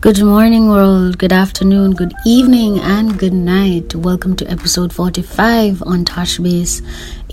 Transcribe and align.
Good 0.00 0.22
morning, 0.24 0.70
world. 0.70 1.18
Good 1.18 1.30
afternoon, 1.30 1.90
good 1.92 2.14
evening, 2.24 2.80
and 2.80 3.18
good 3.18 3.34
night. 3.34 3.94
Welcome 3.94 4.34
to 4.36 4.50
episode 4.50 4.94
45 4.94 5.82
on 5.82 6.06
Tosh 6.06 6.38
Base. 6.38 6.80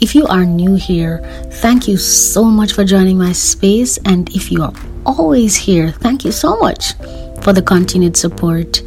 If 0.02 0.14
you 0.14 0.28
are 0.28 0.44
new 0.44 0.76
here, 0.76 1.20
thank 1.62 1.88
you 1.88 1.96
so 1.96 2.44
much 2.44 2.74
for 2.74 2.84
joining 2.84 3.18
my 3.18 3.32
space. 3.32 3.98
And 4.04 4.30
if 4.36 4.52
you 4.52 4.64
are 4.64 4.74
always 5.06 5.56
here, 5.56 5.92
thank 5.92 6.26
you 6.26 6.34
so 6.34 6.58
much 6.58 6.94
for 7.42 7.54
the 7.54 7.62
continued 7.62 8.18
support. 8.18 8.84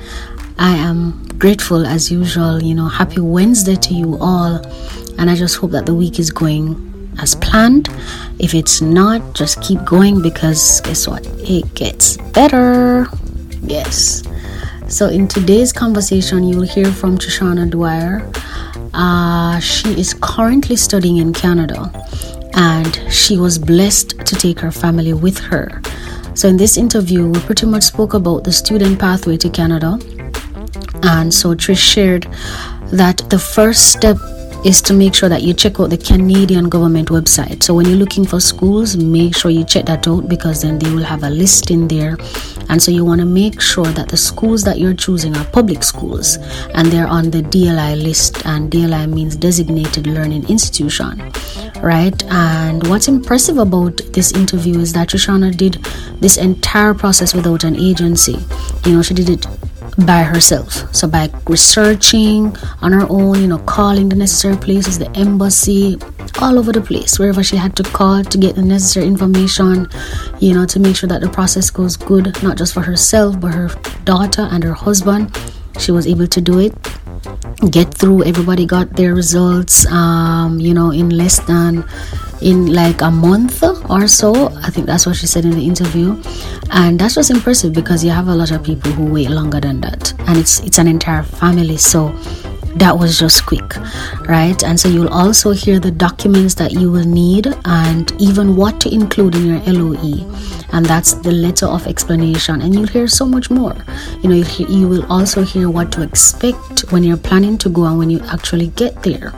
I 0.58 0.76
am 0.76 1.26
grateful 1.38 1.86
as 1.86 2.12
usual. 2.12 2.62
You 2.62 2.74
know, 2.74 2.86
happy 2.86 3.22
Wednesday 3.22 3.76
to 3.76 3.94
you 3.94 4.18
all. 4.20 4.56
And 5.18 5.30
I 5.30 5.34
just 5.34 5.56
hope 5.56 5.70
that 5.70 5.86
the 5.86 5.94
week 5.94 6.18
is 6.18 6.30
going 6.30 7.14
as 7.18 7.34
planned. 7.34 7.88
If 8.38 8.52
it's 8.52 8.82
not, 8.82 9.34
just 9.34 9.62
keep 9.62 9.82
going 9.86 10.20
because 10.20 10.82
guess 10.82 11.08
what? 11.08 11.26
It 11.48 11.72
gets 11.74 12.18
better. 12.34 13.08
Yes. 13.62 14.22
So, 14.88 15.08
in 15.08 15.28
today's 15.28 15.72
conversation, 15.72 16.44
you'll 16.44 16.62
hear 16.62 16.86
from 16.86 17.16
Trishaunna 17.16 17.70
Dwyer. 17.70 18.28
Uh, 18.92 19.60
she 19.60 19.88
is 20.00 20.14
currently 20.14 20.76
studying 20.76 21.18
in 21.18 21.32
Canada 21.32 21.92
and 22.54 23.00
she 23.08 23.36
was 23.36 23.56
blessed 23.56 24.18
to 24.26 24.34
take 24.34 24.58
her 24.58 24.72
family 24.72 25.12
with 25.12 25.38
her. 25.38 25.80
So, 26.34 26.48
in 26.48 26.56
this 26.56 26.76
interview, 26.76 27.26
we 27.28 27.38
pretty 27.40 27.66
much 27.66 27.84
spoke 27.84 28.14
about 28.14 28.44
the 28.44 28.52
student 28.52 28.98
pathway 28.98 29.36
to 29.38 29.50
Canada. 29.50 29.98
And 31.02 31.32
so, 31.32 31.54
Trish 31.54 31.78
shared 31.78 32.26
that 32.92 33.18
the 33.30 33.38
first 33.38 33.92
step 33.92 34.16
is 34.64 34.82
to 34.82 34.92
make 34.92 35.14
sure 35.14 35.28
that 35.28 35.42
you 35.42 35.54
check 35.54 35.80
out 35.80 35.88
the 35.88 35.96
Canadian 35.96 36.68
government 36.68 37.08
website. 37.08 37.62
So 37.62 37.74
when 37.74 37.86
you're 37.86 37.96
looking 37.96 38.26
for 38.26 38.40
schools, 38.40 38.96
make 38.96 39.34
sure 39.34 39.50
you 39.50 39.64
check 39.64 39.86
that 39.86 40.06
out 40.06 40.28
because 40.28 40.62
then 40.62 40.78
they 40.78 40.90
will 40.90 41.02
have 41.02 41.22
a 41.22 41.30
list 41.30 41.70
in 41.70 41.88
there. 41.88 42.16
And 42.68 42.80
so 42.80 42.90
you 42.90 43.04
want 43.04 43.20
to 43.20 43.26
make 43.26 43.60
sure 43.60 43.86
that 43.86 44.08
the 44.08 44.16
schools 44.16 44.62
that 44.64 44.78
you're 44.78 44.94
choosing 44.94 45.36
are 45.36 45.44
public 45.46 45.82
schools 45.82 46.36
and 46.74 46.88
they're 46.88 47.08
on 47.08 47.30
the 47.30 47.42
DLI 47.42 48.02
list. 48.02 48.44
And 48.46 48.70
DLI 48.70 49.10
means 49.10 49.34
designated 49.34 50.06
learning 50.06 50.48
institution, 50.48 51.32
right? 51.82 52.22
And 52.24 52.86
what's 52.86 53.08
impressive 53.08 53.58
about 53.58 53.96
this 54.12 54.32
interview 54.32 54.78
is 54.78 54.92
that 54.92 55.08
Trishaunna 55.08 55.56
did 55.56 55.82
this 56.20 56.36
entire 56.36 56.92
process 56.92 57.34
without 57.34 57.64
an 57.64 57.76
agency. 57.76 58.36
You 58.84 58.96
know, 58.96 59.02
she 59.02 59.14
did 59.14 59.30
it 59.30 59.46
by 59.98 60.22
herself. 60.22 60.94
So 60.94 61.08
by 61.08 61.30
researching 61.46 62.56
on 62.82 62.92
her 62.92 63.06
own, 63.08 63.40
you 63.40 63.46
know, 63.46 63.58
calling 63.58 64.08
the 64.08 64.16
necessary 64.16 64.56
places, 64.56 64.98
the 64.98 65.10
embassy, 65.16 65.98
all 66.40 66.58
over 66.58 66.72
the 66.72 66.80
place, 66.80 67.18
wherever 67.18 67.42
she 67.42 67.56
had 67.56 67.76
to 67.76 67.82
call 67.82 68.24
to 68.24 68.38
get 68.38 68.56
the 68.56 68.62
necessary 68.62 69.06
information, 69.06 69.88
you 70.38 70.54
know, 70.54 70.64
to 70.66 70.80
make 70.80 70.96
sure 70.96 71.08
that 71.08 71.20
the 71.20 71.28
process 71.28 71.70
goes 71.70 71.96
good, 71.96 72.42
not 72.42 72.56
just 72.56 72.74
for 72.74 72.80
herself, 72.80 73.38
but 73.40 73.54
her 73.54 73.68
daughter 74.04 74.48
and 74.50 74.64
her 74.64 74.74
husband. 74.74 75.30
She 75.78 75.92
was 75.92 76.06
able 76.06 76.26
to 76.26 76.40
do 76.40 76.58
it 76.58 76.74
get 77.70 77.92
through 77.92 78.24
everybody 78.24 78.64
got 78.64 78.88
their 78.96 79.14
results 79.14 79.84
um, 79.92 80.58
you 80.58 80.72
know 80.72 80.90
in 80.90 81.10
less 81.10 81.40
than 81.40 81.84
in 82.40 82.72
like 82.72 83.02
a 83.02 83.10
month 83.10 83.62
or 83.90 84.08
so. 84.08 84.48
I 84.62 84.70
think 84.70 84.86
that's 84.86 85.06
what 85.06 85.16
she 85.16 85.26
said 85.26 85.44
in 85.44 85.52
the 85.52 85.66
interview. 85.66 86.20
And 86.70 86.98
that's 86.98 87.14
just 87.14 87.30
impressive 87.30 87.72
because 87.72 88.04
you 88.04 88.10
have 88.10 88.28
a 88.28 88.34
lot 88.34 88.50
of 88.50 88.62
people 88.62 88.90
who 88.92 89.04
wait 89.12 89.30
longer 89.30 89.60
than 89.60 89.80
that. 89.82 90.14
And 90.26 90.38
it's 90.38 90.60
it's 90.60 90.78
an 90.78 90.86
entire 90.86 91.22
family. 91.22 91.76
So 91.76 92.08
that 92.76 92.98
was 92.98 93.18
just 93.18 93.46
quick, 93.46 93.76
right? 94.28 94.62
And 94.62 94.78
so 94.78 94.88
you'll 94.88 95.12
also 95.12 95.50
hear 95.50 95.80
the 95.80 95.90
documents 95.90 96.54
that 96.54 96.72
you 96.72 96.90
will 96.90 97.04
need 97.04 97.48
and 97.64 98.12
even 98.20 98.56
what 98.56 98.80
to 98.82 98.94
include 98.94 99.34
in 99.34 99.46
your 99.46 99.60
LOE. 99.60 100.30
And 100.72 100.86
that's 100.86 101.14
the 101.14 101.32
letter 101.32 101.66
of 101.66 101.86
explanation. 101.86 102.62
And 102.62 102.74
you'll 102.74 102.86
hear 102.86 103.08
so 103.08 103.26
much 103.26 103.50
more. 103.50 103.76
You 104.22 104.28
know, 104.28 104.36
you, 104.36 104.66
you 104.68 104.88
will 104.88 105.10
also 105.12 105.42
hear 105.42 105.68
what 105.68 105.90
to 105.92 106.02
expect 106.02 106.92
when 106.92 107.02
you're 107.02 107.16
planning 107.16 107.58
to 107.58 107.68
go 107.68 107.84
and 107.84 107.98
when 107.98 108.10
you 108.10 108.20
actually 108.26 108.68
get 108.68 109.02
there. 109.02 109.34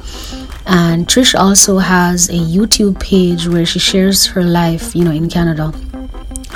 And 0.67 1.07
Trish 1.09 1.39
also 1.39 1.79
has 1.79 2.29
a 2.29 2.35
YouTube 2.35 3.01
page 3.01 3.49
where 3.49 3.67
she 3.67 3.79
shares 3.79 4.27
her 4.27 4.43
life, 4.43 4.95
you 4.95 5.05
know, 5.05 5.11
in 5.11 5.29
Canada 5.29 5.73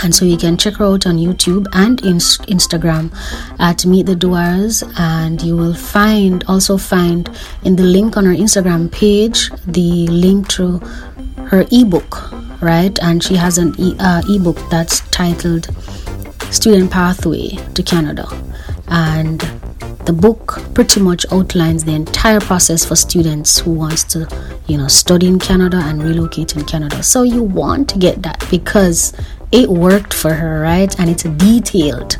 and 0.02 0.14
so 0.14 0.24
you 0.24 0.36
can 0.36 0.56
check 0.56 0.74
her 0.74 0.84
out 0.84 1.06
on 1.06 1.16
youtube 1.16 1.66
and 1.72 2.00
in 2.02 2.16
instagram 2.16 3.12
at 3.58 3.84
meet 3.86 4.06
the 4.06 4.14
Dwyers 4.14 4.82
and 4.98 5.40
you 5.42 5.56
will 5.56 5.74
find 5.74 6.44
also 6.48 6.76
find 6.76 7.28
in 7.64 7.76
the 7.76 7.82
link 7.82 8.16
on 8.16 8.24
her 8.24 8.34
instagram 8.34 8.90
page 8.90 9.50
the 9.66 10.06
link 10.08 10.48
to 10.48 10.78
her 11.48 11.64
ebook 11.70 12.32
right? 12.60 12.98
And 13.02 13.22
she 13.22 13.36
has 13.36 13.58
an 13.58 13.74
e- 13.78 13.96
uh, 13.98 14.22
ebook 14.28 14.58
that's 14.70 15.00
titled 15.10 15.68
student 16.52 16.90
pathway 16.90 17.50
to 17.74 17.82
canada. 17.82 18.26
And 18.88 19.40
the 20.06 20.12
book 20.12 20.60
pretty 20.74 21.00
much 21.00 21.26
outlines 21.32 21.84
the 21.84 21.92
entire 21.92 22.40
process 22.40 22.84
for 22.84 22.94
students 22.94 23.58
who 23.58 23.72
wants 23.72 24.04
to 24.04 24.28
you 24.68 24.78
know 24.78 24.86
study 24.86 25.26
in 25.26 25.40
canada 25.40 25.80
and 25.82 26.02
relocate 26.02 26.54
in 26.54 26.64
canada. 26.64 27.02
So 27.02 27.22
you 27.24 27.42
want 27.42 27.88
to 27.90 27.98
get 27.98 28.22
that 28.22 28.44
because 28.50 29.12
it 29.52 29.68
worked 29.68 30.12
for 30.12 30.34
her, 30.34 30.60
right? 30.60 30.98
And 30.98 31.10
it's 31.10 31.22
detailed. 31.22 32.16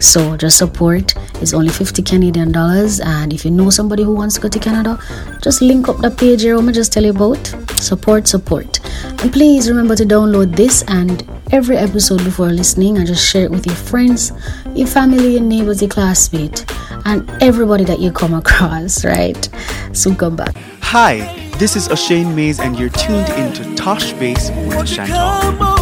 So 0.00 0.36
just 0.36 0.58
support 0.58 1.14
is 1.40 1.54
only 1.54 1.70
50 1.70 2.02
Canadian 2.02 2.52
dollars. 2.52 3.00
And 3.00 3.32
if 3.32 3.44
you 3.44 3.50
know 3.50 3.70
somebody 3.70 4.02
who 4.02 4.14
wants 4.14 4.34
to 4.34 4.40
go 4.40 4.48
to 4.48 4.58
Canada, 4.58 4.98
just 5.42 5.62
link 5.62 5.88
up 5.88 5.98
the 5.98 6.10
page 6.10 6.42
here. 6.42 6.58
I'm 6.58 6.72
just 6.72 6.92
tell 6.92 7.04
you 7.04 7.10
about 7.10 7.46
support, 7.78 8.26
support. 8.28 8.80
And 9.22 9.32
please 9.32 9.68
remember 9.68 9.96
to 9.96 10.04
download 10.04 10.56
this 10.56 10.82
and 10.88 11.26
every 11.52 11.76
episode 11.76 12.22
before 12.24 12.48
listening 12.48 12.98
and 12.98 13.06
just 13.06 13.24
share 13.24 13.44
it 13.44 13.50
with 13.50 13.66
your 13.66 13.76
friends, 13.76 14.32
your 14.74 14.88
family, 14.88 15.32
your 15.32 15.42
neighbors, 15.42 15.80
your 15.80 15.90
classmates, 15.90 16.64
and 17.04 17.30
everybody 17.42 17.84
that 17.84 18.00
you 18.00 18.10
come 18.10 18.34
across, 18.34 19.04
right? 19.04 19.48
So 19.92 20.14
come 20.14 20.36
back. 20.36 20.54
Hi, 20.80 21.48
this 21.58 21.76
is 21.76 21.88
Oshane 21.88 22.34
Mais, 22.34 22.60
and 22.60 22.78
you're 22.78 22.90
tuned 22.90 23.28
into 23.30 23.74
Tosh 23.74 24.12
Base 24.14 24.50
with 24.50 24.86
Chantal. 24.86 25.73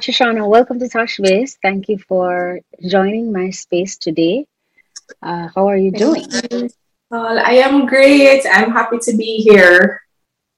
Shoshana, 0.00 0.48
welcome 0.48 0.78
to 0.78 0.88
Tosh 0.88 1.18
Base. 1.18 1.58
Thank 1.62 1.90
you 1.90 1.98
for 1.98 2.60
joining 2.88 3.32
my 3.32 3.50
space 3.50 3.98
today. 3.98 4.46
Uh, 5.22 5.48
how 5.54 5.68
are 5.68 5.76
you 5.76 5.90
doing? 5.90 6.26
Well, 7.10 7.38
I 7.38 7.52
am 7.54 7.84
great. 7.84 8.46
I'm 8.50 8.70
happy 8.70 8.98
to 8.98 9.16
be 9.16 9.38
here. 9.38 10.00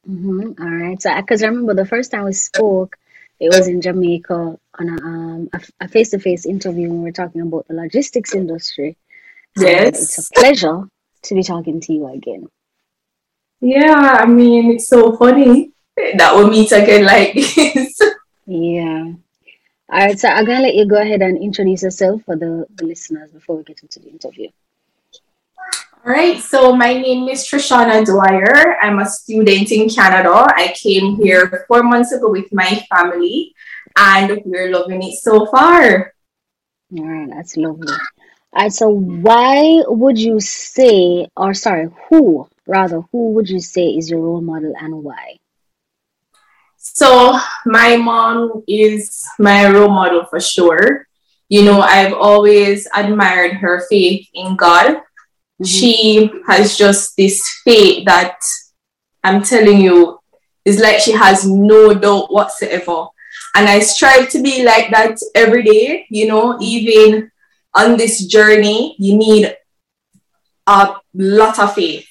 Mm-hmm. 0.08 0.62
All 0.62 0.70
right. 0.70 1.02
So, 1.02 1.16
because 1.16 1.42
I 1.42 1.46
remember 1.46 1.74
the 1.74 1.86
first 1.86 2.12
time 2.12 2.24
we 2.24 2.32
spoke, 2.34 2.96
it 3.40 3.48
was 3.48 3.66
in 3.66 3.80
Jamaica 3.80 4.58
on 4.78 4.88
a, 4.88 5.02
um, 5.02 5.50
a 5.80 5.88
face-to-face 5.88 6.46
interview, 6.46 6.88
when 6.88 6.98
we 6.98 7.04
were 7.04 7.12
talking 7.12 7.40
about 7.40 7.66
the 7.66 7.74
logistics 7.74 8.36
industry. 8.36 8.96
Yes, 9.56 10.18
it's 10.18 10.30
a 10.30 10.32
pleasure 10.34 10.84
to 11.22 11.34
be 11.34 11.42
talking 11.42 11.80
to 11.80 11.92
you 11.92 12.06
again. 12.06 12.46
Yeah, 13.60 14.18
I 14.20 14.26
mean, 14.26 14.72
it's 14.72 14.86
so 14.86 15.16
funny 15.16 15.72
that 15.96 16.36
we 16.36 16.48
meet 16.48 16.70
again 16.70 17.04
like 17.04 17.34
this. 17.34 18.00
Yeah. 18.46 19.14
All 19.92 19.98
right, 19.98 20.18
so 20.18 20.26
I'm 20.26 20.46
gonna 20.46 20.62
let 20.62 20.74
you 20.74 20.86
go 20.86 20.96
ahead 20.96 21.20
and 21.20 21.36
introduce 21.36 21.82
yourself 21.82 22.22
for 22.24 22.34
the, 22.34 22.64
the 22.76 22.86
listeners 22.86 23.30
before 23.30 23.58
we 23.58 23.62
get 23.62 23.82
into 23.82 24.00
the 24.00 24.08
interview. 24.08 24.48
All 26.06 26.10
right, 26.14 26.40
so 26.40 26.74
my 26.74 26.94
name 26.94 27.28
is 27.28 27.46
Trishaunna 27.46 28.02
Dwyer. 28.06 28.78
I'm 28.80 29.00
a 29.00 29.04
student 29.04 29.70
in 29.70 29.90
Canada. 29.90 30.46
I 30.56 30.74
came 30.74 31.16
here 31.16 31.66
four 31.68 31.82
months 31.82 32.10
ago 32.10 32.30
with 32.30 32.50
my 32.54 32.82
family, 32.88 33.54
and 33.94 34.40
we're 34.46 34.70
loving 34.70 35.02
it 35.02 35.16
so 35.16 35.44
far. 35.44 36.14
All 36.96 37.04
right, 37.04 37.28
that's 37.28 37.58
lovely. 37.58 37.92
All 37.92 38.62
right, 38.62 38.72
so 38.72 38.88
why 38.88 39.82
would 39.88 40.18
you 40.18 40.40
say, 40.40 41.28
or 41.36 41.52
sorry, 41.52 41.90
who 42.08 42.48
rather, 42.66 43.02
who 43.12 43.32
would 43.32 43.50
you 43.50 43.60
say 43.60 43.88
is 43.88 44.08
your 44.10 44.20
role 44.20 44.40
model 44.40 44.72
and 44.80 45.04
why? 45.04 45.36
So 46.84 47.38
my 47.64 47.96
mom 47.96 48.64
is 48.66 49.24
my 49.38 49.70
role 49.70 49.88
model 49.88 50.24
for 50.26 50.40
sure. 50.40 51.06
You 51.48 51.64
know, 51.64 51.80
I've 51.80 52.12
always 52.12 52.88
admired 52.94 53.52
her 53.54 53.86
faith 53.88 54.26
in 54.34 54.56
God. 54.56 54.96
Mm-hmm. 54.96 55.64
She 55.64 56.30
has 56.46 56.76
just 56.76 57.16
this 57.16 57.40
faith 57.64 58.04
that 58.06 58.36
I'm 59.22 59.42
telling 59.42 59.80
you 59.80 60.18
is 60.64 60.80
like 60.80 60.98
she 60.98 61.12
has 61.12 61.48
no 61.48 61.94
doubt 61.94 62.32
whatsoever. 62.32 63.06
And 63.54 63.68
I 63.68 63.78
strive 63.80 64.30
to 64.30 64.42
be 64.42 64.64
like 64.64 64.90
that 64.90 65.18
every 65.34 65.62
day, 65.62 66.06
you 66.10 66.26
know, 66.26 66.58
even 66.60 67.30
on 67.74 67.96
this 67.96 68.26
journey, 68.26 68.96
you 68.98 69.16
need 69.16 69.56
a 70.66 70.96
lot 71.14 71.58
of 71.58 71.74
faith, 71.74 72.06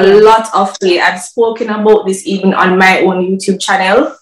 a 0.00 0.20
lot 0.20 0.48
of 0.54 0.76
faith. 0.80 1.00
I've 1.02 1.20
spoken 1.20 1.70
about 1.70 2.06
this 2.06 2.26
even 2.26 2.54
on 2.54 2.78
my 2.78 3.00
own 3.00 3.24
YouTube 3.24 3.60
channel. 3.60 4.16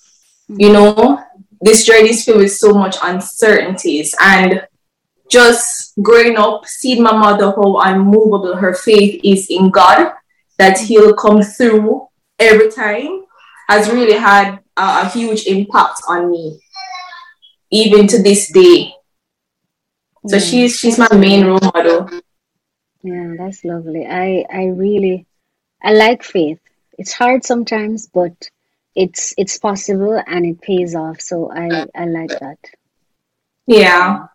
Mm-hmm. 0.51 0.61
You 0.61 0.73
know, 0.73 1.23
this 1.61 1.85
journey 1.85 2.11
is 2.11 2.25
filled 2.25 2.39
with 2.39 2.53
so 2.53 2.73
much 2.73 2.97
uncertainties 3.03 4.15
and 4.21 4.67
just 5.31 5.93
growing 6.03 6.37
up, 6.37 6.67
seeing 6.67 7.03
my 7.03 7.13
mother 7.13 7.47
how 7.47 7.79
unmovable 7.81 8.57
her 8.57 8.75
faith 8.75 9.21
is 9.23 9.47
in 9.49 9.71
God, 9.71 10.13
that 10.59 10.79
He'll 10.79 11.15
come 11.15 11.43
through 11.43 12.09
every 12.39 12.71
time, 12.71 13.25
has 13.69 13.89
really 13.91 14.19
had 14.19 14.59
a, 14.77 15.03
a 15.03 15.09
huge 15.09 15.47
impact 15.47 16.01
on 16.09 16.31
me, 16.31 16.61
even 17.71 18.07
to 18.09 18.23
this 18.23 18.51
day. 18.53 18.93
So 20.27 20.37
mm. 20.37 20.51
she's 20.51 20.79
she's 20.79 20.99
my 20.99 21.13
main 21.15 21.47
role 21.47 21.61
model. 21.63 22.11
Yeah, 23.03 23.35
that's 23.39 23.65
lovely. 23.65 24.07
I 24.07 24.45
I 24.53 24.67
really 24.67 25.27
I 25.83 25.93
like 25.93 26.23
faith. 26.23 26.61
It's 26.99 27.13
hard 27.13 27.45
sometimes, 27.45 28.09
but 28.09 28.51
it's 28.95 29.35
it's 29.39 29.59
possible 29.59 30.23
and 30.27 30.45
it 30.45 30.61
pays 30.61 30.95
off. 30.95 31.21
So 31.21 31.51
I 31.51 31.87
I 31.95 32.07
like 32.07 32.31
that. 32.41 32.59
Yeah. 33.67 34.27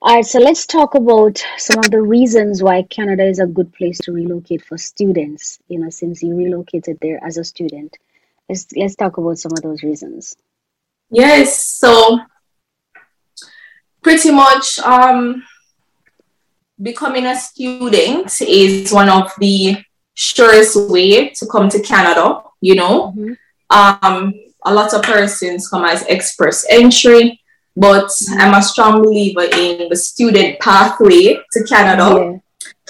All 0.00 0.16
right, 0.16 0.26
so 0.26 0.38
let's 0.38 0.66
talk 0.66 0.94
about 0.94 1.42
some 1.56 1.78
of 1.78 1.90
the 1.90 2.02
reasons 2.02 2.62
why 2.62 2.82
Canada 2.82 3.24
is 3.24 3.38
a 3.38 3.46
good 3.46 3.72
place 3.72 3.98
to 4.00 4.12
relocate 4.12 4.62
for 4.62 4.76
students. 4.76 5.58
You 5.68 5.78
know, 5.78 5.88
since 5.88 6.22
you 6.22 6.34
relocated 6.36 6.98
there 7.00 7.18
as 7.24 7.38
a 7.38 7.44
student, 7.44 7.96
let's 8.48 8.66
let's 8.76 8.96
talk 8.96 9.16
about 9.16 9.38
some 9.38 9.52
of 9.52 9.62
those 9.62 9.82
reasons. 9.82 10.36
Yes, 11.10 11.64
so 11.64 12.20
pretty 14.02 14.30
much 14.30 14.78
um, 14.80 15.42
becoming 16.80 17.24
a 17.24 17.36
student 17.36 18.40
is 18.42 18.92
one 18.92 19.08
of 19.08 19.32
the 19.38 19.78
surest 20.14 20.90
way 20.90 21.28
to 21.30 21.46
come 21.46 21.68
to 21.68 21.80
Canada. 21.80 22.42
You 22.60 22.76
know, 22.76 23.14
mm-hmm. 23.16 24.04
um, 24.04 24.34
a 24.64 24.72
lot 24.72 24.94
of 24.94 25.02
persons 25.02 25.68
come 25.68 25.84
as 25.84 26.02
express 26.06 26.64
entry 26.70 27.40
but 27.76 28.10
I'm 28.30 28.54
a 28.54 28.62
strong 28.62 29.02
believer 29.02 29.42
in 29.42 29.88
the 29.88 29.96
student 29.96 30.60
pathway 30.60 31.38
to 31.52 31.64
Canada. 31.64 32.40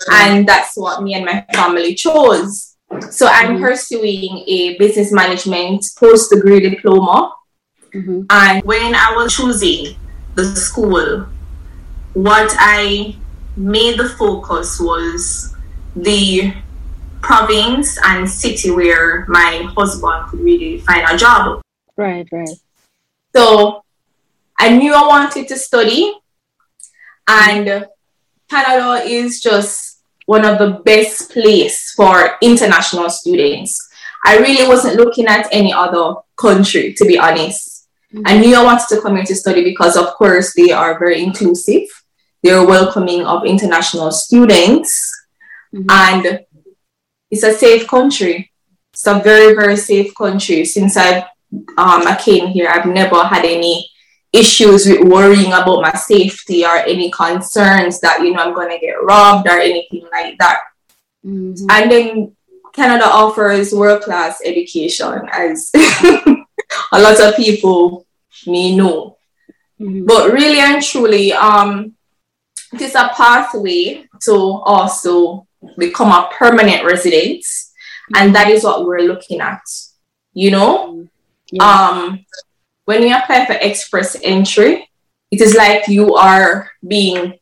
Yeah. 0.08 0.28
And 0.28 0.46
that's 0.46 0.76
what 0.76 1.02
me 1.02 1.14
and 1.14 1.24
my 1.24 1.44
family 1.54 1.94
chose. 1.94 2.76
So 3.10 3.26
I'm 3.26 3.54
mm-hmm. 3.54 3.64
pursuing 3.64 4.44
a 4.46 4.76
business 4.78 5.10
management 5.12 5.86
post 5.98 6.30
degree 6.30 6.60
diploma. 6.60 7.34
Mm-hmm. 7.94 8.22
And 8.28 8.64
when 8.64 8.94
I 8.94 9.14
was 9.16 9.34
choosing 9.34 9.96
the 10.34 10.54
school, 10.54 11.26
what 12.12 12.54
I 12.58 13.16
made 13.56 13.98
the 13.98 14.08
focus 14.10 14.78
was 14.80 15.56
the 15.96 16.52
province 17.24 17.98
and 18.04 18.28
city 18.28 18.70
where 18.70 19.26
my 19.28 19.66
husband 19.76 20.28
could 20.28 20.40
really 20.40 20.78
find 20.78 21.04
a 21.08 21.16
job. 21.16 21.60
Right, 21.96 22.28
right. 22.30 22.48
So 23.34 23.82
I 24.58 24.76
knew 24.76 24.94
I 24.94 25.06
wanted 25.06 25.48
to 25.48 25.56
study, 25.56 26.12
and 27.26 27.86
Canada 28.48 29.02
is 29.04 29.40
just 29.40 30.02
one 30.26 30.44
of 30.44 30.58
the 30.58 30.80
best 30.84 31.30
place 31.32 31.92
for 31.92 32.36
international 32.40 33.10
students. 33.10 33.80
I 34.24 34.38
really 34.38 34.66
wasn't 34.66 34.96
looking 34.96 35.26
at 35.26 35.48
any 35.52 35.72
other 35.72 36.20
country, 36.36 36.94
to 36.94 37.04
be 37.04 37.18
honest. 37.18 37.88
Mm-hmm. 38.12 38.22
I 38.26 38.38
knew 38.38 38.54
I 38.54 38.62
wanted 38.62 38.88
to 38.88 39.00
come 39.02 39.16
here 39.16 39.24
to 39.24 39.34
study 39.34 39.64
because, 39.64 39.96
of 39.96 40.14
course, 40.14 40.54
they 40.54 40.70
are 40.70 40.98
very 40.98 41.22
inclusive. 41.22 41.88
They're 42.42 42.64
welcoming 42.64 43.26
of 43.26 43.44
international 43.44 44.12
students, 44.12 45.12
mm-hmm. 45.74 45.90
and 45.90 46.44
it's 47.34 47.42
a 47.42 47.52
safe 47.52 47.88
country. 47.88 48.52
It's 48.92 49.06
a 49.08 49.18
very, 49.18 49.54
very 49.54 49.76
safe 49.76 50.14
country. 50.14 50.64
Since 50.64 50.96
I've 50.96 51.24
um, 51.76 52.06
I 52.06 52.16
came 52.20 52.46
here, 52.48 52.68
I've 52.68 52.86
never 52.86 53.22
had 53.24 53.44
any 53.44 53.90
issues 54.32 54.86
with 54.86 55.08
worrying 55.08 55.52
about 55.52 55.82
my 55.82 55.92
safety 55.92 56.64
or 56.64 56.76
any 56.76 57.10
concerns 57.10 58.00
that 58.00 58.20
you 58.22 58.32
know 58.32 58.42
I'm 58.42 58.54
going 58.54 58.70
to 58.70 58.78
get 58.78 59.02
robbed 59.02 59.48
or 59.48 59.58
anything 59.58 60.06
like 60.12 60.38
that. 60.38 60.60
Mm-hmm. 61.26 61.66
And 61.70 61.90
then 61.90 62.36
Canada 62.72 63.06
offers 63.06 63.72
world 63.72 64.02
class 64.02 64.38
education, 64.44 65.28
as 65.32 65.70
a 65.74 67.00
lot 67.00 67.20
of 67.20 67.36
people 67.36 68.06
may 68.46 68.76
know. 68.76 69.16
Mm-hmm. 69.80 70.06
But 70.06 70.32
really 70.32 70.60
and 70.60 70.80
truly, 70.82 71.32
um, 71.32 71.94
it 72.72 72.80
is 72.80 72.94
a 72.94 73.10
pathway 73.16 74.06
to 74.22 74.34
also 74.34 75.46
become 75.78 76.08
a 76.08 76.30
permanent 76.32 76.84
resident, 76.84 77.42
mm-hmm. 77.42 78.16
and 78.16 78.34
that 78.34 78.48
is 78.48 78.64
what 78.64 78.84
we're 78.84 79.00
looking 79.00 79.40
at. 79.40 79.62
You 80.32 80.50
know, 80.50 81.08
yeah. 81.52 81.64
um, 81.64 82.24
when 82.84 83.02
you 83.02 83.16
apply 83.16 83.46
for 83.46 83.54
express 83.54 84.16
entry, 84.22 84.90
it 85.30 85.40
is 85.40 85.54
like 85.54 85.88
you 85.88 86.14
are 86.14 86.70
being 86.86 87.34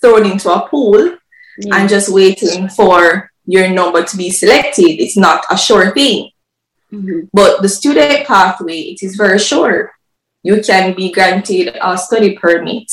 thrown 0.00 0.26
into 0.26 0.50
a 0.50 0.68
pool 0.68 1.16
yeah. 1.58 1.76
and 1.76 1.88
just 1.88 2.12
waiting 2.12 2.68
for 2.68 3.30
your 3.46 3.68
number 3.68 4.02
to 4.04 4.16
be 4.16 4.30
selected. 4.30 5.00
It's 5.00 5.16
not 5.16 5.44
a 5.50 5.56
sure 5.56 5.92
thing. 5.92 6.30
Mm-hmm. 6.92 7.28
But 7.32 7.62
the 7.62 7.68
student 7.68 8.26
pathway, 8.26 8.80
it 8.80 9.02
is 9.02 9.16
very 9.16 9.38
sure. 9.38 9.92
You 10.42 10.62
can 10.62 10.94
be 10.94 11.12
granted 11.12 11.76
a 11.80 11.98
study 11.98 12.36
permit 12.36 12.90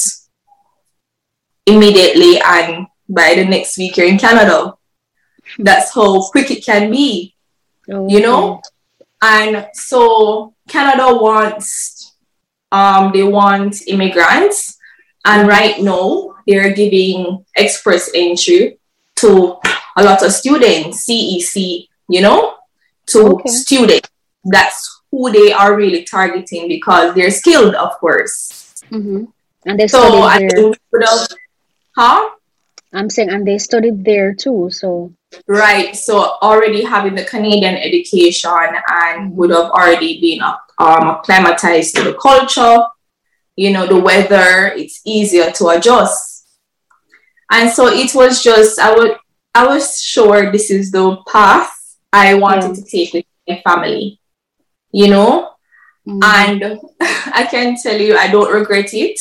immediately, 1.66 2.40
and 2.40 2.88
by 3.08 3.34
the 3.36 3.46
next 3.46 3.78
week 3.78 3.98
you're 3.98 4.08
in 4.08 4.18
Canada. 4.18 4.74
That's 5.60 5.94
how 5.94 6.28
quick 6.30 6.50
it 6.52 6.66
can 6.66 6.90
be, 6.90 7.36
oh, 7.92 8.08
you 8.10 8.22
know? 8.22 8.62
And 9.22 9.68
so 9.74 10.54
Canada 10.68 11.16
wants 11.16 12.06
um, 12.76 13.12
they 13.14 13.24
want 13.24 13.88
immigrants. 13.88 14.78
And 15.24 15.48
right 15.48 15.80
now, 15.82 16.36
they're 16.46 16.74
giving 16.74 17.46
express 17.56 18.12
entry 18.14 18.78
to 19.18 19.58
a 19.98 20.04
lot 20.04 20.22
of 20.24 20.32
students, 20.32 21.08
CEC, 21.08 21.88
you 22.10 22.22
know, 22.22 22.56
to 23.08 23.20
okay. 23.36 23.50
students. 23.50 24.10
That's 24.44 25.02
who 25.10 25.32
they 25.32 25.52
are 25.52 25.76
really 25.76 26.04
targeting 26.04 26.68
because 26.68 27.16
they're 27.16 27.32
skilled, 27.32 27.74
of 27.76 27.94
course. 27.94 28.84
Mm-hmm. 28.92 29.24
And 29.66 29.80
they're 29.80 29.88
so 29.88 30.30
there. 30.38 30.74
Without, 30.92 31.28
huh? 31.96 32.30
I'm 32.96 33.10
saying, 33.10 33.30
and 33.30 33.46
they 33.46 33.58
studied 33.58 34.06
there 34.06 34.34
too. 34.34 34.70
So 34.72 35.14
right. 35.48 35.96
So 35.96 36.38
already 36.42 36.84
having 36.84 37.16
the 37.16 37.26
Canadian 37.26 37.76
education 37.76 38.70
and 39.04 39.36
would 39.36 39.52
have 39.52 39.72
already 39.72 40.22
been 40.22 40.42
um, 40.42 41.10
acclimatized 41.10 41.96
to 41.96 42.04
the 42.04 42.14
culture. 42.14 42.86
You 43.56 43.72
know, 43.72 43.86
the 43.86 44.00
weather. 44.00 44.74
It's 44.76 45.02
easier 45.06 45.52
to 45.52 45.68
adjust. 45.70 46.48
And 47.52 47.70
so 47.70 47.88
it 47.88 48.16
was 48.16 48.44
just 48.44 48.80
I 48.80 48.96
would 48.96 49.18
I 49.54 49.68
was 49.68 50.02
sure 50.02 50.52
this 50.52 50.72
is 50.72 50.92
the 50.92 51.18
path 51.32 51.72
I 52.12 52.34
wanted 52.36 52.70
yeah. 52.70 52.74
to 52.74 52.84
take 52.84 53.14
with 53.14 53.26
my 53.48 53.62
family. 53.66 54.20
You 54.92 55.10
know, 55.10 55.52
mm-hmm. 56.08 56.20
and 56.24 56.80
I 57.02 57.48
can 57.50 57.76
tell 57.82 58.00
you 58.00 58.18
I 58.18 58.28
don't 58.28 58.54
regret 58.54 58.94
it 58.94 59.20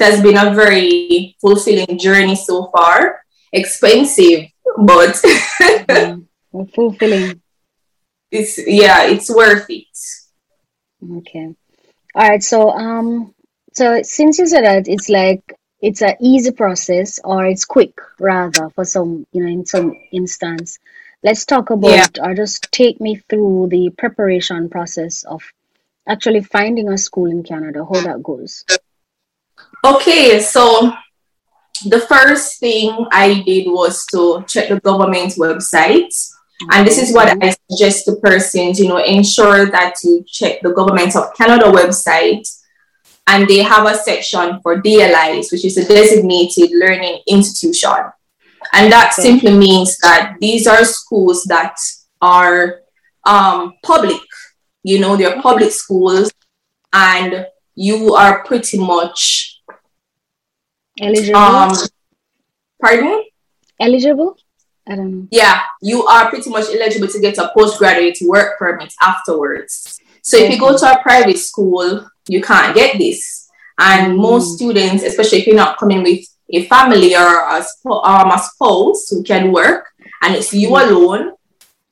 it 0.00 0.04
has 0.04 0.22
been 0.22 0.36
a 0.36 0.54
very 0.54 1.36
fulfilling 1.40 1.98
journey 1.98 2.36
so 2.36 2.70
far. 2.74 3.20
Expensive, 3.52 4.46
but 4.78 5.14
mm, 5.14 6.26
fulfilling. 6.74 7.42
It's 8.32 8.58
yeah, 8.64 9.06
it's 9.08 9.28
worth 9.28 9.66
it. 9.68 9.88
Okay. 11.18 11.52
All 12.14 12.28
right. 12.28 12.40
So 12.40 12.70
um 12.70 13.34
so 13.72 14.02
since 14.02 14.38
you 14.38 14.46
said 14.46 14.64
that 14.64 14.86
it's 14.86 15.08
like 15.08 15.42
it's 15.80 16.02
an 16.02 16.14
easy 16.20 16.52
process 16.52 17.18
or 17.24 17.44
it's 17.44 17.64
quick 17.64 17.98
rather 18.20 18.70
for 18.70 18.84
some 18.84 19.26
you 19.32 19.42
know 19.42 19.48
in 19.48 19.66
some 19.66 19.94
instance 20.12 20.78
let's 21.22 21.44
talk 21.44 21.70
about 21.70 22.16
yeah. 22.16 22.22
or 22.24 22.34
just 22.34 22.70
take 22.70 23.00
me 23.00 23.16
through 23.16 23.68
the 23.70 23.90
preparation 23.96 24.68
process 24.68 25.24
of 25.24 25.42
actually 26.06 26.42
finding 26.42 26.88
a 26.88 26.98
school 26.98 27.30
in 27.30 27.42
canada 27.42 27.84
how 27.84 28.00
that 28.00 28.22
goes 28.22 28.64
Okay, 29.84 30.40
so 30.40 30.92
the 31.86 32.00
first 32.00 32.60
thing 32.60 33.06
I 33.12 33.42
did 33.46 33.66
was 33.68 34.04
to 34.06 34.44
check 34.46 34.68
the 34.68 34.80
government 34.80 35.34
website. 35.34 36.12
And 36.70 36.86
this 36.86 36.98
is 36.98 37.14
what 37.14 37.42
I 37.42 37.56
suggest 37.70 38.04
to 38.04 38.16
persons, 38.16 38.78
you 38.78 38.88
know, 38.88 38.98
ensure 38.98 39.70
that 39.70 39.94
you 40.04 40.22
check 40.26 40.60
the 40.60 40.72
Government 40.72 41.16
of 41.16 41.34
Canada 41.34 41.66
website. 41.66 42.46
And 43.26 43.48
they 43.48 43.58
have 43.58 43.86
a 43.86 43.94
section 43.94 44.60
for 44.60 44.82
DLIs, 44.82 45.52
which 45.52 45.64
is 45.64 45.78
a 45.78 45.88
designated 45.88 46.70
learning 46.72 47.20
institution. 47.26 47.96
And 48.72 48.92
that 48.92 49.14
okay. 49.14 49.22
simply 49.22 49.56
means 49.56 49.96
that 49.98 50.36
these 50.40 50.66
are 50.66 50.84
schools 50.84 51.44
that 51.44 51.76
are 52.20 52.80
um, 53.24 53.74
public, 53.82 54.20
you 54.82 54.98
know, 54.98 55.16
they're 55.16 55.40
public 55.40 55.70
schools, 55.70 56.30
and 56.92 57.46
you 57.74 58.14
are 58.14 58.44
pretty 58.44 58.78
much 58.78 59.59
Eligible? 61.00 61.36
Um, 61.36 61.76
pardon? 62.80 63.24
Eligible? 63.80 64.36
I 64.86 64.96
don't 64.96 65.10
know. 65.10 65.28
Yeah, 65.30 65.62
you 65.80 66.04
are 66.06 66.28
pretty 66.28 66.50
much 66.50 66.66
eligible 66.74 67.08
to 67.08 67.20
get 67.20 67.38
a 67.38 67.50
postgraduate 67.56 68.18
work 68.22 68.58
permit 68.58 68.92
afterwards. 69.00 70.00
So 70.22 70.36
if 70.36 70.50
you 70.50 70.58
go 70.58 70.76
to 70.76 70.86
a 70.86 71.02
private 71.02 71.38
school, 71.38 72.08
you 72.28 72.42
can't 72.42 72.74
get 72.74 72.98
this. 72.98 73.48
And 73.78 74.16
most 74.16 74.52
mm. 74.52 74.56
students, 74.56 75.02
especially 75.04 75.38
if 75.38 75.46
you're 75.46 75.56
not 75.56 75.78
coming 75.78 76.02
with 76.02 76.26
a 76.50 76.66
family 76.66 77.14
or 77.14 77.20
a, 77.20 77.64
um, 77.88 78.30
a 78.30 78.38
spouse 78.38 79.08
who 79.08 79.22
can 79.22 79.52
work, 79.52 79.86
and 80.22 80.34
it's 80.34 80.52
you 80.52 80.70
mm. 80.70 80.90
alone, 80.90 81.32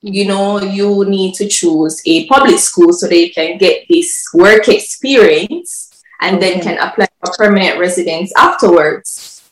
you 0.00 0.27
know, 0.27 0.61
you 0.61 1.05
need 1.07 1.35
to 1.35 1.49
choose 1.49 2.03
a 2.07 2.27
public 2.27 2.59
school 2.59 2.93
so 2.93 3.09
they 3.09 3.31
can 3.31 3.59
get 3.59 3.85
this 3.88 4.29
work 4.35 4.69
experience 4.69 5.88
and 6.21 6.37
okay. 6.37 6.55
then 6.55 6.63
can 6.63 6.79
apply 6.79 7.07
for 7.21 7.33
permanent 7.37 7.79
residence 7.79 8.33
afterwards. 8.37 9.51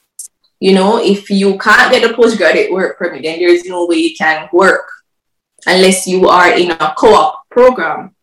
You 0.61 0.75
know, 0.75 1.03
if 1.03 1.29
you 1.31 1.59
can't 1.59 1.93
get 1.93 2.11
a 2.11 2.15
postgraduate 2.15 2.73
work 2.73 2.99
permit, 2.99 3.23
then 3.23 3.39
there's 3.39 3.65
no 3.67 3.87
way 3.87 3.97
you 3.97 4.17
can 4.17 4.49
work 4.53 4.89
unless 5.67 6.07
you 6.07 6.29
are 6.29 6.51
in 6.53 6.71
a 6.71 6.95
co-op 6.97 7.49
program. 7.51 8.15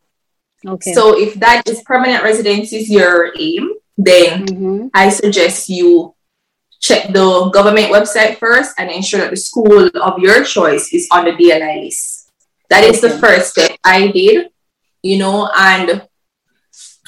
Okay. 0.66 0.94
So 0.94 1.20
if 1.20 1.36
that 1.36 1.68
is 1.68 1.84
permanent 1.84 2.24
residence 2.24 2.74
is 2.74 2.90
your 2.90 3.34
aim, 3.38 3.74
then 3.98 4.46
mm-hmm. 4.46 4.88
I 4.94 5.10
suggest 5.10 5.70
you 5.70 6.16
check 6.80 7.14
the 7.14 7.50
government 7.54 7.92
website 7.92 8.38
first 8.38 8.74
and 8.78 8.90
ensure 8.90 9.22
that 9.22 9.30
the 9.30 9.38
school 9.38 9.90
of 10.02 10.20
your 10.20 10.44
choice 10.44 10.92
is 10.92 11.08
on 11.12 11.26
the 11.26 11.32
DLI 11.32 11.86
list. 11.86 12.32
That 12.70 12.84
is 12.84 13.02
the 13.02 13.12
first 13.20 13.52
step 13.52 13.78
I 13.84 14.08
did, 14.08 14.50
you 15.02 15.18
know, 15.18 15.50
and 15.56 16.08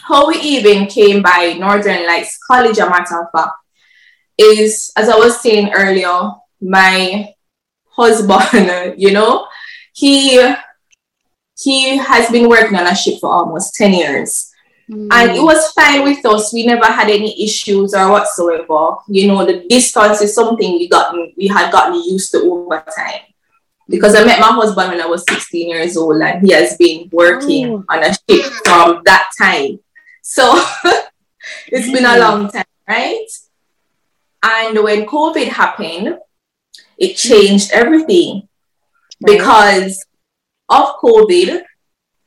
how 0.07 0.27
we 0.27 0.35
even 0.38 0.85
came 0.85 1.21
by 1.21 1.55
Northern 1.59 2.05
Lights 2.05 2.38
College, 2.45 2.77
a 2.77 2.89
matter 2.89 3.21
of 3.21 3.27
fact, 3.31 3.55
is 4.38 4.91
as 4.95 5.09
I 5.09 5.15
was 5.15 5.41
saying 5.41 5.71
earlier, 5.74 6.31
my 6.62 7.33
husband, 7.88 8.95
you 8.97 9.12
know, 9.12 9.47
he 9.93 10.53
he 11.57 11.97
has 11.97 12.29
been 12.29 12.50
working 12.50 12.77
on 12.77 12.85
a 12.85 12.95
ship 12.95 13.19
for 13.19 13.31
almost 13.31 13.75
10 13.75 13.93
years. 13.93 14.51
Mm. 14.91 15.07
And 15.12 15.31
it 15.31 15.41
was 15.41 15.71
fine 15.71 16.03
with 16.03 16.24
us. 16.25 16.53
We 16.53 16.65
never 16.65 16.85
had 16.85 17.09
any 17.09 17.43
issues 17.43 17.93
or 17.93 18.12
whatsoever. 18.12 18.97
You 19.07 19.29
know, 19.29 19.45
the 19.45 19.65
distance 19.67 20.21
is 20.21 20.35
something 20.35 20.74
we 20.74 20.89
got 20.89 21.15
we 21.38 21.47
had 21.47 21.71
gotten 21.71 21.95
used 22.03 22.31
to 22.31 22.39
over 22.41 22.83
time. 22.95 23.21
Because 23.88 24.15
I 24.15 24.25
met 24.25 24.39
my 24.39 24.51
husband 24.51 24.89
when 24.89 25.01
I 25.01 25.05
was 25.05 25.24
16 25.29 25.69
years 25.69 25.95
old 25.95 26.21
and 26.21 26.45
he 26.45 26.53
has 26.53 26.75
been 26.75 27.09
working 27.12 27.67
oh. 27.67 27.85
on 27.89 28.03
a 28.03 28.13
ship 28.13 28.51
from 28.63 29.01
that 29.05 29.29
time. 29.39 29.79
So 30.27 30.60
it's 31.67 31.91
been 31.91 32.03
a 32.03 32.17
long 32.17 32.50
time, 32.50 32.65
right? 32.88 33.27
And 34.44 34.84
when 34.84 35.05
COVID 35.05 35.50
happened, 35.50 36.17
it 36.98 37.13
changed 37.13 37.72
everything 37.72 38.48
right. 39.22 39.38
because 39.38 40.03
of 40.67 40.96
COVID, 40.98 41.62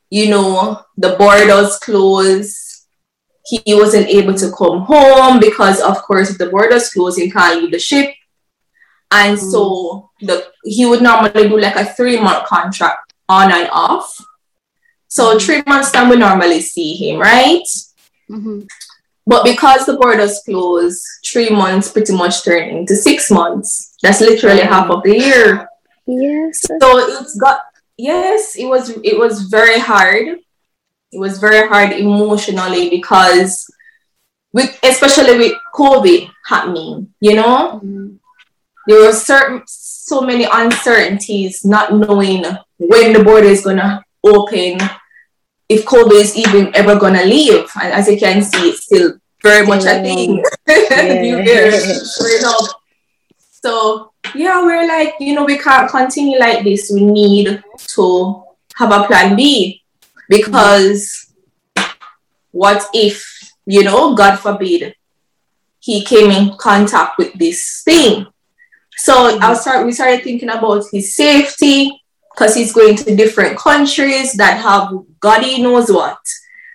you 0.09 0.29
know, 0.29 0.81
the 0.95 1.17
borders 1.17 1.77
closed. 1.79 2.85
He 3.45 3.61
wasn't 3.67 4.07
able 4.07 4.35
to 4.35 4.49
come 4.57 4.83
home 4.83 5.41
because, 5.41 5.81
of 5.81 5.97
course, 6.03 6.31
if 6.31 6.37
the 6.37 6.49
borders 6.49 6.91
closed, 6.91 7.19
he 7.19 7.29
can't 7.29 7.61
leave 7.61 7.71
the 7.71 7.79
ship. 7.79 8.13
And 9.11 9.37
mm. 9.37 9.51
so 9.51 10.09
the 10.21 10.47
he 10.63 10.85
would 10.85 11.01
normally 11.01 11.49
do 11.49 11.59
like 11.59 11.75
a 11.75 11.83
three 11.83 12.17
month 12.17 12.47
contract 12.47 13.11
on 13.27 13.51
and 13.51 13.69
off. 13.73 14.23
So 15.09 15.35
mm. 15.35 15.41
three 15.41 15.63
months 15.67 15.91
time 15.91 16.07
we 16.07 16.15
normally 16.15 16.61
see 16.61 16.95
him, 16.95 17.19
right? 17.19 17.67
Mm-hmm. 18.29 18.61
But 19.25 19.43
because 19.43 19.85
the 19.85 19.97
borders 19.97 20.41
closed, 20.43 21.03
three 21.25 21.49
months 21.49 21.91
pretty 21.91 22.13
much 22.13 22.43
turned 22.43 22.71
into 22.71 22.95
six 22.95 23.29
months. 23.29 23.95
That's 24.01 24.21
literally 24.21 24.61
half 24.61 24.89
of 24.89 25.03
the 25.03 25.17
year. 25.17 25.69
Yes. 26.07 26.61
So 26.81 26.97
it's 26.97 27.37
got 27.37 27.61
yes, 27.97 28.55
it 28.55 28.65
was 28.65 28.89
it 29.03 29.17
was 29.17 29.43
very 29.43 29.79
hard. 29.79 30.39
It 31.11 31.19
was 31.19 31.37
very 31.37 31.67
hard 31.67 31.91
emotionally 31.91 32.89
because 32.89 33.69
with 34.51 34.79
especially 34.81 35.37
with 35.37 35.53
COVID 35.75 36.29
happening, 36.45 37.13
you 37.19 37.35
know, 37.35 37.81
mm-hmm. 37.83 38.15
there 38.87 39.05
were 39.05 39.13
certain 39.13 39.61
so 39.67 40.21
many 40.21 40.47
uncertainties, 40.51 41.63
not 41.63 41.93
knowing 41.93 42.43
when 42.77 43.13
the 43.13 43.23
border 43.23 43.47
is 43.47 43.63
gonna 43.63 44.03
open, 44.23 44.79
if 45.69 45.85
COVID 45.85 46.19
is 46.19 46.35
even 46.35 46.75
ever 46.75 46.99
gonna 46.99 47.23
leave. 47.23 47.69
And 47.81 47.93
as 47.93 48.09
you 48.09 48.19
can 48.19 48.41
see, 48.41 48.69
it's 48.69 48.83
still 48.85 49.13
very 49.41 49.65
much 49.65 49.85
a 49.85 50.01
thing. 50.01 50.43
Yeah. 50.67 52.53
So 53.51 54.13
yeah, 54.35 54.63
we're 54.63 54.87
like, 54.87 55.15
you 55.19 55.35
know, 55.35 55.45
we 55.45 55.57
can't 55.57 55.89
continue 55.89 56.39
like 56.39 56.63
this. 56.63 56.91
We 56.93 57.05
need 57.05 57.63
to 57.95 58.43
have 58.75 58.91
a 58.91 59.05
plan 59.05 59.35
B 59.35 59.83
because 60.27 61.33
what 62.51 62.87
if, 62.93 63.51
you 63.65 63.83
know, 63.83 64.15
God 64.15 64.37
forbid, 64.37 64.95
he 65.79 66.03
came 66.03 66.31
in 66.31 66.57
contact 66.57 67.17
with 67.17 67.33
this 67.33 67.81
thing. 67.83 68.25
So 68.97 69.39
I 69.39 69.53
start 69.53 69.85
we 69.85 69.91
started 69.91 70.23
thinking 70.23 70.49
about 70.49 70.83
his 70.91 71.15
safety 71.15 71.98
because 72.39 72.55
he's 72.55 72.71
going 72.71 72.95
to 72.95 73.15
different 73.15 73.57
countries 73.57 74.33
that 74.33 74.61
have 74.61 74.93
God 75.19 75.41
knows 75.59 75.91
what. 75.91 76.19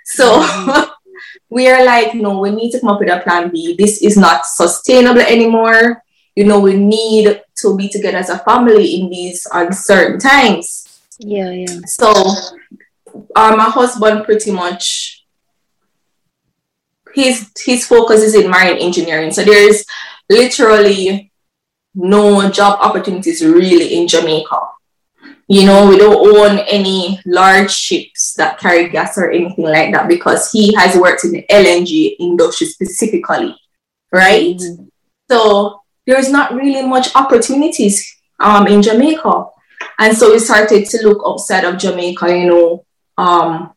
So 0.04 0.40
mm-hmm. 0.40 0.90
we 1.49 1.68
are 1.71 1.85
like, 1.85 2.14
no, 2.14 2.40
we 2.40 2.50
need 2.50 2.71
to 2.73 2.80
come 2.80 2.90
up 2.90 3.00
with 3.00 3.11
a 3.11 3.21
plan 3.21 3.50
B. 3.50 3.75
This 3.78 4.02
is 4.02 4.18
not 4.18 4.44
sustainable 4.44 5.23
anymore. 5.23 6.02
You 6.37 6.44
know, 6.44 6.61
we 6.61 6.76
need 6.76 7.40
to 7.56 7.76
be 7.76 7.88
together 7.88 8.18
as 8.18 8.28
a 8.28 8.38
family 8.40 9.00
in 9.00 9.09
these 9.09 9.47
uncertain 9.54 10.21
times. 10.21 11.00
Yeah, 11.18 11.50
yeah. 11.50 11.80
So, 11.87 12.12
uh, 13.35 13.54
my 13.56 13.71
husband 13.71 14.25
pretty 14.25 14.50
much 14.50 15.25
his 17.14 17.50
his 17.64 17.87
focus 17.87 18.21
is 18.21 18.35
in 18.35 18.50
marine 18.50 18.78
engineering. 18.78 19.30
So 19.30 19.44
there's 19.44 19.87
literally 20.28 21.30
no 21.94 22.50
job 22.50 22.80
opportunities 22.80 23.42
really 23.42 23.94
in 23.94 24.09
Jamaica. 24.09 24.75
You 25.46 25.66
know, 25.66 25.88
we 25.88 25.98
don't 25.98 26.36
own 26.36 26.58
any 26.60 27.20
large 27.26 27.70
ships 27.70 28.34
that 28.34 28.58
carry 28.58 28.88
gas 28.88 29.18
or 29.18 29.30
anything 29.30 29.66
like 29.66 29.92
that 29.92 30.08
because 30.08 30.50
he 30.50 30.74
has 30.74 30.96
worked 30.96 31.24
in 31.24 31.32
the 31.32 31.44
LNG 31.50 32.16
industry 32.18 32.66
specifically, 32.66 33.54
right? 34.10 34.56
Mm-hmm. 34.56 34.84
So 35.30 35.82
there's 36.06 36.30
not 36.30 36.54
really 36.54 36.86
much 36.86 37.14
opportunities 37.14 38.16
um, 38.40 38.66
in 38.66 38.82
Jamaica. 38.82 39.46
And 39.98 40.16
so 40.16 40.32
we 40.32 40.38
started 40.38 40.86
to 40.86 41.06
look 41.06 41.22
outside 41.26 41.64
of 41.64 41.78
Jamaica, 41.78 42.36
you 42.36 42.46
know, 42.46 42.84
um, 43.18 43.74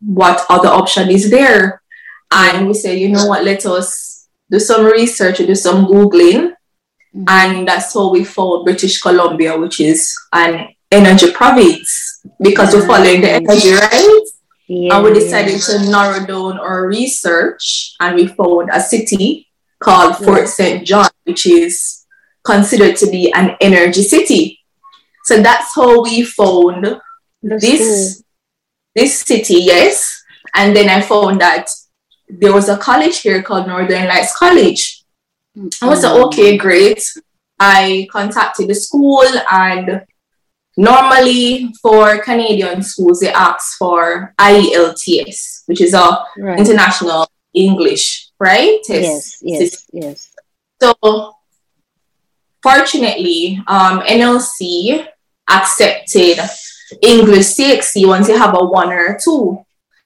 what 0.00 0.44
other 0.48 0.68
option 0.68 1.10
is 1.10 1.30
there. 1.30 1.82
And 2.30 2.66
we 2.66 2.74
said, 2.74 2.98
you 2.98 3.08
know 3.08 3.26
what, 3.26 3.44
let 3.44 3.64
us 3.66 4.28
do 4.50 4.58
some 4.58 4.84
research, 4.84 5.38
do 5.38 5.54
some 5.54 5.86
Googling. 5.86 6.52
Mm-hmm. 7.14 7.24
And 7.28 7.68
that's 7.68 7.94
how 7.94 8.10
we 8.10 8.24
found 8.24 8.64
British 8.64 9.00
Columbia, 9.00 9.58
which 9.58 9.80
is 9.80 10.14
an 10.32 10.68
energy 10.90 11.32
province 11.32 12.22
because 12.40 12.74
we're 12.74 12.86
following 12.86 13.20
the 13.20 13.30
energy, 13.30 13.72
right? 13.72 14.22
And 14.68 15.04
we 15.04 15.14
decided 15.14 15.60
to 15.62 15.90
narrow 15.90 16.26
down 16.26 16.58
our 16.58 16.86
research 16.86 17.94
and 18.00 18.16
we 18.16 18.26
found 18.26 18.70
a 18.72 18.80
city 18.80 19.48
called 19.78 20.16
Fort 20.16 20.48
St. 20.48 20.86
John, 20.86 21.08
which 21.24 21.46
is 21.46 22.04
considered 22.44 22.96
to 22.96 23.10
be 23.10 23.32
an 23.32 23.56
energy 23.60 24.02
city. 24.02 24.60
So 25.24 25.42
that's 25.42 25.74
how 25.74 26.02
we 26.02 26.24
found 26.24 27.00
that's 27.42 27.62
this 27.62 28.16
cool. 28.16 28.24
this 28.94 29.20
city, 29.20 29.60
yes. 29.62 30.22
And 30.54 30.74
then 30.74 30.88
I 30.88 31.00
found 31.00 31.40
that 31.40 31.68
there 32.28 32.52
was 32.52 32.68
a 32.68 32.78
college 32.78 33.20
here 33.20 33.42
called 33.42 33.66
Northern 33.66 34.06
Lights 34.06 34.36
College. 34.36 35.04
Mm-hmm. 35.56 35.84
I 35.84 35.88
was 35.88 36.02
like, 36.02 36.26
okay, 36.26 36.56
great. 36.56 37.02
I 37.58 38.08
contacted 38.10 38.68
the 38.68 38.74
school 38.74 39.24
and 39.50 40.02
normally 40.76 41.72
for 41.80 42.18
Canadian 42.18 42.82
schools 42.82 43.20
they 43.20 43.32
ask 43.32 43.78
for 43.78 44.34
IELTS, 44.38 45.62
which 45.66 45.80
is 45.80 45.94
a 45.94 46.24
right. 46.38 46.58
international 46.58 47.26
English, 47.54 48.28
right? 48.38 48.78
Test 48.84 49.38
yes, 49.42 49.42
yes, 49.42 49.86
yes. 49.92 50.34
So 50.80 51.34
fortunately, 52.62 53.62
um, 53.66 54.00
NLC 54.00 55.06
accepted 55.48 56.38
English 57.00 57.46
CXC 57.56 58.06
once 58.06 58.28
you 58.28 58.36
have 58.36 58.54
a 58.54 58.64
one 58.64 58.92
or 58.92 59.14
a 59.14 59.20
two. 59.20 59.58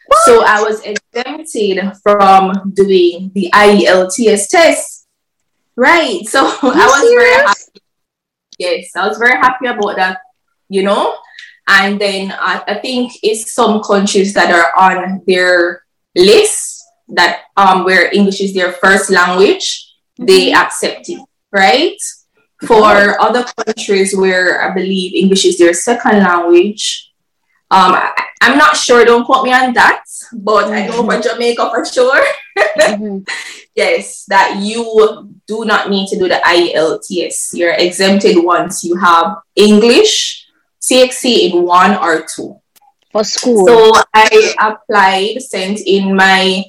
What? 0.06 0.24
So 0.24 0.44
I 0.44 0.62
was 0.62 0.80
exempted 0.80 1.92
from 2.02 2.72
doing 2.74 3.30
the 3.34 3.50
IELTS 3.54 4.48
test. 4.48 5.06
Right. 5.76 6.26
So 6.26 6.40
I 6.44 6.86
was 6.86 7.00
serious? 7.00 7.24
very 7.24 7.46
happy. 7.46 7.80
Yes, 8.58 8.90
I 8.94 9.08
was 9.08 9.18
very 9.18 9.38
happy 9.38 9.66
about 9.66 9.96
that, 9.96 10.18
you 10.70 10.82
know. 10.82 11.16
And 11.68 12.00
then 12.00 12.32
I, 12.32 12.62
I 12.66 12.74
think 12.74 13.12
it's 13.22 13.52
some 13.52 13.82
countries 13.82 14.32
that 14.34 14.50
are 14.50 14.72
on 14.78 15.22
their 15.26 15.84
list 16.16 16.82
that 17.08 17.42
um 17.56 17.84
where 17.84 18.10
English 18.12 18.40
is 18.40 18.54
their 18.54 18.72
first 18.72 19.10
language, 19.10 19.92
mm-hmm. 20.18 20.26
they 20.26 20.52
accept 20.52 21.08
it, 21.08 21.20
right? 21.52 21.98
For 22.66 23.20
other 23.20 23.44
countries 23.56 24.16
where 24.16 24.62
I 24.62 24.74
believe 24.74 25.14
English 25.14 25.44
is 25.44 25.58
their 25.58 25.72
second 25.72 26.18
language, 26.20 27.10
um, 27.70 27.94
I, 27.94 28.12
am 28.42 28.58
not 28.58 28.76
sure, 28.76 29.04
don't 29.04 29.24
quote 29.24 29.44
me 29.44 29.52
on 29.52 29.72
that, 29.74 30.02
but 30.32 30.64
mm-hmm. 30.64 30.74
I 30.74 30.86
know 30.86 31.04
for 31.04 31.12
mm-hmm. 31.12 31.22
Jamaica 31.22 31.70
for 31.70 31.84
sure. 31.84 32.24
mm-hmm. 32.58 33.18
Yes, 33.76 34.24
that 34.26 34.58
you 34.60 35.30
do 35.46 35.64
not 35.64 35.88
need 35.88 36.08
to 36.08 36.18
do 36.18 36.28
the 36.28 36.42
IELTS. 36.44 37.54
You're 37.54 37.72
exempted 37.72 38.36
once 38.44 38.82
you 38.82 38.96
have 38.96 39.36
English, 39.54 40.39
CXC 40.90 41.50
in 41.50 41.62
one 41.62 41.96
or 41.96 42.26
two. 42.34 42.60
For 43.12 43.24
school. 43.24 43.66
So 43.66 43.92
I 44.14 44.54
applied, 44.60 45.42
sent 45.42 45.80
in 45.84 46.14
my 46.14 46.64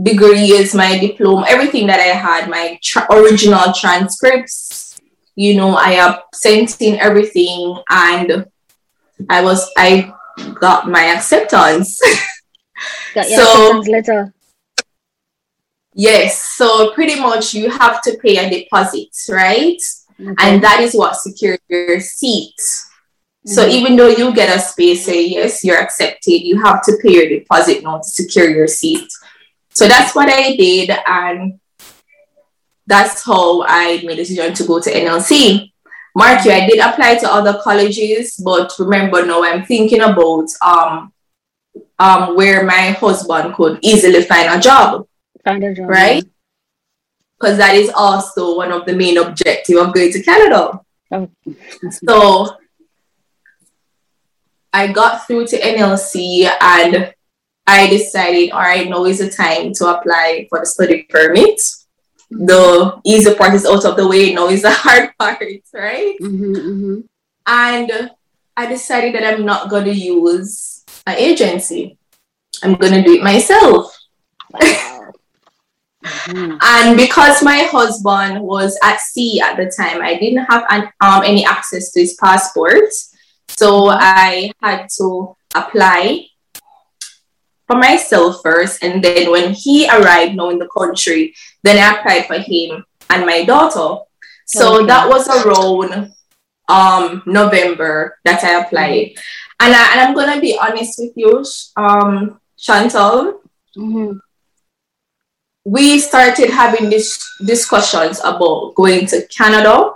degrees, 0.00 0.74
my 0.74 0.98
diploma, 0.98 1.46
everything 1.48 1.86
that 1.88 2.00
I 2.00 2.14
had, 2.14 2.48
my 2.48 2.78
tra- 2.82 3.06
original 3.10 3.72
transcripts. 3.72 5.00
You 5.34 5.56
know, 5.56 5.74
I 5.74 5.92
have 5.92 6.22
sent 6.34 6.80
in 6.80 7.00
everything 7.00 7.76
and 7.90 8.46
I 9.28 9.42
was, 9.42 9.70
I 9.76 10.12
got 10.60 10.88
my 10.88 11.04
acceptance. 11.16 12.00
Got 13.14 13.30
your 13.30 13.38
so, 13.38 13.42
acceptance 13.44 13.88
letter. 13.88 14.34
Yes. 15.94 16.42
So 16.56 16.92
pretty 16.92 17.20
much 17.20 17.54
you 17.54 17.70
have 17.70 18.02
to 18.02 18.18
pay 18.22 18.38
a 18.38 18.48
deposit, 18.48 19.08
right? 19.28 19.80
Okay. 20.20 20.34
And 20.38 20.62
that 20.62 20.80
is 20.80 20.94
what 20.94 21.16
secures 21.16 21.58
your 21.68 22.00
seat. 22.00 22.54
Mm-hmm. 23.46 23.54
So 23.54 23.66
even 23.66 23.96
though 23.96 24.08
you 24.08 24.32
get 24.34 24.56
a 24.56 24.60
space, 24.60 25.04
say 25.04 25.26
yes, 25.26 25.64
you're 25.64 25.80
accepted, 25.80 26.42
you 26.42 26.62
have 26.62 26.84
to 26.84 26.96
pay 27.02 27.12
your 27.12 27.28
deposit 27.28 27.82
now 27.82 27.98
to 27.98 28.04
secure 28.04 28.48
your 28.48 28.68
seat. 28.68 29.08
So 29.70 29.88
that's 29.88 30.14
what 30.14 30.28
I 30.28 30.54
did, 30.54 30.90
and 31.06 31.58
that's 32.86 33.24
how 33.24 33.64
I 33.64 34.02
made 34.04 34.12
a 34.12 34.16
decision 34.16 34.54
to 34.54 34.64
go 34.64 34.80
to 34.80 34.90
NLC. 34.90 35.72
Mark 36.14 36.44
you, 36.44 36.52
I 36.52 36.68
did 36.68 36.78
apply 36.78 37.16
to 37.16 37.32
other 37.32 37.58
colleges, 37.62 38.36
but 38.36 38.72
remember 38.78 39.24
now 39.24 39.42
I'm 39.42 39.64
thinking 39.64 40.02
about 40.02 40.46
um 40.64 41.12
um 41.98 42.36
where 42.36 42.64
my 42.64 42.90
husband 42.90 43.54
could 43.54 43.78
easily 43.82 44.22
find 44.22 44.54
a 44.54 44.60
job. 44.60 45.06
Find 45.42 45.64
a 45.64 45.74
job. 45.74 45.88
Right? 45.88 46.24
Because 47.40 47.56
that 47.58 47.74
is 47.74 47.90
also 47.96 48.56
one 48.56 48.70
of 48.70 48.84
the 48.84 48.94
main 48.94 49.18
objective 49.18 49.78
of 49.78 49.92
going 49.94 50.12
to 50.12 50.22
Canada. 50.22 50.80
Oh. 51.10 51.30
So 51.90 52.56
I 54.72 54.92
got 54.92 55.26
through 55.26 55.46
to 55.48 55.60
NLC 55.60 56.48
and 56.60 57.14
I 57.66 57.86
decided, 57.88 58.50
all 58.50 58.60
right, 58.60 58.88
now 58.88 59.04
is 59.04 59.18
the 59.18 59.30
time 59.30 59.72
to 59.74 59.98
apply 59.98 60.46
for 60.50 60.60
the 60.60 60.66
study 60.66 61.04
permit 61.04 61.60
the 62.38 63.00
easy 63.04 63.34
part 63.34 63.54
is 63.54 63.66
out 63.66 63.84
of 63.84 63.96
the 63.96 64.08
way. 64.08 64.34
Now 64.34 64.48
is 64.48 64.62
the 64.62 64.70
hard 64.74 65.10
part, 65.18 65.40
right? 65.72 66.16
Mm-hmm, 66.20 66.54
mm-hmm. 66.54 67.00
And 67.46 68.10
I 68.56 68.66
decided 68.66 69.14
that 69.14 69.34
I'm 69.34 69.44
not 69.44 69.70
going 69.70 69.84
to 69.84 69.94
use 69.94 70.84
an 71.06 71.16
agency. 71.16 71.98
I'm 72.62 72.74
going 72.74 72.92
to 72.92 73.02
do 73.02 73.14
it 73.14 73.22
myself. 73.22 73.96
Wow. 74.50 75.12
mm-hmm. 76.04 76.58
and 76.60 76.96
because 76.96 77.42
my 77.42 77.58
husband 77.70 78.42
was 78.42 78.78
at 78.82 79.00
sea 79.00 79.40
at 79.40 79.56
the 79.56 79.72
time, 79.74 80.02
I 80.02 80.18
didn't 80.18 80.44
have 80.44 80.64
an, 80.70 80.90
um, 81.00 81.22
any 81.24 81.44
access 81.44 81.90
to 81.92 82.00
his 82.00 82.14
passport. 82.14 82.90
So 83.56 83.88
I 83.88 84.52
had 84.62 84.88
to 84.98 85.36
apply 85.54 86.26
for 87.66 87.76
myself 87.76 88.40
first. 88.42 88.82
And 88.82 89.02
then 89.02 89.30
when 89.30 89.54
he 89.54 89.88
arrived 89.88 90.34
now 90.34 90.50
in 90.50 90.58
the 90.58 90.68
country, 90.76 91.34
then 91.62 91.78
I 91.78 91.98
applied 91.98 92.26
for 92.26 92.38
him 92.38 92.84
and 93.10 93.26
my 93.26 93.44
daughter. 93.44 94.02
So 94.46 94.78
okay. 94.78 94.86
that 94.86 95.08
was 95.08 95.28
around 95.28 96.12
um, 96.68 97.22
November 97.26 98.18
that 98.24 98.42
I 98.44 98.60
applied. 98.60 99.14
And, 99.60 99.74
I, 99.74 99.92
and 99.92 100.00
I'm 100.00 100.14
going 100.14 100.34
to 100.34 100.40
be 100.40 100.58
honest 100.58 100.98
with 100.98 101.12
you, 101.14 101.44
um, 101.76 102.40
Chantal. 102.58 103.40
Mm-hmm. 103.76 104.18
We 105.64 106.00
started 106.00 106.50
having 106.50 106.90
these 106.90 107.18
discussions 107.44 108.20
about 108.20 108.74
going 108.74 109.06
to 109.06 109.26
Canada 109.28 109.92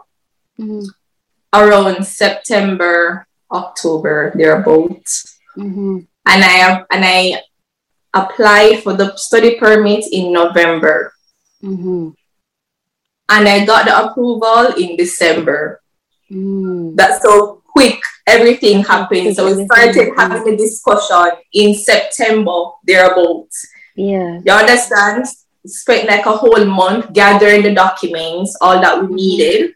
mm-hmm. 0.59 0.87
around 1.53 2.07
September, 2.07 3.26
October, 3.51 4.33
thereabouts. 4.35 5.39
Mm-hmm. 5.57 5.99
And 6.27 6.45
I 6.45 6.85
and 6.91 7.05
I 7.05 7.43
applied 8.13 8.83
for 8.83 8.95
the 8.95 9.17
study 9.17 9.59
permit 9.59 10.05
in 10.11 10.33
November. 10.33 11.13
Mm-hmm. 11.63 12.11
And 13.29 13.49
I 13.49 13.65
got 13.65 13.87
the 13.87 14.07
approval 14.07 14.75
in 14.79 14.97
December. 14.97 15.81
Mm. 16.31 16.97
That's 16.97 17.23
so 17.23 17.63
quick 17.67 18.01
everything 18.27 18.83
happened. 18.83 19.35
So 19.37 19.47
we 19.47 19.67
started 19.67 20.13
having 20.17 20.45
the 20.45 20.57
discussion 20.57 21.39
in 21.53 21.75
September, 21.75 22.71
thereabouts. 22.85 23.67
Yeah. 23.97 24.41
You 24.45 24.53
understand? 24.53 25.27
Spent 25.67 26.09
like 26.09 26.27
a 26.27 26.37
whole 26.37 26.65
month 26.65 27.13
gathering 27.13 27.63
the 27.63 27.75
documents, 27.75 28.57
all 28.61 28.81
that 28.81 29.03
we 29.03 29.15
needed. 29.15 29.75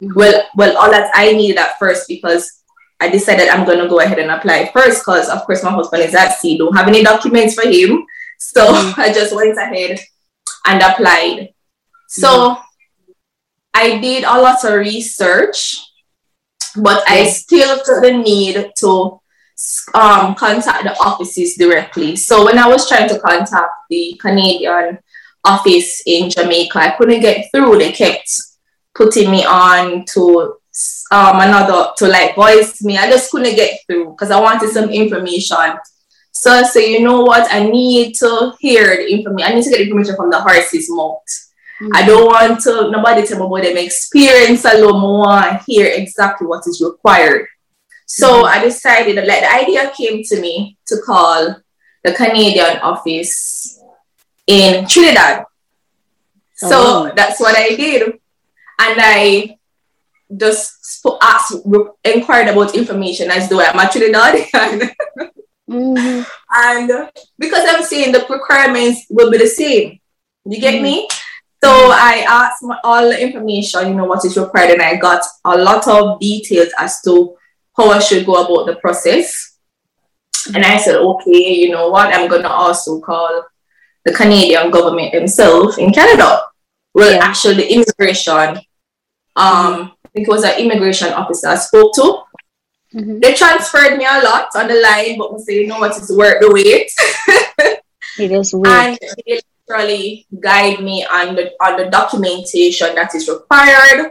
Mm-hmm. 0.00 0.14
Well, 0.14 0.42
well, 0.54 0.76
all 0.78 0.90
that 0.90 1.10
I 1.14 1.32
needed 1.32 1.58
at 1.58 1.78
first 1.78 2.06
because 2.06 2.61
I 3.02 3.08
decided 3.08 3.48
I'm 3.48 3.66
going 3.66 3.80
to 3.80 3.88
go 3.88 3.98
ahead 3.98 4.20
and 4.20 4.30
apply 4.30 4.70
first 4.72 5.00
because, 5.00 5.28
of 5.28 5.42
course, 5.44 5.64
my 5.64 5.72
husband 5.72 6.04
is 6.04 6.14
at 6.14 6.38
sea. 6.38 6.56
Don't 6.56 6.76
have 6.76 6.86
any 6.86 7.02
documents 7.02 7.54
for 7.56 7.68
him. 7.68 8.06
So 8.38 8.64
mm-hmm. 8.64 9.00
I 9.00 9.12
just 9.12 9.34
went 9.34 9.58
ahead 9.58 9.98
and 10.66 10.80
applied. 10.80 11.48
So 12.06 12.28
mm-hmm. 12.28 13.12
I 13.74 13.98
did 13.98 14.22
a 14.22 14.40
lot 14.40 14.64
of 14.64 14.74
research, 14.74 15.84
but 16.76 17.02
I 17.10 17.26
still 17.26 17.84
felt 17.84 18.04
the 18.04 18.12
need 18.12 18.70
to 18.78 19.20
um, 19.94 20.36
contact 20.36 20.84
the 20.84 20.96
offices 21.00 21.56
directly. 21.56 22.14
So 22.14 22.44
when 22.44 22.56
I 22.56 22.68
was 22.68 22.88
trying 22.88 23.08
to 23.08 23.18
contact 23.18 23.72
the 23.90 24.16
Canadian 24.20 25.00
office 25.42 26.02
in 26.06 26.30
Jamaica, 26.30 26.78
I 26.78 26.90
couldn't 26.90 27.20
get 27.20 27.50
through. 27.52 27.78
They 27.78 27.90
kept 27.90 28.30
putting 28.94 29.28
me 29.32 29.44
on 29.44 30.04
to 30.12 30.61
um 31.10 31.40
another 31.40 31.92
to 31.96 32.08
like 32.08 32.34
voice 32.34 32.82
me. 32.82 32.96
I 32.96 33.10
just 33.10 33.30
couldn't 33.30 33.56
get 33.56 33.80
through 33.86 34.12
because 34.12 34.30
I 34.30 34.40
wanted 34.40 34.70
some 34.70 34.90
information. 34.90 35.78
So 36.32 36.50
I 36.50 36.62
say, 36.62 36.92
you 36.92 37.00
know 37.00 37.20
what? 37.20 37.52
I 37.52 37.68
need 37.68 38.14
to 38.16 38.54
hear 38.58 38.96
the 38.96 39.12
information. 39.12 39.52
I 39.52 39.54
need 39.54 39.64
to 39.64 39.70
get 39.70 39.80
information 39.80 40.16
from 40.16 40.30
the 40.30 40.40
horse's 40.40 40.88
mouth. 40.90 41.22
Mm-hmm. 41.80 41.90
I 41.94 42.06
don't 42.06 42.26
want 42.26 42.60
to 42.62 42.90
nobody 42.90 43.26
tell 43.26 43.38
me 43.38 43.46
about 43.46 43.62
them 43.62 43.76
experience 43.76 44.64
alone. 44.64 45.26
I 45.28 45.58
to 45.58 45.64
hear 45.66 45.86
exactly 45.92 46.46
what 46.46 46.66
is 46.66 46.80
required. 46.80 47.48
So 48.06 48.28
mm-hmm. 48.28 48.46
I 48.46 48.62
decided 48.64 49.16
that 49.18 49.26
like 49.26 49.40
the 49.40 49.52
idea 49.52 49.92
came 49.94 50.22
to 50.24 50.40
me 50.40 50.78
to 50.86 50.96
call 51.04 51.56
the 52.04 52.12
Canadian 52.12 52.78
office 52.78 53.80
in 54.46 54.86
Trinidad. 54.86 55.44
So 56.54 56.70
oh. 56.72 57.12
that's 57.14 57.40
what 57.40 57.56
I 57.56 57.74
did. 57.74 58.02
And 58.02 58.98
I 59.00 59.58
just 60.36 61.04
ask, 61.20 61.54
inquired 62.04 62.48
about 62.48 62.74
information 62.74 63.30
as 63.30 63.48
though 63.48 63.60
I'm 63.60 63.78
actually 63.78 64.10
not. 64.10 64.34
mm-hmm. 65.70 66.22
And 66.54 67.10
because 67.38 67.64
I'm 67.68 67.82
saying 67.82 68.12
the 68.12 68.26
requirements 68.28 69.06
will 69.10 69.30
be 69.30 69.38
the 69.38 69.46
same. 69.46 70.00
You 70.44 70.60
get 70.60 70.74
mm-hmm. 70.74 70.82
me? 70.82 71.08
So 71.62 71.70
I 71.70 72.24
asked 72.28 72.64
all 72.82 73.08
the 73.08 73.22
information, 73.22 73.88
you 73.88 73.94
know, 73.94 74.04
what 74.04 74.24
is 74.24 74.36
required, 74.36 74.70
and 74.70 74.82
I 74.82 74.96
got 74.96 75.22
a 75.44 75.56
lot 75.56 75.86
of 75.86 76.18
details 76.18 76.70
as 76.76 77.00
to 77.02 77.36
how 77.76 77.90
I 77.90 78.00
should 78.00 78.26
go 78.26 78.34
about 78.34 78.66
the 78.66 78.80
process. 78.80 79.58
And 80.52 80.64
I 80.64 80.76
said, 80.78 80.96
okay, 80.96 81.54
you 81.54 81.70
know 81.70 81.88
what, 81.90 82.12
I'm 82.12 82.28
gonna 82.28 82.48
also 82.48 83.00
call 83.00 83.44
the 84.04 84.12
Canadian 84.12 84.72
government 84.72 85.12
themselves 85.12 85.78
in 85.78 85.92
Canada. 85.92 86.42
Well, 86.94 87.12
yeah. 87.12 87.20
actually, 87.22 87.68
immigration. 87.68 88.58
Um, 89.36 89.92
think 90.12 90.28
it 90.28 90.30
was 90.30 90.44
an 90.44 90.58
immigration 90.58 91.12
officer 91.12 91.48
I 91.48 91.56
spoke 91.56 91.94
to. 91.94 92.22
Mm-hmm. 92.94 93.20
They 93.20 93.34
transferred 93.34 93.96
me 93.96 94.04
a 94.04 94.22
lot 94.22 94.48
on 94.54 94.68
the 94.68 94.80
line, 94.80 95.16
but 95.16 95.32
we 95.32 95.40
say, 95.40 95.60
you 95.62 95.66
know 95.66 95.78
what, 95.78 95.96
it's 95.96 96.14
worth 96.14 96.40
the 96.40 96.52
wait. 96.52 96.90
it 98.18 98.32
is 98.32 98.52
weird. 98.52 98.66
And 98.66 98.98
they 99.26 99.40
literally 99.66 100.26
guide 100.38 100.80
me 100.82 101.06
on 101.06 101.34
the 101.34 101.52
on 101.60 101.78
the 101.78 101.88
documentation 101.88 102.94
that 102.94 103.14
is 103.14 103.28
required 103.28 104.10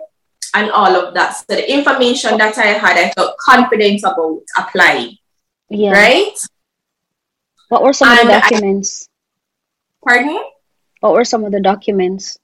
and 0.54 0.72
all 0.72 0.96
of 0.96 1.14
that. 1.14 1.38
So 1.38 1.56
the 1.56 1.72
information 1.72 2.38
that 2.38 2.58
I 2.58 2.74
had, 2.74 2.98
I 2.98 3.12
felt 3.12 3.38
confident 3.38 4.02
about 4.04 4.42
applying. 4.58 5.18
Yeah. 5.70 5.92
Right? 5.92 6.34
What 7.70 7.84
were 7.84 7.94
some 7.94 8.10
and 8.10 8.20
of 8.22 8.26
the 8.28 8.32
documents? 8.34 9.08
I, 10.06 10.10
pardon? 10.10 10.44
What 11.00 11.14
were 11.14 11.26
some 11.26 11.46
of 11.46 11.52
the 11.52 11.62
documents? 11.62 12.38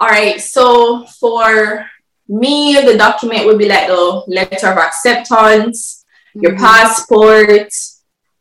All 0.00 0.08
right. 0.08 0.40
So 0.40 1.04
for 1.06 1.88
me, 2.28 2.80
the 2.80 2.96
document 2.96 3.46
would 3.46 3.58
be 3.58 3.68
like 3.68 3.88
the 3.88 4.22
letter 4.26 4.68
of 4.68 4.78
acceptance, 4.78 6.04
mm-hmm. 6.30 6.42
your 6.42 6.56
passport. 6.56 7.72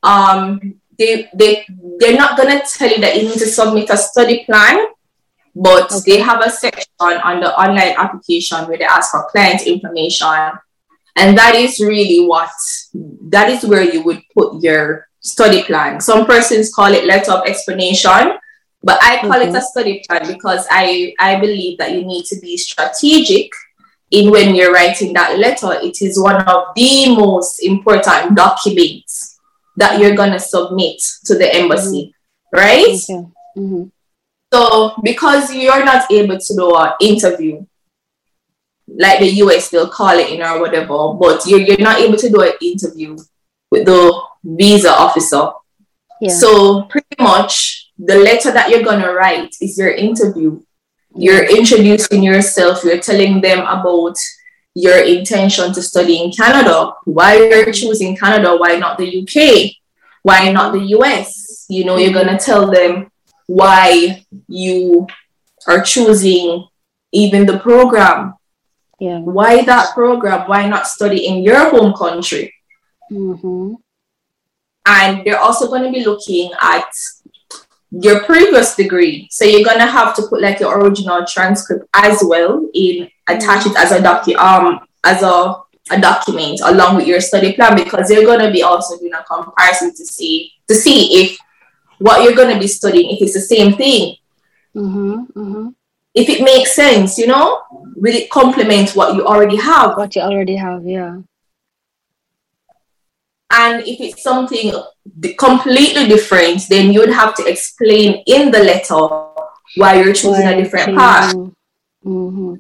Um, 0.02 0.76
they 0.98 1.30
they 1.34 1.66
they're 2.00 2.18
not 2.18 2.38
gonna 2.38 2.62
tell 2.62 2.90
you 2.90 3.02
that 3.02 3.16
you 3.16 3.30
need 3.30 3.40
to 3.40 3.48
submit 3.48 3.90
a 3.90 3.98
study 3.98 4.46
plan, 4.46 4.88
but 5.56 5.92
okay. 5.92 6.18
they 6.18 6.20
have 6.20 6.42
a 6.42 6.50
section 6.50 6.92
on 7.00 7.40
the 7.40 7.58
online 7.58 7.96
application 7.98 8.68
where 8.68 8.78
they 8.78 8.86
ask 8.86 9.12
for 9.12 9.28
client 9.30 9.66
information. 9.68 10.52
And 11.16 11.38
that 11.38 11.56
is 11.56 11.80
really 11.80 12.26
what, 12.26 12.50
that 13.30 13.50
is 13.50 13.64
where 13.64 13.84
you 13.84 14.04
would 14.04 14.22
put 14.34 14.64
your 14.64 15.08
study 15.20 15.64
plan. 15.64 16.02
Some 16.02 16.26
persons 16.26 16.74
call 16.74 16.92
it 16.92 17.06
letter 17.06 17.34
of 17.34 17.46
explanation, 17.46 18.34
but 18.82 19.00
I 19.04 19.22
call 19.22 19.32
mm-hmm. 19.32 19.56
it 19.56 19.58
a 19.58 19.62
study 19.62 20.04
plan 20.08 20.28
because 20.28 20.66
I, 20.72 21.14
I 21.20 21.40
believe 21.40 21.78
that 21.78 21.92
you 21.92 22.04
need 22.04 22.26
to 22.26 22.40
be 22.40 22.58
strategic 22.58 23.52
in 24.14 24.30
when 24.30 24.56
you're 24.56 24.72
writing 24.72 25.12
that 25.14 25.38
letter. 25.40 25.74
It 25.82 26.02
is 26.02 26.22
one 26.22 26.42
of 26.44 26.68
the 26.76 27.16
most 27.16 27.62
important 27.64 28.36
documents 28.36 29.40
that 29.76 30.00
you're 30.00 30.16
going 30.16 30.32
to 30.32 30.40
submit 30.40 31.02
to 31.26 31.36
the 31.36 31.54
embassy, 31.54 32.14
mm-hmm. 32.54 32.58
right? 32.58 32.88
Okay. 32.88 33.28
Mm-hmm. 33.58 33.84
So, 34.54 34.94
because 35.04 35.54
you're 35.54 35.84
not 35.84 36.12
able 36.12 36.38
to 36.38 36.56
do 36.56 36.76
an 36.76 36.94
interview, 37.02 37.66
like 38.88 39.20
the 39.20 39.32
US, 39.44 39.70
they'll 39.70 39.90
call 39.90 40.20
it 40.20 40.30
in 40.30 40.44
or 40.44 40.60
whatever, 40.60 41.14
but 41.14 41.44
you're, 41.48 41.62
you're 41.62 41.80
not 41.80 42.00
able 42.00 42.18
to 42.18 42.30
do 42.30 42.42
an 42.42 42.54
interview 42.62 43.18
with 43.72 43.86
the 43.86 44.22
visa 44.44 44.92
officer. 44.92 45.50
Yeah. 46.22 46.30
So, 46.30 46.84
pretty 46.84 47.16
much 47.20 47.92
the 47.98 48.18
letter 48.18 48.52
that 48.52 48.70
you're 48.70 48.84
going 48.84 49.02
to 49.02 49.12
write 49.12 49.56
is 49.60 49.76
your 49.76 49.92
interview. 49.92 50.62
You're 51.16 51.46
introducing 51.46 52.24
yourself, 52.24 52.84
you're 52.84 53.00
telling 53.00 53.42
them 53.42 53.60
about 53.60 54.18
your 54.76 55.04
intention 55.04 55.72
to 55.74 55.82
study 55.82 56.22
in 56.22 56.32
Canada, 56.32 56.94
why 57.06 57.38
you're 57.38 57.72
choosing 57.72 58.18
Canada, 58.18 58.56
why 58.58 58.78
not 58.78 58.98
the 58.98 59.22
UK, 59.22 59.72
why 60.24 60.52
not 60.52 60.74
the 60.74 60.84
US. 60.98 61.66
You 61.70 61.86
know, 61.86 61.98
you're 61.98 62.14
going 62.14 62.28
to 62.28 62.38
tell 62.38 62.70
them 62.72 63.12
why 63.46 64.26
you 64.48 65.08
are 65.68 65.82
choosing 65.82 66.68
even 67.12 67.46
the 67.46 67.60
program. 67.60 68.34
Yeah. 69.00 69.20
Why 69.20 69.64
that 69.64 69.94
program? 69.94 70.48
Why 70.48 70.68
not 70.68 70.88
study 70.88 71.28
in 71.28 71.44
your 71.44 71.70
home 71.70 71.94
country? 71.94 72.54
Mm-hmm. 73.12 73.76
And 74.86 75.26
they're 75.26 75.40
also 75.40 75.68
going 75.68 75.84
to 75.84 75.92
be 75.92 76.04
looking 76.04 76.52
at 76.62 76.86
your 78.02 78.24
previous 78.24 78.76
degree. 78.76 79.28
So 79.32 79.46
you're 79.46 79.64
gonna 79.64 79.86
have 79.86 80.16
to 80.16 80.24
put 80.24 80.42
like 80.42 80.60
your 80.60 80.80
original 80.80 81.26
transcript 81.26 81.88
as 81.94 82.24
well 82.24 82.68
in 82.74 83.10
attach 83.28 83.66
it 83.66 83.76
as 83.78 83.92
a 83.92 84.00
docu 84.00 84.36
um 84.36 84.80
as 85.04 85.22
a 85.22 85.56
a 85.92 86.00
document 86.00 86.62
along 86.64 86.96
with 86.96 87.08
your 87.08 87.20
study 87.20 87.54
plan 87.54 87.76
because 87.76 88.10
you're 88.10 88.26
gonna 88.26 88.52
be 88.52 88.64
also 88.64 88.98
doing 88.98 89.14
a 89.14 89.24
comparison 89.24 89.94
to 89.94 90.06
see 90.06 90.52
to 90.68 90.74
see 90.74 91.22
if 91.22 91.38
what 92.00 92.24
you're 92.24 92.36
to 92.36 92.60
be 92.60 92.68
studying 92.68 93.16
if 93.16 93.22
it's 93.22 93.34
the 93.34 93.42
same 93.42 93.74
thing. 93.74 94.16
Mm-hmm, 94.76 95.40
mm-hmm. 95.40 95.70
If 96.14 96.30
it 96.30 96.44
makes 96.44 96.76
sense, 96.76 97.18
you 97.18 97.28
know, 97.28 97.64
will 97.96 98.14
it 98.14 98.30
complement 98.30 98.92
what 98.92 99.16
you 99.16 99.26
already 99.26 99.58
have? 99.58 99.98
What 99.98 100.16
you 100.16 100.22
already 100.22 100.56
have, 100.56 100.86
yeah. 100.86 101.20
And 103.54 103.88
if 103.88 104.02
it's 104.02 104.24
something 104.24 104.74
completely 105.38 106.08
different, 106.08 106.68
then 106.70 106.92
you 106.92 107.00
would 107.00 107.14
have 107.14 107.36
to 107.36 107.46
explain 107.46 108.24
in 108.26 108.52
the 108.52 108.60
letter 108.60 109.08
why 109.76 110.02
you're 110.02 110.14
choosing 110.14 110.48
a 110.48 110.56
different 110.56 110.98
path. 110.98 111.34
Mm-hmm. 112.04 112.56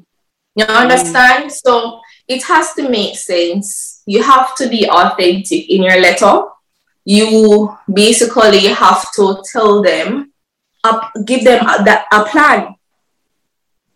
You 0.55 0.65
understand? 0.65 1.51
So 1.51 1.99
it 2.27 2.43
has 2.43 2.73
to 2.75 2.87
make 2.87 3.17
sense. 3.17 4.03
You 4.05 4.21
have 4.21 4.55
to 4.55 4.69
be 4.69 4.87
authentic 4.87 5.69
in 5.69 5.81
your 5.83 5.99
letter 5.99 6.43
you 7.05 7.77
basically 7.91 8.67
have 8.67 9.11
to 9.13 9.43
tell 9.51 9.81
them, 9.81 10.31
uh, 10.83 11.09
give 11.25 11.43
them 11.43 11.65
a, 11.65 11.83
that, 11.83 12.05
a 12.11 12.23
plan 12.25 12.75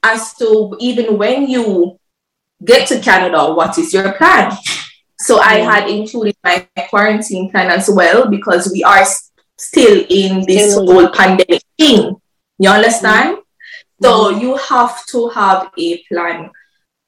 as 0.04 0.34
to 0.36 0.76
even 0.80 1.18
when 1.18 1.48
you 1.48 2.00
get 2.64 2.88
to 2.88 3.00
Canada, 3.00 3.54
what 3.54 3.78
is 3.78 3.94
your 3.94 4.12
plan? 4.14 4.52
So 5.20 5.40
I 5.40 5.56
had 5.56 5.90
included 5.90 6.36
my 6.44 6.68
quarantine 6.90 7.50
plan 7.50 7.72
as 7.72 7.90
well 7.90 8.30
because 8.30 8.72
we 8.72 8.84
are 8.84 9.06
still 9.58 10.06
in 10.10 10.46
this 10.46 10.76
whole 10.76 11.10
pandemic 11.10 11.64
thing. 11.78 12.16
You 12.60 12.70
understand? 12.70 13.38
Mm-hmm. 13.38 14.06
So 14.06 14.30
you 14.30 14.58
have 14.58 15.06
to 15.08 15.30
have 15.30 15.72
a 15.78 16.04
plan. 16.04 16.52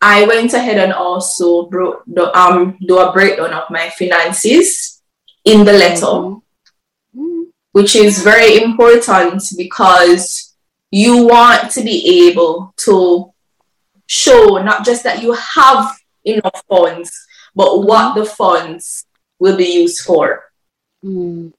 I 0.01 0.25
went 0.25 0.53
ahead 0.53 0.77
and 0.77 0.93
also 0.93 1.67
bro- 1.67 2.01
the, 2.07 2.35
um, 2.37 2.77
do 2.85 2.99
a 2.99 3.11
breakdown 3.11 3.53
of 3.53 3.69
my 3.69 3.89
finances 3.89 5.01
in 5.45 5.65
the 5.65 5.73
letter, 5.73 6.05
mm-hmm. 6.05 7.43
which 7.73 7.95
is 7.95 8.23
very 8.23 8.63
important 8.63 9.43
because 9.57 10.55
you 10.89 11.27
want 11.27 11.69
to 11.71 11.83
be 11.83 12.27
able 12.27 12.73
to 12.77 13.31
show 14.07 14.57
not 14.57 14.83
just 14.83 15.03
that 15.03 15.21
you 15.21 15.33
have 15.33 15.95
enough 16.25 16.63
funds, 16.67 17.27
but 17.55 17.83
what 17.83 18.15
the 18.15 18.25
funds 18.25 19.05
will 19.39 19.57
be 19.57 19.81
used 19.81 20.01
for. 20.05 20.51
Mm. 21.03 21.53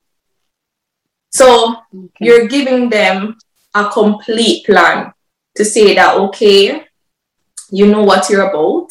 So 1.31 1.77
okay. 1.95 2.09
you're 2.21 2.49
giving 2.49 2.91
them 2.91 3.39
a 3.75 3.89
complete 3.89 4.67
plan 4.67 5.13
to 5.57 5.65
say 5.65 5.95
that, 5.95 6.17
okay, 6.17 6.85
you 7.71 7.87
know 7.87 8.03
what 8.03 8.29
you're 8.29 8.49
about. 8.49 8.91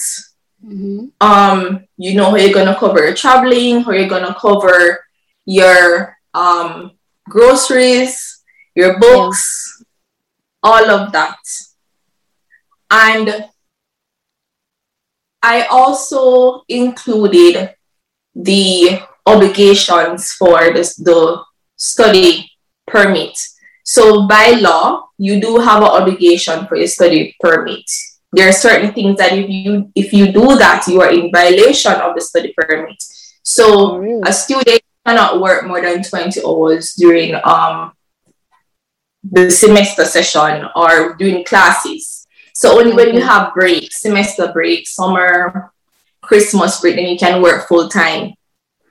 Mm-hmm. 0.66 1.08
Um, 1.22 1.86
you 1.98 2.16
know 2.16 2.32
how 2.32 2.36
you're 2.36 2.54
gonna 2.54 2.76
cover 2.76 3.04
your 3.04 3.16
traveling, 3.16 3.82
how 3.82 3.92
you're 3.92 4.10
gonna 4.10 4.36
cover 4.40 5.06
your 5.46 6.18
um 6.34 6.92
groceries, 7.28 8.44
your 8.76 9.00
books, 9.00 9.82
yeah. 9.82 9.86
all 10.64 10.90
of 10.90 11.12
that. 11.12 11.38
And 12.92 13.46
I 15.42 15.64
also 15.64 16.64
included 16.68 17.76
the 18.36 19.02
obligations 19.26 20.34
for 20.34 20.74
this, 20.74 20.96
the 20.96 21.44
study 21.76 22.52
permit. 22.88 23.38
So 23.84 24.28
by 24.28 24.52
law, 24.52 25.10
you 25.18 25.40
do 25.40 25.60
have 25.60 25.82
an 25.82 25.90
obligation 25.90 26.68
for 26.68 26.76
your 26.76 26.88
study 26.88 27.36
permit 27.40 27.90
there 28.32 28.48
are 28.48 28.54
certain 28.54 28.94
things 28.94 29.18
that 29.18 29.34
if 29.34 29.50
you 29.50 29.92
if 29.96 30.14
you 30.14 30.32
do 30.32 30.56
that 30.58 30.86
you 30.88 31.02
are 31.02 31.12
in 31.12 31.32
violation 31.32 31.94
of 31.94 32.16
the 32.16 32.22
study 32.22 32.54
permit 32.56 33.02
so 33.44 33.98
really? 33.98 34.22
a 34.26 34.34
student 34.34 34.82
cannot 35.06 35.42
work 35.42 35.66
more 35.66 35.82
than 35.82 36.04
20 36.04 36.42
hours 36.46 36.94
during 36.94 37.36
um 37.44 37.92
the 39.24 39.50
semester 39.50 40.06
session 40.06 40.66
or 40.76 41.16
during 41.16 41.44
classes 41.44 42.19
so 42.60 42.78
only 42.80 42.94
when 42.94 43.14
you 43.14 43.22
have 43.22 43.54
breaks 43.54 44.02
semester 44.02 44.52
break 44.52 44.88
summer 44.88 45.72
christmas 46.22 46.80
break 46.82 46.96
then 46.96 47.08
you 47.14 47.18
can 47.18 47.42
work 47.42 47.68
full 47.68 47.88
time 47.90 48.34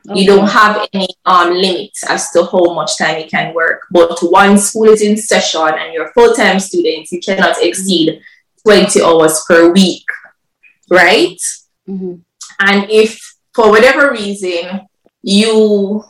okay. 0.08 0.20
you 0.20 0.26
don't 0.26 0.48
have 0.48 0.88
any 0.92 1.08
um 1.24 1.52
limits 1.52 2.04
as 2.08 2.30
to 2.30 2.44
how 2.44 2.64
much 2.74 2.96
time 2.96 3.18
you 3.20 3.28
can 3.28 3.54
work 3.54 3.82
but 3.90 4.18
once 4.22 4.70
school 4.70 4.88
is 4.88 5.02
in 5.02 5.16
session 5.16 5.70
and 5.80 5.92
you're 5.92 6.12
full-time 6.12 6.58
students 6.58 7.12
you 7.12 7.20
cannot 7.20 7.56
exceed 7.62 8.20
20 8.68 9.02
hours 9.02 9.42
per 9.48 9.72
week, 9.72 10.04
right? 10.90 11.40
Mm-hmm. 11.88 12.16
And 12.60 12.90
if 12.90 13.36
for 13.54 13.70
whatever 13.70 14.12
reason 14.12 14.86
you 15.22 16.04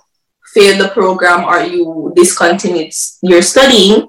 fail 0.53 0.83
the 0.83 0.89
program 0.89 1.45
or 1.45 1.61
you 1.61 2.13
discontinue 2.17 2.91
your 3.23 3.43
studying, 3.43 4.09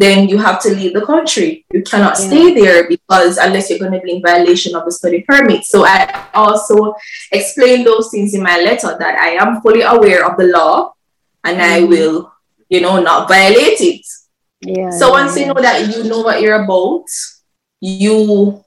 then 0.00 0.30
you 0.30 0.38
have 0.38 0.62
to 0.62 0.74
leave 0.74 0.94
the 0.94 1.04
country. 1.04 1.66
You 1.72 1.82
cannot 1.82 2.18
yeah. 2.18 2.26
stay 2.26 2.54
there 2.54 2.88
because 2.88 3.36
unless 3.36 3.68
you're 3.68 3.78
going 3.78 3.92
to 3.92 4.00
be 4.00 4.16
in 4.16 4.22
violation 4.22 4.74
of 4.74 4.86
the 4.86 4.92
study 4.92 5.20
permit. 5.28 5.64
So 5.64 5.84
I 5.84 6.28
also 6.32 6.94
explain 7.30 7.84
those 7.84 8.10
things 8.10 8.32
in 8.32 8.42
my 8.42 8.56
letter 8.60 8.96
that 8.98 9.18
I 9.20 9.36
am 9.36 9.60
fully 9.60 9.82
aware 9.82 10.24
of 10.24 10.38
the 10.38 10.46
law 10.46 10.94
and 11.44 11.58
mm-hmm. 11.58 11.84
I 11.84 11.84
will, 11.84 12.32
you 12.70 12.80
know, 12.80 13.00
not 13.02 13.28
violate 13.28 13.80
it. 13.80 14.06
Yeah, 14.62 14.88
so 14.88 15.10
once 15.10 15.36
yeah. 15.36 15.46
you 15.46 15.54
know 15.54 15.60
that 15.60 15.94
you 15.94 16.04
know 16.04 16.20
what 16.20 16.40
you're 16.40 16.64
about, 16.64 17.04
you 17.80 18.64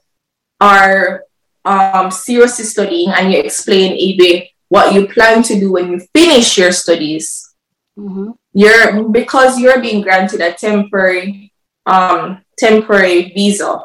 are 0.60 1.24
um, 1.64 2.12
seriously 2.12 2.64
studying 2.64 3.10
and 3.10 3.32
you 3.32 3.40
explain 3.40 3.94
even 3.94 4.46
what 4.68 4.94
you 4.94 5.08
plan 5.08 5.42
to 5.44 5.58
do 5.58 5.72
when 5.72 5.90
you 5.90 6.00
finish 6.14 6.58
your 6.58 6.70
studies, 6.70 7.54
mm-hmm. 7.98 8.30
You're 8.54 9.08
because 9.08 9.58
you're 9.58 9.80
being 9.80 10.00
granted 10.00 10.40
a 10.40 10.52
temporary 10.52 11.52
um, 11.86 12.42
temporary 12.56 13.32
visa, 13.34 13.82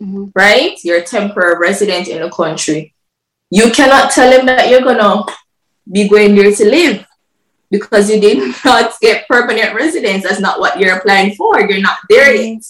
mm-hmm. 0.00 0.26
right? 0.34 0.76
You're 0.82 0.98
a 0.98 1.04
temporary 1.04 1.58
resident 1.58 2.08
in 2.08 2.22
the 2.22 2.30
country. 2.30 2.94
You 3.50 3.70
cannot 3.70 4.10
tell 4.10 4.30
them 4.30 4.46
that 4.46 4.70
you're 4.70 4.80
gonna 4.80 5.24
be 5.90 6.08
going 6.08 6.34
there 6.34 6.50
to 6.50 6.64
live 6.64 7.06
because 7.70 8.10
you 8.10 8.20
did 8.20 8.54
not 8.64 8.98
get 9.00 9.28
permanent 9.28 9.74
residence. 9.74 10.24
That's 10.24 10.40
not 10.40 10.60
what 10.60 10.80
you're 10.80 10.96
applying 10.96 11.34
for. 11.34 11.60
You're 11.60 11.82
not 11.82 11.98
there 12.08 12.34
yet. 12.34 12.62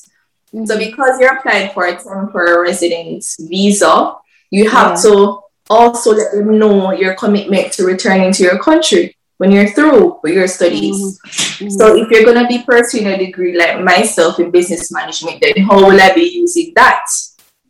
Mm-hmm. 0.52 0.66
So 0.66 0.78
because 0.78 1.20
you're 1.20 1.36
applying 1.36 1.72
for 1.72 1.86
a 1.86 1.96
temporary 1.96 2.70
residence 2.70 3.36
visa, 3.38 4.16
you 4.50 4.68
have 4.68 4.96
yeah. 4.96 5.02
to 5.02 5.40
also 5.68 6.12
let 6.12 6.32
them 6.32 6.58
know 6.58 6.90
your 6.90 7.14
commitment 7.14 7.72
to 7.74 7.84
returning 7.84 8.32
to 8.32 8.42
your 8.42 8.58
country 8.58 9.16
when 9.40 9.50
you're 9.50 9.70
through 9.70 10.20
with 10.22 10.34
your 10.34 10.46
studies. 10.46 11.18
Mm-hmm. 11.24 11.70
So 11.70 11.96
if 11.96 12.10
you're 12.10 12.26
gonna 12.26 12.46
be 12.46 12.62
pursuing 12.62 13.06
a 13.06 13.16
degree 13.16 13.56
like 13.56 13.80
myself 13.80 14.38
in 14.38 14.50
business 14.50 14.92
management, 14.92 15.40
then 15.40 15.64
how 15.64 15.76
will 15.76 15.98
I 15.98 16.12
be 16.12 16.28
using 16.28 16.74
that 16.76 17.06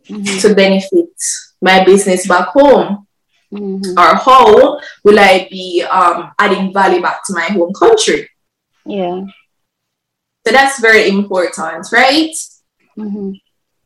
mm-hmm. 0.08 0.38
to 0.40 0.52
benefit 0.52 1.14
my 1.62 1.84
business 1.84 2.26
back 2.26 2.48
home? 2.48 3.06
Mm-hmm. 3.52 3.96
Or 3.96 4.16
how 4.16 4.80
will 5.04 5.20
I 5.20 5.46
be 5.48 5.84
um, 5.88 6.32
adding 6.40 6.72
value 6.72 7.00
back 7.00 7.24
to 7.26 7.34
my 7.34 7.44
home 7.44 7.72
country? 7.72 8.28
Yeah. 8.84 9.26
So 10.44 10.52
that's 10.52 10.80
very 10.80 11.08
important, 11.08 11.86
right? 11.92 12.34
Mm-hmm. 12.98 13.30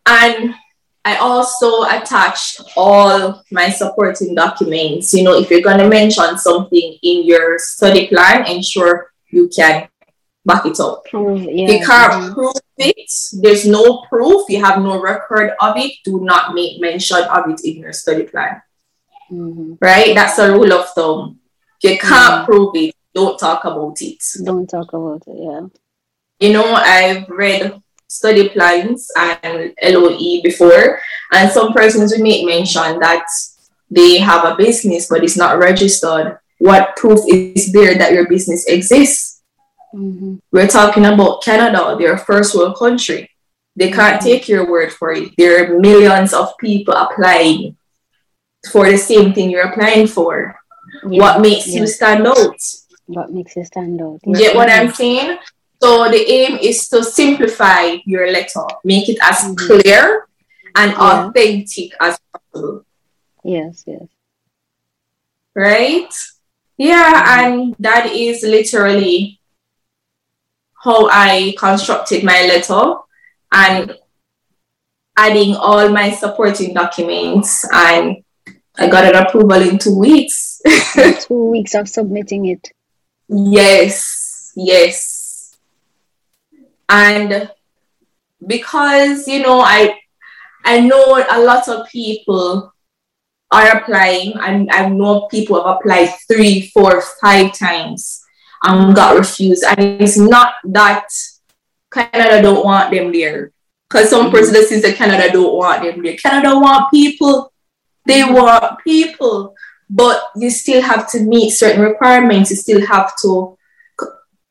And 0.06 0.54
I 1.04 1.16
also 1.16 1.82
attached 1.84 2.62
all 2.76 3.42
my 3.50 3.68
supporting 3.68 4.34
documents. 4.34 5.12
You 5.12 5.24
know, 5.24 5.34
if 5.34 5.50
you're 5.50 5.60
going 5.60 5.78
to 5.78 5.88
mention 5.88 6.38
something 6.38 6.98
in 7.02 7.24
your 7.26 7.58
study 7.58 8.08
plan, 8.08 8.46
ensure 8.46 9.12
you 9.28 9.50
can 9.54 9.88
back 10.46 10.64
it 10.64 10.80
up. 10.80 11.04
Prove, 11.04 11.42
yeah. 11.42 11.68
You 11.72 11.84
can't 11.84 12.12
mm-hmm. 12.12 12.32
prove 12.32 12.54
it. 12.78 13.10
There's 13.42 13.66
no 13.66 14.04
proof. 14.08 14.48
You 14.48 14.64
have 14.64 14.80
no 14.80 15.00
record 15.00 15.52
of 15.60 15.76
it. 15.76 15.92
Do 16.04 16.20
not 16.20 16.54
make 16.54 16.80
mention 16.80 17.18
of 17.18 17.50
it 17.50 17.60
in 17.64 17.76
your 17.82 17.92
study 17.92 18.24
plan. 18.24 18.62
Mm-hmm. 19.30 19.74
Right? 19.80 20.14
That's 20.14 20.38
a 20.38 20.52
rule 20.52 20.72
of 20.72 20.88
thumb. 20.90 21.40
You 21.82 21.98
can't 21.98 22.12
mm-hmm. 22.12 22.44
prove 22.46 22.76
it. 22.76 22.94
Don't 23.14 23.38
talk 23.38 23.64
about 23.64 24.00
it. 24.00 24.22
Don't 24.42 24.66
talk 24.66 24.92
about 24.92 25.22
it. 25.26 25.36
Yeah. 25.38 25.66
You 26.40 26.52
know, 26.52 26.74
I've 26.74 27.28
read 27.28 27.80
study 28.14 28.48
plans 28.48 29.10
and 29.16 29.74
LOE 29.82 30.40
before, 30.42 31.00
and 31.32 31.50
some 31.50 31.72
persons 31.72 32.12
will 32.12 32.22
make 32.22 32.46
mention 32.46 32.98
that 33.00 33.26
they 33.90 34.18
have 34.18 34.44
a 34.44 34.56
business 34.56 35.08
but 35.08 35.24
it's 35.24 35.36
not 35.36 35.58
registered. 35.58 36.38
What 36.58 36.96
proof 36.96 37.20
is 37.28 37.72
there 37.72 37.98
that 37.98 38.12
your 38.12 38.28
business 38.28 38.66
exists? 38.66 39.42
Mm-hmm. 39.94 40.36
We're 40.50 40.68
talking 40.68 41.04
about 41.04 41.42
Canada, 41.42 41.96
their 41.98 42.16
first 42.18 42.54
world 42.54 42.76
country. 42.78 43.30
They 43.76 43.90
can't 43.90 44.20
mm-hmm. 44.20 44.26
take 44.26 44.48
your 44.48 44.70
word 44.70 44.92
for 44.92 45.12
it. 45.12 45.34
There 45.36 45.64
are 45.64 45.78
millions 45.78 46.32
of 46.32 46.56
people 46.58 46.94
applying 46.94 47.76
for 48.70 48.88
the 48.90 48.96
same 48.96 49.34
thing 49.34 49.50
you're 49.50 49.68
applying 49.68 50.06
for. 50.06 50.56
Yeah. 51.08 51.20
What 51.20 51.40
makes 51.40 51.66
yeah. 51.66 51.80
you 51.80 51.86
stand 51.86 52.26
out? 52.26 52.56
What 53.06 53.30
makes 53.30 53.56
you 53.56 53.64
stand 53.64 54.00
out? 54.00 54.20
Get 54.32 54.56
what 54.56 54.70
I'm 54.70 54.92
saying? 54.92 55.38
So 55.82 56.08
the 56.10 56.30
aim 56.30 56.58
is 56.62 56.88
to 56.88 57.02
simplify 57.02 57.96
your 58.04 58.30
letter, 58.30 58.64
make 58.84 59.08
it 59.08 59.18
as 59.22 59.36
mm-hmm. 59.36 59.54
clear 59.54 60.26
and 60.74 60.92
yeah. 60.92 61.26
authentic 61.28 61.92
as 62.00 62.18
possible. 62.32 62.84
Yes, 63.44 63.84
yes. 63.86 64.06
Right? 65.54 66.12
Yeah, 66.76 67.40
and 67.40 67.76
that 67.78 68.06
is 68.06 68.42
literally 68.42 69.40
how 70.82 71.08
I 71.08 71.54
constructed 71.58 72.24
my 72.24 72.46
letter 72.46 72.94
and 73.52 73.96
adding 75.16 75.54
all 75.54 75.88
my 75.90 76.10
supporting 76.10 76.74
documents 76.74 77.64
and 77.72 78.24
I 78.76 78.88
got 78.88 79.04
an 79.04 79.14
approval 79.14 79.62
in 79.62 79.78
two 79.78 79.96
weeks. 79.96 80.60
two 81.20 81.50
weeks 81.50 81.74
of 81.74 81.88
submitting 81.88 82.46
it. 82.46 82.72
Yes, 83.28 84.52
yes 84.56 85.13
and 86.94 87.50
because 88.46 89.26
you 89.26 89.42
know 89.42 89.60
i 89.60 89.98
i 90.64 90.78
know 90.80 91.16
a 91.30 91.40
lot 91.40 91.68
of 91.68 91.86
people 91.88 92.72
are 93.54 93.76
applying. 93.76 94.34
And 94.38 94.70
i 94.70 94.88
know 94.88 95.26
people 95.28 95.56
have 95.62 95.76
applied 95.76 96.14
three 96.28 96.70
four 96.74 97.00
five 97.20 97.56
times 97.56 98.22
and 98.62 98.94
got 98.94 99.16
refused. 99.16 99.64
And 99.64 100.00
it's 100.00 100.18
not 100.18 100.54
that 100.64 101.06
canada 101.92 102.42
don't 102.42 102.64
want 102.64 102.90
them 102.90 103.12
there. 103.12 103.52
Because 103.88 104.10
some 104.10 104.26
mm-hmm. 104.26 104.34
presidents 104.34 104.70
say 104.70 104.94
canada 104.94 105.32
don't 105.32 105.54
want 105.54 105.82
them 105.82 106.02
there. 106.02 106.16
Canada 106.16 106.58
want 106.58 106.90
people. 106.90 107.52
They 108.06 108.22
mm-hmm. 108.22 108.34
want 108.34 108.78
people. 108.82 109.54
But 109.88 110.30
you 110.36 110.50
still 110.50 110.82
have 110.82 111.10
to 111.12 111.20
meet 111.20 111.50
certain 111.50 111.82
requirements. 111.82 112.50
You 112.50 112.56
still 112.56 112.84
have 112.86 113.12
to 113.22 113.56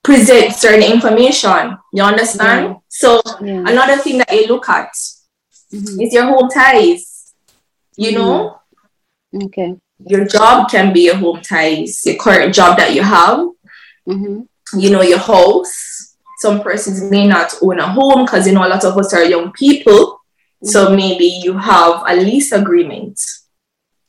present 0.03 0.53
certain 0.53 0.83
information. 0.83 1.77
You 1.93 2.03
understand? 2.03 2.67
Yeah. 2.67 2.75
So 2.89 3.21
yeah. 3.41 3.63
another 3.65 3.97
thing 3.97 4.17
that 4.17 4.31
you 4.31 4.47
look 4.47 4.67
at 4.69 4.91
mm-hmm. 5.73 6.01
is 6.01 6.13
your 6.13 6.25
home 6.25 6.49
ties. 6.49 7.33
You 7.95 8.09
mm-hmm. 8.09 8.17
know? 8.17 8.59
Okay. 9.45 9.75
Your 10.05 10.25
job 10.25 10.69
can 10.69 10.91
be 10.93 11.05
your 11.05 11.15
home 11.15 11.41
ties, 11.41 12.05
your 12.05 12.17
current 12.17 12.53
job 12.53 12.77
that 12.77 12.93
you 12.93 13.01
have. 13.01 13.47
Mm-hmm. 14.07 14.79
You 14.79 14.89
know, 14.89 15.01
your 15.01 15.19
house. 15.19 16.17
Some 16.39 16.61
persons 16.61 17.09
may 17.09 17.25
not 17.25 17.53
own 17.61 17.79
a 17.79 17.87
home 17.87 18.25
because 18.25 18.45
you 18.45 18.53
know 18.53 18.67
a 18.67 18.67
lot 18.67 18.83
of 18.83 18.97
us 18.97 19.13
are 19.13 19.23
young 19.23 19.53
people. 19.53 20.19
So 20.61 20.87
mm-hmm. 20.87 20.95
maybe 20.95 21.25
you 21.41 21.57
have 21.57 22.03
a 22.05 22.15
lease 22.15 22.51
agreement. 22.51 23.21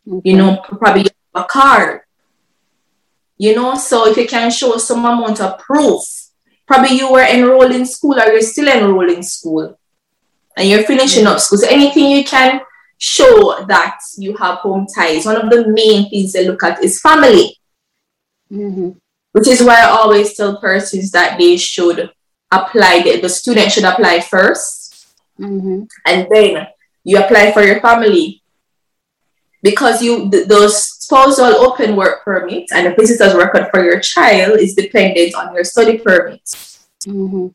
You 0.04 0.36
know, 0.36 0.56
probably 0.66 1.06
a 1.34 1.44
car 1.44 2.03
you 3.44 3.54
know, 3.54 3.74
so 3.74 4.06
if 4.08 4.16
you 4.16 4.26
can 4.26 4.50
show 4.50 4.78
some 4.78 5.04
amount 5.04 5.38
of 5.40 5.58
proof, 5.58 6.00
probably 6.66 6.96
you 6.96 7.12
were 7.12 7.24
enrolled 7.24 7.72
in 7.72 7.84
school 7.84 8.18
or 8.18 8.32
you're 8.32 8.40
still 8.40 8.68
enrolled 8.68 9.10
in 9.10 9.22
school 9.22 9.78
and 10.56 10.68
you're 10.68 10.84
finishing 10.84 11.26
up 11.26 11.38
school. 11.38 11.58
So 11.58 11.68
anything 11.68 12.10
you 12.10 12.24
can 12.24 12.62
show 12.96 13.66
that 13.66 13.98
you 14.16 14.34
have 14.36 14.60
home 14.60 14.86
ties. 14.86 15.26
One 15.26 15.36
of 15.36 15.50
the 15.50 15.68
main 15.68 16.08
things 16.08 16.32
they 16.32 16.48
look 16.48 16.62
at 16.62 16.82
is 16.82 17.00
family. 17.00 17.58
Mm-hmm. 18.50 18.90
Which 19.32 19.48
is 19.48 19.62
why 19.62 19.82
I 19.82 19.90
always 19.90 20.34
tell 20.34 20.58
persons 20.58 21.10
that 21.10 21.38
they 21.38 21.58
should 21.58 22.10
apply, 22.50 23.02
the, 23.02 23.20
the 23.20 23.28
student 23.28 23.72
should 23.72 23.84
apply 23.84 24.20
1st 24.20 25.06
mm-hmm. 25.40 25.82
and 26.06 26.28
then 26.30 26.66
you 27.02 27.18
apply 27.18 27.52
for 27.52 27.62
your 27.62 27.80
family 27.80 28.42
because 29.60 30.02
you 30.02 30.30
th- 30.30 30.46
those 30.46 30.93
spousal 31.04 31.60
open 31.66 31.96
work 31.96 32.24
permit 32.24 32.64
and 32.72 32.86
a 32.86 32.94
visitor's 32.94 33.34
record 33.34 33.68
for 33.70 33.84
your 33.84 34.00
child 34.00 34.58
is 34.58 34.74
dependent 34.74 35.34
on 35.34 35.54
your 35.54 35.64
study 35.64 35.98
permit. 35.98 36.42
Mm-hmm. 37.06 37.48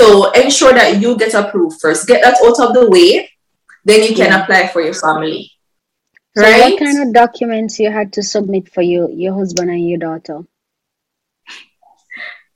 So 0.00 0.30
ensure 0.32 0.72
that 0.72 1.00
you 1.00 1.18
get 1.18 1.34
approved 1.34 1.80
first. 1.80 2.06
Get 2.06 2.22
that 2.22 2.38
out 2.42 2.60
of 2.60 2.72
the 2.72 2.88
way, 2.88 3.30
then 3.84 4.02
you 4.04 4.16
can 4.16 4.32
yeah. 4.32 4.42
apply 4.42 4.68
for 4.68 4.80
your 4.80 4.94
family. 4.94 5.50
So 6.36 6.42
right? 6.42 6.72
what 6.72 6.78
kind 6.78 7.02
of 7.02 7.12
documents 7.12 7.78
you 7.78 7.90
had 7.90 8.12
to 8.14 8.22
submit 8.22 8.72
for 8.72 8.82
you, 8.82 9.10
your 9.12 9.34
husband 9.34 9.70
and 9.70 9.86
your 9.86 9.98
daughter? 9.98 10.44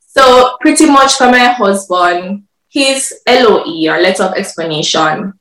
So 0.06 0.56
pretty 0.60 0.86
much 0.86 1.14
for 1.14 1.30
my 1.30 1.52
husband, 1.52 2.44
his 2.70 3.12
LOE 3.28 3.90
or 3.90 4.00
letter 4.00 4.24
of 4.24 4.34
explanation 4.34 5.34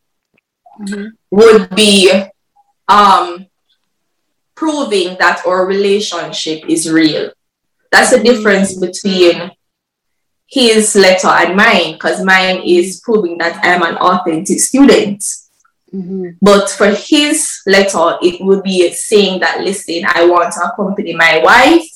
mm-hmm. 0.81 1.05
would 1.29 1.75
be 1.75 2.23
um, 2.87 3.47
proving 4.61 5.17
that 5.17 5.41
our 5.47 5.65
relationship 5.65 6.63
is 6.69 6.87
real. 6.87 7.31
That's 7.91 8.11
the 8.11 8.21
difference 8.21 8.77
between 8.77 9.49
his 10.45 10.95
letter 10.95 11.29
and 11.29 11.55
mine, 11.55 11.93
because 11.93 12.23
mine 12.23 12.61
is 12.63 13.01
proving 13.03 13.39
that 13.39 13.59
I'm 13.63 13.81
an 13.81 13.97
authentic 13.97 14.59
student. 14.59 15.19
Mm-hmm. 15.91 16.37
But 16.39 16.69
for 16.69 16.89
his 16.89 17.61
letter, 17.65 18.19
it 18.21 18.39
would 18.45 18.61
be 18.61 18.91
saying 18.91 19.39
that, 19.39 19.61
listen, 19.61 20.03
I 20.05 20.27
want 20.27 20.53
to 20.53 20.61
accompany 20.61 21.15
my 21.15 21.41
wife 21.43 21.89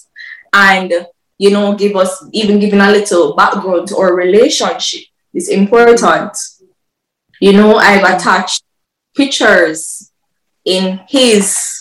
and, 0.51 0.91
you 1.37 1.51
know, 1.51 1.75
give 1.75 1.95
us 1.95 2.25
even 2.33 2.59
giving 2.59 2.81
a 2.81 2.89
little 2.89 3.35
background 3.35 3.89
to 3.89 3.97
our 3.97 4.15
relationship 4.15 5.03
is 5.35 5.49
important. 5.49 6.35
You 7.39 7.53
know, 7.53 7.75
I've 7.75 8.03
attached 8.15 8.63
pictures 9.15 10.11
in 10.65 11.01
his 11.07 11.79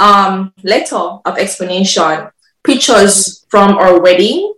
um, 0.00 0.52
letter 0.62 0.96
of 0.96 1.38
explanation, 1.38 2.28
pictures 2.64 3.44
from 3.48 3.76
our 3.76 4.00
wedding, 4.00 4.54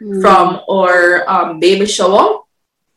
mm-hmm. 0.00 0.20
from 0.20 0.60
our 0.70 1.28
um, 1.28 1.60
baby 1.60 1.86
shower, 1.86 2.40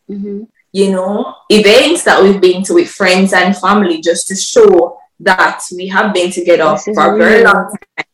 mm-hmm. 0.10 0.44
you 0.72 0.92
know, 0.92 1.36
events 1.50 2.04
that 2.04 2.22
we've 2.22 2.42
been 2.42 2.64
to 2.64 2.76
with 2.76 2.90
friends 2.90 3.34
and 3.34 3.58
family 3.58 4.02
just 4.02 4.28
to 4.28 4.36
show 4.36 4.98
that 5.20 5.62
we 5.76 5.88
have 5.88 6.14
been 6.14 6.32
together 6.32 6.78
for 6.78 7.16
a 7.16 7.18
very 7.18 7.44
long 7.44 7.76
time. 7.96 8.06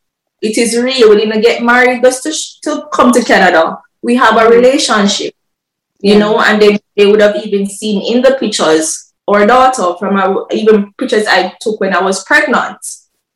It 0.42 0.58
is 0.58 0.78
real. 0.78 1.10
We 1.10 1.18
didn't 1.18 1.42
get 1.42 1.64
married 1.64 2.04
just 2.04 2.24
to, 2.24 2.34
sh- 2.34 2.60
to 2.64 2.88
come 2.92 3.12
to 3.12 3.24
Canada. 3.24 3.80
We 4.02 4.16
have 4.16 4.38
a 4.38 4.50
relationship, 4.50 5.34
you 6.00 6.14
yeah. 6.14 6.20
know, 6.20 6.40
and 6.40 6.62
they, 6.62 6.80
they 6.96 7.06
would 7.06 7.22
have 7.22 7.36
even 7.38 7.66
seen 7.66 8.16
in 8.16 8.22
the 8.22 8.38
pictures 8.40 9.14
or 9.26 9.46
daughter 9.46 9.98
from 9.98 10.18
our, 10.18 10.46
even 10.52 10.94
pictures 10.98 11.26
I 11.28 11.56
took 11.62 11.80
when 11.80 11.96
I 11.96 12.02
was 12.02 12.24
pregnant. 12.26 12.78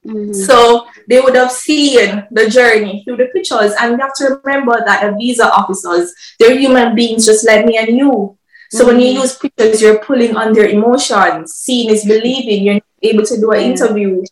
Mm-hmm. 0.07 0.33
So 0.33 0.87
they 1.07 1.19
would 1.19 1.35
have 1.35 1.51
seen 1.51 2.25
the 2.31 2.49
journey 2.49 3.03
through 3.03 3.17
the 3.17 3.25
pictures. 3.27 3.73
And 3.79 3.95
we 3.95 4.01
have 4.01 4.13
to 4.15 4.39
remember 4.43 4.81
that 4.85 5.03
the 5.03 5.17
visa 5.17 5.51
officers, 5.51 6.13
they're 6.39 6.57
human 6.57 6.95
beings 6.95 7.25
just 7.25 7.45
like 7.45 7.65
me 7.65 7.77
and 7.77 7.97
you. 7.97 8.37
So 8.71 8.79
mm-hmm. 8.79 8.87
when 8.87 8.99
you 8.99 9.07
mm-hmm. 9.13 9.21
use 9.21 9.37
pictures, 9.37 9.81
you're 9.81 9.99
pulling 9.99 10.37
on 10.37 10.53
their 10.53 10.69
emotions. 10.69 11.55
Seeing 11.55 11.89
is 11.89 12.05
believing. 12.05 12.63
You're 12.63 12.81
able 13.01 13.25
to 13.25 13.37
do 13.37 13.51
an 13.51 13.59
mm-hmm. 13.59 13.71
interview. 13.71 14.23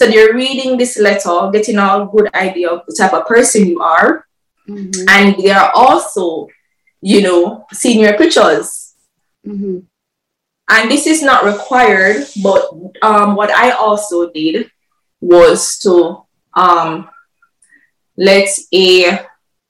So 0.00 0.08
you're 0.08 0.34
reading 0.34 0.76
this 0.76 0.98
letter, 0.98 1.50
getting 1.52 1.78
a 1.78 2.08
good 2.10 2.34
idea 2.34 2.70
of 2.70 2.86
the 2.86 2.94
type 2.94 3.12
of 3.12 3.26
person 3.26 3.66
you 3.66 3.80
are. 3.80 4.26
Mm-hmm. 4.68 5.08
And 5.08 5.36
there 5.44 5.58
are 5.58 5.72
also, 5.74 6.48
you 7.00 7.22
know, 7.22 7.66
senior 7.72 8.14
pictures. 8.14 8.94
Mm-hmm. 9.46 9.78
And 10.70 10.90
this 10.90 11.06
is 11.06 11.22
not 11.22 11.44
required, 11.44 12.26
but 12.42 12.68
um, 13.00 13.36
what 13.36 13.50
I 13.50 13.70
also 13.70 14.30
did 14.30 14.70
was 15.20 15.78
to 15.80 16.22
um, 16.54 17.08
let 18.16 18.48
a 18.72 19.20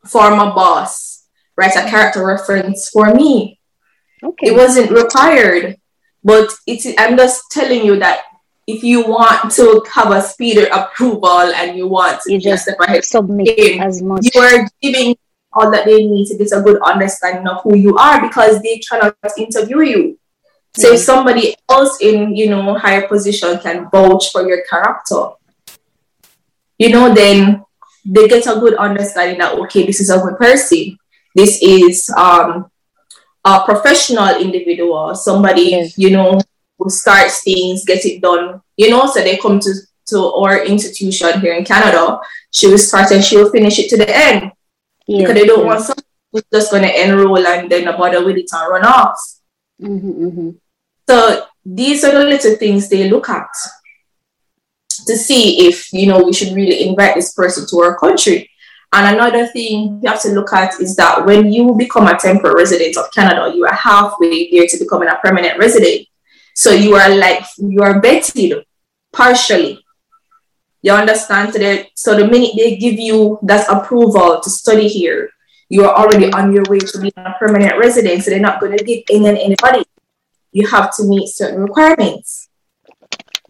former 0.04 0.52
boss 0.54 1.26
write 1.56 1.76
a 1.76 1.88
character 1.88 2.24
reference 2.26 2.88
for 2.90 3.12
me. 3.14 3.60
Okay. 4.22 4.48
It 4.48 4.56
wasn't 4.56 4.90
required, 4.90 5.76
but 6.24 6.50
it's, 6.66 6.86
I'm 6.98 7.16
just 7.16 7.44
telling 7.50 7.84
you 7.84 7.98
that 7.98 8.22
if 8.66 8.84
you 8.84 9.06
want 9.06 9.50
to 9.52 9.82
have 9.94 10.12
a 10.12 10.20
speedy 10.20 10.64
approval 10.66 11.40
and 11.40 11.76
you 11.76 11.88
want 11.88 12.20
to 12.22 12.32
you 12.32 12.38
just 12.38 12.64
step 12.64 12.76
ahead, 12.80 13.04
submit 13.04 13.56
game, 13.56 13.80
as 13.80 14.02
much. 14.02 14.28
You 14.32 14.40
are 14.42 14.68
giving 14.82 15.16
all 15.52 15.70
that 15.70 15.86
they 15.86 16.04
need 16.04 16.26
to 16.26 16.36
get 16.36 16.52
a 16.52 16.60
good 16.60 16.80
understanding 16.82 17.48
of 17.48 17.62
who 17.62 17.76
you 17.76 17.96
are 17.96 18.20
because 18.20 18.60
they 18.60 18.78
cannot 18.78 19.16
interview 19.38 19.80
you. 19.80 20.18
So 20.76 20.92
if 20.92 21.00
somebody 21.00 21.56
else 21.70 21.98
in 22.02 22.36
you 22.36 22.50
know 22.50 22.74
higher 22.74 23.08
position 23.08 23.58
can 23.58 23.88
vouch 23.90 24.30
for 24.30 24.46
your 24.46 24.62
character, 24.68 25.30
you 26.78 26.90
know, 26.90 27.12
then 27.12 27.64
they 28.04 28.28
get 28.28 28.46
a 28.46 28.60
good 28.60 28.74
understanding 28.74 29.38
that 29.38 29.58
okay, 29.58 29.84
this 29.84 30.00
is 30.00 30.10
a 30.10 30.18
good 30.18 30.38
person. 30.38 30.96
This 31.34 31.60
is 31.62 32.08
um 32.10 32.70
a 33.44 33.64
professional 33.64 34.40
individual, 34.40 35.14
somebody, 35.14 35.70
yes. 35.70 35.98
you 35.98 36.10
know, 36.10 36.40
who 36.78 36.90
starts 36.90 37.42
things, 37.42 37.84
gets 37.84 38.04
it 38.04 38.20
done, 38.20 38.60
you 38.76 38.90
know, 38.90 39.06
so 39.06 39.22
they 39.22 39.36
come 39.36 39.58
to, 39.58 39.72
to 40.06 40.32
our 40.34 40.64
institution 40.64 41.40
here 41.40 41.54
in 41.54 41.64
Canada, 41.64 42.18
she 42.50 42.68
will 42.68 42.78
start 42.78 43.10
and 43.10 43.24
she 43.24 43.36
will 43.36 43.50
finish 43.50 43.78
it 43.78 43.88
to 43.90 43.96
the 43.96 44.08
end. 44.16 44.52
Yes. 45.06 45.20
Because 45.20 45.34
they 45.34 45.46
don't 45.46 45.64
yes. 45.64 45.66
want 45.66 45.80
someone 45.80 46.04
who's 46.32 46.44
just 46.52 46.70
going 46.70 46.82
to 46.82 47.04
enroll 47.04 47.46
and 47.46 47.70
then 47.70 47.84
bother 47.84 48.24
with 48.24 48.36
it 48.36 48.50
and 48.52 48.70
run 48.70 48.84
off. 48.84 49.18
Mm-hmm, 49.80 50.26
mm-hmm. 50.26 50.50
So 51.08 51.46
these 51.64 52.04
are 52.04 52.12
the 52.12 52.24
little 52.24 52.56
things 52.56 52.88
they 52.88 53.08
look 53.08 53.28
at 53.28 53.48
to 55.08 55.16
see 55.16 55.66
if, 55.66 55.90
you 55.92 56.06
know, 56.06 56.22
we 56.22 56.32
should 56.32 56.54
really 56.54 56.86
invite 56.86 57.14
this 57.14 57.32
person 57.32 57.66
to 57.68 57.80
our 57.80 57.98
country. 57.98 58.50
And 58.92 59.16
another 59.16 59.46
thing 59.46 60.00
you 60.02 60.08
have 60.08 60.22
to 60.22 60.30
look 60.30 60.52
at 60.52 60.80
is 60.80 60.96
that 60.96 61.24
when 61.24 61.50
you 61.50 61.74
become 61.74 62.06
a 62.06 62.18
temporary 62.18 62.62
resident 62.62 62.96
of 62.96 63.10
Canada, 63.10 63.54
you 63.54 63.64
are 63.64 63.74
halfway 63.74 64.50
there 64.50 64.66
to 64.66 64.78
becoming 64.78 65.08
a 65.08 65.16
permanent 65.16 65.58
resident. 65.58 66.06
So 66.54 66.70
you 66.70 66.94
are 66.94 67.14
like, 67.14 67.44
you 67.56 67.80
are 67.82 68.00
vetted 68.00 68.64
partially. 69.12 69.84
You 70.82 70.92
understand? 70.92 71.54
So, 71.54 71.84
so 71.94 72.16
the 72.16 72.26
minute 72.28 72.52
they 72.56 72.76
give 72.76 72.98
you 72.98 73.38
that 73.42 73.68
approval 73.68 74.40
to 74.40 74.50
study 74.50 74.88
here, 74.88 75.30
you 75.68 75.84
are 75.84 75.94
already 75.94 76.32
on 76.32 76.52
your 76.52 76.64
way 76.68 76.78
to 76.78 76.98
being 76.98 77.12
a 77.16 77.34
permanent 77.38 77.78
resident. 77.78 78.24
So 78.24 78.30
they're 78.30 78.40
not 78.40 78.60
going 78.60 78.76
to 78.76 78.84
give 78.84 79.04
in 79.10 79.26
anybody. 79.26 79.84
You 80.52 80.66
have 80.68 80.94
to 80.96 81.04
meet 81.04 81.28
certain 81.28 81.60
requirements. 81.60 82.48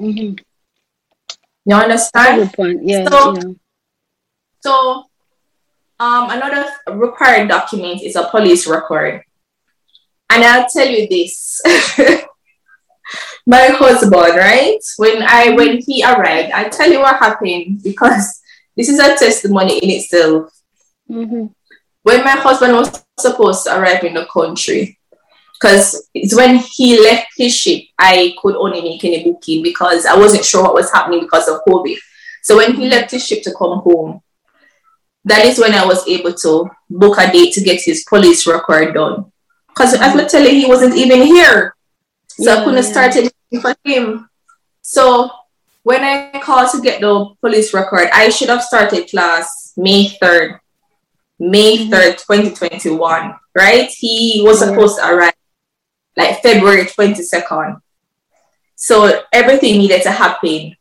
Mm-hmm. 0.00 0.42
You 1.68 1.74
understand? 1.74 2.40
Good 2.40 2.52
point. 2.54 2.80
Yeah. 2.82 3.04
So, 3.04 3.34
yeah. 3.36 3.42
so 4.60 5.04
um, 6.00 6.30
another 6.30 6.64
required 6.92 7.48
document 7.48 8.02
is 8.02 8.16
a 8.16 8.24
police 8.24 8.66
record. 8.66 9.22
And 10.30 10.44
I'll 10.44 10.66
tell 10.66 10.88
you 10.88 11.06
this. 11.06 11.60
My 13.46 13.66
husband, 13.68 14.12
right? 14.36 14.80
When 14.96 15.22
I 15.22 15.50
when 15.50 15.80
he 15.84 16.02
arrived, 16.04 16.52
I 16.52 16.68
tell 16.68 16.90
you 16.90 17.00
what 17.00 17.16
happened 17.18 17.82
because 17.82 18.40
this 18.74 18.88
is 18.88 18.98
a 18.98 19.16
testimony 19.16 19.78
in 19.78 19.90
itself. 19.90 20.50
Mm-hmm. 21.10 21.46
When 22.02 22.24
my 22.24 22.32
husband 22.32 22.74
was 22.74 23.04
supposed 23.18 23.64
to 23.64 23.78
arrive 23.78 24.04
in 24.04 24.14
the 24.14 24.26
country, 24.26 24.97
because 25.58 26.08
it's 26.14 26.36
when 26.36 26.56
he 26.56 27.02
left 27.02 27.28
his 27.36 27.56
ship, 27.56 27.84
I 27.98 28.34
could 28.40 28.56
only 28.56 28.80
make 28.80 29.04
any 29.04 29.24
booking 29.24 29.62
because 29.62 30.06
I 30.06 30.16
wasn't 30.16 30.44
sure 30.44 30.62
what 30.62 30.74
was 30.74 30.92
happening 30.92 31.20
because 31.20 31.48
of 31.48 31.60
COVID. 31.66 31.96
So 32.42 32.56
when 32.56 32.74
he 32.74 32.88
left 32.88 33.10
his 33.10 33.26
ship 33.26 33.42
to 33.42 33.54
come 33.54 33.80
home, 33.80 34.20
that 35.24 35.44
is 35.44 35.58
when 35.58 35.74
I 35.74 35.84
was 35.84 36.06
able 36.06 36.32
to 36.32 36.70
book 36.88 37.18
a 37.18 37.30
date 37.30 37.52
to 37.54 37.60
get 37.60 37.82
his 37.82 38.04
police 38.08 38.46
record 38.46 38.94
done. 38.94 39.32
Because 39.68 39.94
as 39.94 40.14
I 40.14 40.24
tell 40.24 40.42
you, 40.42 40.50
he 40.50 40.66
wasn't 40.66 40.96
even 40.96 41.22
here. 41.22 41.74
So 42.28 42.52
yeah, 42.52 42.60
I 42.60 42.64
couldn't 42.64 42.84
yeah. 42.84 42.90
start 42.90 43.16
anything 43.16 43.60
for 43.60 43.74
him. 43.84 44.28
So 44.80 45.30
when 45.82 46.04
I 46.04 46.38
called 46.38 46.70
to 46.72 46.80
get 46.80 47.00
the 47.00 47.34
police 47.40 47.74
record, 47.74 48.08
I 48.12 48.28
should 48.30 48.48
have 48.48 48.62
started 48.62 49.08
class 49.08 49.72
May 49.76 50.08
3rd. 50.22 50.60
May 51.40 51.88
3rd, 51.88 52.16
mm-hmm. 52.16 52.34
2021, 52.34 53.34
right? 53.54 53.90
He 53.90 54.42
was 54.44 54.60
supposed 54.60 54.98
to 54.98 55.06
arrive 55.06 55.34
like 56.18 56.42
February 56.42 56.84
22nd. 56.84 57.80
So 58.74 59.22
everything 59.32 59.78
needed 59.78 60.02
to 60.02 60.10
happen 60.10 60.76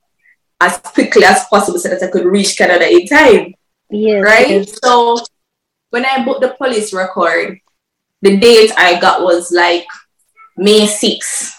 as 0.60 0.78
quickly 0.80 1.23
as 1.23 1.45
possible 1.45 1.80
so 1.80 1.89
that 1.89 2.02
I 2.02 2.08
could 2.08 2.26
reach 2.26 2.58
Canada 2.58 2.89
in 2.89 3.06
time. 3.06 3.54
Yes, 3.89 4.23
right? 4.23 4.67
So 4.84 5.19
when 5.91 6.06
I 6.06 6.26
booked 6.26 6.41
the 6.41 6.56
police 6.58 6.91
record, 6.91 7.60
the 8.21 8.38
date 8.38 8.71
I 8.76 9.00
got 9.00 9.21
was 9.21 9.52
like 9.52 9.86
May 10.58 10.88
6th. 10.88 11.54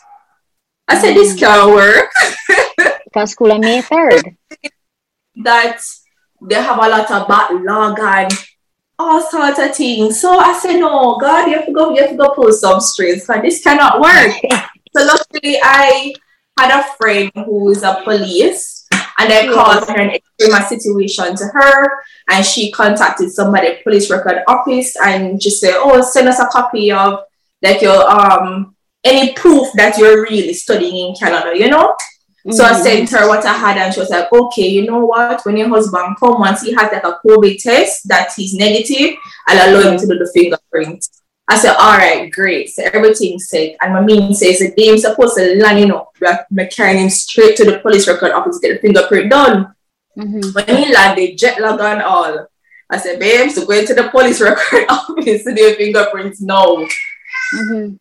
I 0.88 1.00
said, 1.00 1.14
this 1.14 1.34
mm. 1.34 1.38
can't 1.38 1.70
work. 1.70 2.10
Because 3.04 3.30
school 3.30 3.52
on 3.52 3.60
May 3.60 3.80
3rd. 3.80 4.36
that 5.36 5.80
they 6.42 6.56
have 6.56 6.76
a 6.76 6.88
lot 6.88 7.10
of 7.10 7.26
backlog 7.26 7.98
and 7.98 8.32
all 8.98 9.22
sorts 9.22 9.58
of 9.58 9.74
things. 9.74 10.20
So 10.20 10.38
I 10.38 10.58
said, 10.58 10.78
no, 10.78 11.16
God, 11.16 11.48
you 11.48 11.56
have 11.56 11.66
to 11.66 11.72
go, 11.72 11.94
you 11.94 12.00
have 12.00 12.10
to 12.10 12.16
go 12.16 12.34
pull 12.34 12.52
some 12.52 12.80
strings. 12.80 13.26
But 13.26 13.42
this 13.42 13.62
cannot 13.62 14.00
work. 14.00 14.34
so 14.96 15.04
luckily 15.04 15.58
I 15.62 16.14
had 16.58 16.80
a 16.80 16.84
friend 16.96 17.30
who 17.34 17.70
is 17.70 17.82
a 17.82 18.00
police 18.02 18.86
and 19.18 19.32
I 19.32 19.52
called 19.52 19.88
her 19.88 19.96
and 19.96 20.12
explained 20.12 20.52
my 20.52 20.62
situation 20.62 21.36
to 21.36 21.44
her. 21.44 22.02
And 22.30 22.44
she 22.44 22.72
contacted 22.72 23.30
somebody 23.32 23.80
police 23.82 24.10
record 24.10 24.42
office 24.48 24.96
and 24.96 25.40
just 25.40 25.60
said, 25.60 25.74
Oh, 25.76 26.00
send 26.02 26.28
us 26.28 26.40
a 26.40 26.46
copy 26.46 26.90
of 26.90 27.20
like 27.62 27.82
your 27.82 28.08
um 28.10 28.74
any 29.04 29.32
proof 29.34 29.68
that 29.74 29.96
you're 29.98 30.22
really 30.22 30.52
studying 30.52 31.08
in 31.08 31.14
Canada, 31.14 31.56
you 31.56 31.68
know? 31.68 31.96
So 32.50 32.64
I 32.64 32.72
mm-hmm. 32.72 32.82
sent 32.82 33.10
her 33.10 33.28
what 33.28 33.44
I 33.44 33.52
had 33.52 33.76
and 33.76 33.92
she 33.92 34.00
was 34.00 34.10
like, 34.10 34.32
okay, 34.32 34.66
you 34.66 34.86
know 34.86 35.04
what? 35.04 35.44
When 35.44 35.56
your 35.56 35.68
husband 35.68 36.16
come 36.18 36.40
once 36.40 36.62
he 36.62 36.72
has 36.74 36.90
like 36.90 37.04
a 37.04 37.18
COVID 37.26 37.62
test 37.62 38.08
that 38.08 38.32
he's 38.34 38.54
negative, 38.54 39.18
I'll 39.46 39.70
allow 39.70 39.90
him 39.90 39.98
to 39.98 40.06
do 40.06 40.18
the 40.18 40.30
fingerprint. 40.32 41.06
I 41.50 41.58
said, 41.58 41.76
all 41.76 41.96
right, 41.96 42.30
great. 42.30 42.70
So 42.70 42.84
everything's 42.84 43.48
set. 43.48 43.76
And 43.80 43.94
my 43.94 44.00
mom 44.00 44.34
says 44.34 44.58
the 44.58 44.70
day 44.74 44.90
I'm 44.90 44.98
supposed 44.98 45.36
to 45.36 45.56
land, 45.56 45.80
you 45.80 45.86
know, 45.86 46.08
me 46.50 46.66
carrying 46.68 47.04
him 47.04 47.10
straight 47.10 47.56
to 47.56 47.64
the 47.64 47.78
police 47.80 48.06
record 48.06 48.32
office 48.32 48.60
to 48.60 48.68
get 48.68 48.74
the 48.74 48.86
fingerprint 48.86 49.30
done. 49.30 49.74
Mm-hmm. 50.16 50.50
When 50.52 50.76
he 50.76 50.92
landed, 50.92 51.38
jet 51.38 51.60
lag 51.60 51.80
and 51.80 52.02
all. 52.02 52.46
I 52.90 52.96
said, 52.96 53.18
babe, 53.18 53.50
so 53.50 53.66
going 53.66 53.86
to 53.86 53.94
the 53.94 54.08
police 54.08 54.40
record 54.40 54.86
office 54.88 55.44
to 55.44 55.54
do 55.54 55.74
fingerprints 55.74 56.40
now. 56.40 56.76
Mm-hmm. 57.54 57.96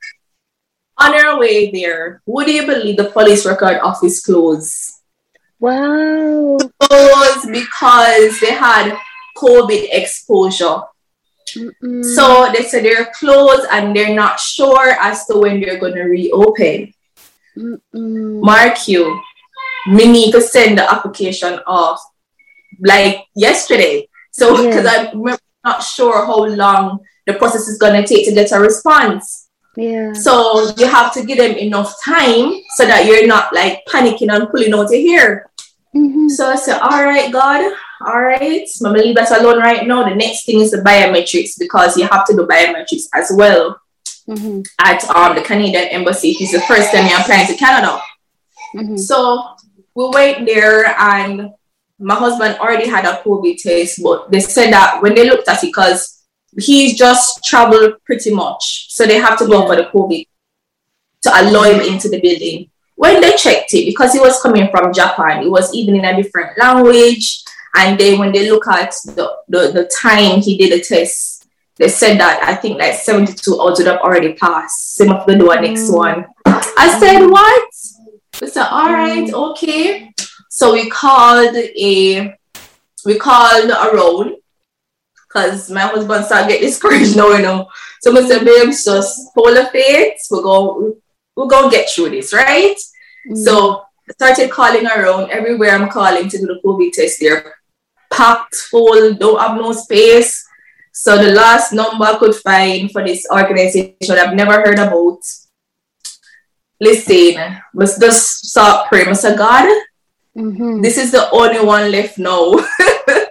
On 0.99 1.13
our 1.13 1.39
way 1.39 1.71
there, 1.71 2.21
would 2.25 2.47
you 2.47 2.65
believe 2.65 2.97
the 2.97 3.11
police 3.11 3.45
record 3.45 3.79
office 3.79 4.23
closed? 4.25 4.93
Wow. 5.59 6.57
Closed 6.79 7.51
because 7.51 8.39
they 8.39 8.53
had 8.53 8.97
COVID 9.37 9.89
exposure. 9.91 10.81
Mm-mm. 11.55 12.03
So 12.15 12.51
they 12.53 12.63
said 12.63 12.83
they're 12.83 13.11
closed 13.17 13.67
and 13.71 13.95
they're 13.95 14.15
not 14.15 14.39
sure 14.39 14.89
as 14.99 15.25
to 15.27 15.37
when 15.37 15.61
they're 15.61 15.79
going 15.79 15.95
to 15.95 16.03
reopen. 16.03 16.93
Mm-mm. 17.55 18.41
Mark 18.41 18.87
you, 18.87 19.21
we 19.89 20.07
need 20.11 20.31
to 20.31 20.41
send 20.41 20.77
the 20.77 20.91
application 20.91 21.59
off 21.65 22.01
like 22.79 23.25
yesterday. 23.35 24.07
So 24.31 24.65
because 24.65 24.85
yeah. 24.85 25.11
I'm 25.13 25.37
not 25.63 25.83
sure 25.83 26.25
how 26.25 26.45
long 26.45 26.99
the 27.25 27.33
process 27.33 27.67
is 27.67 27.77
going 27.77 28.01
to 28.01 28.07
take 28.07 28.25
to 28.25 28.33
get 28.33 28.51
a 28.51 28.59
response. 28.59 29.46
Yeah. 29.77 30.11
So 30.13 30.73
you 30.75 30.87
have 30.87 31.13
to 31.13 31.23
give 31.23 31.37
them 31.37 31.51
enough 31.51 32.03
time 32.03 32.51
so 32.75 32.85
that 32.87 33.05
you're 33.05 33.27
not 33.27 33.53
like 33.53 33.85
panicking 33.85 34.33
and 34.33 34.49
pulling 34.49 34.73
out 34.73 34.89
your 34.89 35.01
hair. 35.01 35.51
Mm-hmm. 35.95 36.29
So 36.29 36.49
I 36.49 36.55
said, 36.55 36.79
all 36.79 37.05
right, 37.05 37.31
God, 37.31 37.73
all 38.05 38.21
right, 38.21 38.67
I'm 38.67 38.83
gonna 38.83 39.03
leave 39.03 39.17
us 39.17 39.29
alone 39.29 39.59
right 39.59 39.85
now. 39.85 40.09
The 40.09 40.15
next 40.15 40.45
thing 40.45 40.61
is 40.61 40.71
the 40.71 40.77
biometrics 40.77 41.59
because 41.59 41.95
you 41.95 42.07
have 42.07 42.25
to 42.25 42.33
do 42.33 42.47
biometrics 42.47 43.05
as 43.13 43.31
well 43.35 43.79
mm-hmm. 44.27 44.61
at 44.79 45.07
um 45.11 45.35
the 45.35 45.41
Canadian 45.43 45.89
embassy. 45.89 46.35
It's 46.39 46.53
the 46.53 46.61
first 46.61 46.91
time 46.91 47.07
you're 47.07 47.19
applying 47.19 47.45
to 47.45 47.55
Canada. 47.55 48.01
Mm-hmm. 48.75 48.97
So 48.97 49.55
we 49.93 50.09
wait 50.09 50.45
there 50.45 50.87
and 50.99 51.51
my 51.99 52.15
husband 52.15 52.57
already 52.59 52.87
had 52.87 53.05
a 53.05 53.21
COVID 53.21 53.61
test, 53.61 54.01
but 54.01 54.31
they 54.31 54.39
said 54.39 54.73
that 54.73 55.03
when 55.03 55.13
they 55.13 55.29
looked 55.29 55.47
at 55.47 55.63
it, 55.63 55.67
because 55.67 56.16
he's 56.59 56.97
just 56.97 57.43
traveled 57.43 57.95
pretty 58.05 58.33
much, 58.33 58.87
so 58.89 59.05
they 59.05 59.17
have 59.17 59.37
to 59.39 59.47
go 59.47 59.61
yeah. 59.61 59.67
for 59.67 59.75
the 59.75 59.89
COVID 59.93 60.27
to 61.23 61.29
allow 61.41 61.63
him 61.63 61.81
into 61.81 62.09
the 62.09 62.19
building. 62.21 62.69
When 62.95 63.21
they 63.21 63.35
checked 63.35 63.73
it, 63.73 63.85
because 63.85 64.13
he 64.13 64.19
was 64.19 64.41
coming 64.41 64.69
from 64.71 64.93
Japan, 64.93 65.43
it 65.43 65.49
was 65.49 65.73
even 65.73 65.95
in 65.95 66.05
a 66.05 66.15
different 66.15 66.57
language 66.57 67.43
And 67.77 67.99
then 67.99 68.17
when 68.17 68.31
they 68.31 68.49
look 68.49 68.67
at 68.67 68.91
the, 69.05 69.37
the, 69.47 69.71
the 69.71 69.91
time 70.01 70.41
he 70.41 70.57
did 70.57 70.71
the 70.71 70.83
test, 70.83 71.47
they 71.75 71.89
said 71.89 72.19
that 72.19 72.41
I 72.43 72.55
think 72.55 72.79
like 72.79 72.95
72 72.95 73.61
hours 73.61 73.77
would 73.77 73.87
have 73.87 73.99
already 73.99 74.33
passed. 74.33 74.95
Same 74.95 75.11
of 75.11 75.27
the 75.27 75.35
do 75.35 75.51
a 75.51 75.61
next 75.61 75.89
mm. 75.89 75.95
one. 75.95 76.25
I 76.45 76.97
said, 76.99 77.27
what? 77.27 77.69
We 78.41 78.47
said, 78.47 78.67
all 78.69 78.91
right, 78.91 79.27
mm. 79.27 79.51
okay. 79.51 80.11
So 80.49 80.73
we 80.73 80.89
called 80.89 81.55
a 81.55 82.35
we 83.05 83.19
called 83.19 83.69
around 83.69 84.37
because 85.37 85.69
my 85.69 85.81
husband 85.81 86.25
started 86.25 86.49
get 86.49 86.61
discouraged 86.61 87.15
now, 87.17 87.29
you 87.29 87.41
know. 87.41 87.69
So 88.01 88.15
I 88.17 88.27
said, 88.27 88.45
babes, 88.45 88.85
just 88.85 89.31
hold 89.35 89.55
the 89.55 89.65
faith. 89.71 90.17
We're 90.31 90.41
going 90.41 90.95
we're 91.35 91.47
gonna 91.47 91.69
get 91.69 91.89
through 91.89 92.09
this, 92.09 92.33
right? 92.33 92.75
Mm. 93.29 93.37
So 93.37 93.83
I 94.09 94.13
started 94.13 94.51
calling 94.51 94.85
around 94.85 95.29
everywhere 95.31 95.71
I'm 95.71 95.89
calling 95.89 96.29
to 96.29 96.37
do 96.37 96.47
the 96.47 96.59
COVID 96.65 96.91
test. 96.93 97.19
They're 97.19 97.55
packed 98.11 98.55
full, 98.55 99.13
don't 99.13 99.39
have 99.39 99.57
no 99.57 99.71
space. 99.73 100.43
So 100.93 101.21
the 101.21 101.31
last 101.31 101.73
number 101.73 102.05
I 102.05 102.17
could 102.17 102.35
find 102.35 102.91
for 102.91 103.05
this 103.05 103.27
organization 103.31 104.17
I've 104.17 104.33
never 104.33 104.53
heard 104.53 104.79
about. 104.79 105.19
Listen, 106.79 107.61
must 107.73 107.99
just 107.99 108.47
start 108.47 108.87
praying. 108.87 109.09
Must 109.09 109.37
God, 109.37 109.67
mm-hmm. 110.37 110.81
this 110.81 110.97
is 110.97 111.11
the 111.11 111.29
only 111.31 111.59
one 111.65 111.91
left 111.91 112.17
now. 112.17 112.53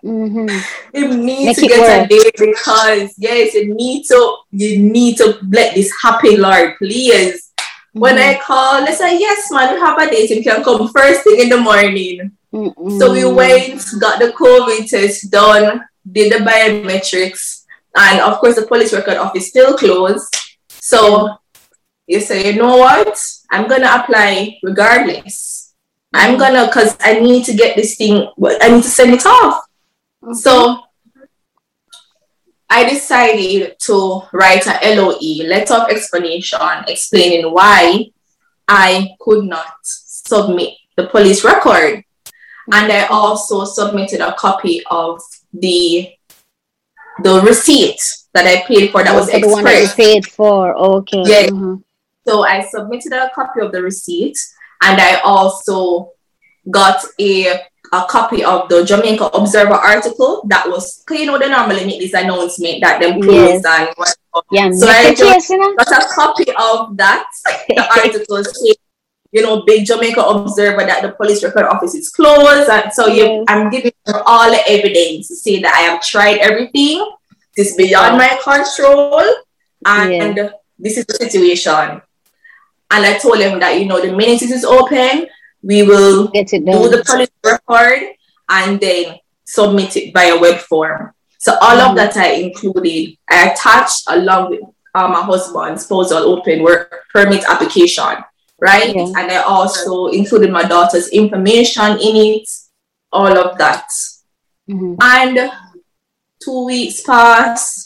mm-hmm. 0.02 0.48
You 0.94 1.16
need 1.16 1.46
Make 1.46 1.56
to 1.56 1.66
get 1.66 1.80
work. 1.80 2.06
a 2.06 2.08
date 2.08 2.34
because 2.38 3.14
yes, 3.18 3.54
you 3.54 3.74
need 3.74 4.04
to 4.04 4.36
you 4.50 4.78
need 4.82 5.16
to 5.18 5.38
let 5.50 5.74
this 5.74 5.92
happen, 6.02 6.40
Lord, 6.40 6.76
please. 6.78 7.52
Mm-hmm. 7.58 8.00
When 8.00 8.18
I 8.18 8.38
call, 8.38 8.84
they 8.84 8.92
say, 8.92 9.18
Yes, 9.18 9.50
man, 9.50 9.74
we 9.74 9.80
have 9.80 9.98
a 9.98 10.10
date. 10.10 10.30
You 10.30 10.42
can 10.42 10.62
come 10.64 10.88
first 10.88 11.22
thing 11.24 11.40
in 11.40 11.48
the 11.48 11.58
morning. 11.60 12.32
So 12.52 13.12
we 13.12 13.24
went, 13.24 13.84
got 14.00 14.18
the 14.18 14.32
COVID 14.32 14.88
test 14.88 15.30
done, 15.30 15.84
did 16.10 16.32
the 16.32 16.38
biometrics, 16.44 17.64
and 17.94 18.20
of 18.20 18.38
course, 18.38 18.56
the 18.56 18.66
police 18.66 18.94
record 18.94 19.16
office 19.18 19.48
still 19.48 19.76
closed. 19.76 20.34
So 20.68 21.36
you 22.06 22.20
say, 22.20 22.52
you 22.52 22.58
know 22.58 22.76
what? 22.78 23.18
I'm 23.50 23.68
gonna 23.68 23.90
apply 23.92 24.58
regardless. 24.62 25.55
I'm 26.12 26.38
gonna, 26.38 26.70
cause 26.72 26.96
I 27.00 27.20
need 27.20 27.44
to 27.46 27.54
get 27.54 27.76
this 27.76 27.96
thing. 27.96 28.28
I 28.60 28.68
need 28.70 28.82
to 28.82 28.88
send 28.88 29.12
it 29.12 29.26
off. 29.26 29.64
Okay. 30.22 30.34
So 30.34 30.80
I 32.68 32.88
decided 32.88 33.78
to 33.80 34.22
write 34.32 34.66
a 34.66 34.94
LOE, 34.94 35.46
letter 35.46 35.74
of 35.74 35.88
explanation, 35.88 36.58
explaining 36.88 37.52
why 37.52 38.06
I 38.66 39.10
could 39.20 39.44
not 39.44 39.74
submit 39.82 40.74
the 40.96 41.06
police 41.06 41.44
record. 41.44 42.02
And 42.72 42.92
I 42.92 43.06
also 43.06 43.64
submitted 43.64 44.20
a 44.20 44.34
copy 44.34 44.82
of 44.90 45.20
the 45.52 46.10
the 47.22 47.40
receipt 47.40 47.98
that 48.34 48.46
I 48.46 48.66
paid 48.66 48.90
for 48.90 49.02
that 49.02 49.14
was 49.14 49.28
express. 49.28 49.42
The 49.42 49.52
one 49.52 49.64
that 49.64 49.82
you 49.82 49.88
paid 50.04 50.26
for, 50.26 50.76
okay. 50.76 51.22
Yeah. 51.24 51.46
Mm-hmm. 51.46 51.76
So 52.26 52.44
I 52.44 52.60
submitted 52.62 53.12
a 53.12 53.30
copy 53.34 53.60
of 53.60 53.72
the 53.72 53.80
receipt 53.80 54.36
and 54.82 55.00
I 55.00 55.20
also 55.24 56.12
got 56.70 57.04
a 57.20 57.60
a 57.92 58.04
copy 58.08 58.44
of 58.44 58.68
the 58.68 58.84
Jamaica 58.84 59.26
Observer 59.26 59.74
article 59.74 60.42
that 60.48 60.68
was, 60.68 61.04
you 61.10 61.26
know, 61.26 61.38
they 61.38 61.48
normally 61.48 61.84
make 61.84 62.00
this 62.00 62.14
announcement 62.14 62.80
that 62.82 63.00
them 63.00 63.20
closed 63.20 63.64
yes. 63.64 63.64
and 63.64 63.88
whatever. 63.96 64.46
Yeah, 64.50 64.70
so 64.72 64.86
I 64.86 65.14
just 65.14 65.48
got 65.48 66.02
a 66.02 66.14
copy 66.14 66.50
of 66.50 66.96
that. 66.96 67.26
the 67.68 67.86
article 68.02 68.44
saying, 68.44 68.74
you 69.32 69.42
know, 69.42 69.62
big 69.62 69.86
Jamaica 69.86 70.20
Observer 70.20 70.84
that 70.84 71.02
the 71.02 71.12
police 71.12 71.42
record 71.42 71.64
office 71.64 71.94
is 71.94 72.10
closed. 72.10 72.70
And 72.70 72.92
so 72.92 73.06
yes. 73.06 73.18
you, 73.18 73.44
I'm 73.48 73.70
giving 73.70 73.92
all 74.26 74.50
the 74.50 74.60
evidence 74.68 75.28
to 75.28 75.36
say 75.36 75.60
that 75.62 75.74
I 75.74 75.92
have 75.92 76.02
tried 76.02 76.38
everything. 76.38 77.08
This 77.56 77.70
is 77.70 77.76
beyond 77.76 78.18
my 78.18 78.38
control. 78.42 79.22
And 79.84 80.50
this 80.78 80.98
is 80.98 81.06
the 81.06 81.14
situation. 81.14 82.02
And 82.90 83.04
I 83.04 83.18
told 83.18 83.38
him 83.38 83.58
that, 83.60 83.78
you 83.80 83.86
know, 83.86 84.00
the 84.00 84.14
minute 84.16 84.40
this 84.40 84.50
is 84.50 84.64
open, 84.64 85.26
we 85.62 85.82
will 85.82 86.28
do 86.28 86.42
the 86.52 87.02
police 87.06 87.30
record 87.44 88.14
and 88.48 88.80
then 88.80 89.16
submit 89.44 89.96
it 89.96 90.14
by 90.14 90.24
a 90.24 90.38
web 90.38 90.58
form. 90.58 91.12
So 91.38 91.56
all 91.60 91.76
mm-hmm. 91.76 91.90
of 91.90 91.96
that 91.96 92.16
I 92.16 92.32
included, 92.34 93.16
I 93.28 93.50
attached 93.50 94.04
along 94.08 94.50
with 94.50 94.60
uh, 94.94 95.08
my 95.08 95.22
husband's 95.22 95.84
spousal 95.84 96.18
open 96.18 96.62
work 96.62 97.04
permit 97.12 97.44
application, 97.48 98.16
right? 98.60 98.94
Yeah. 98.94 99.12
And 99.16 99.30
I 99.30 99.42
also 99.42 100.06
included 100.06 100.50
my 100.50 100.62
daughter's 100.62 101.08
information 101.08 101.92
in 101.98 102.16
it, 102.16 102.48
all 103.12 103.36
of 103.36 103.58
that. 103.58 103.88
Mm-hmm. 104.70 104.94
And 105.00 105.50
two 106.42 106.64
weeks 106.64 107.02
passed 107.02 107.85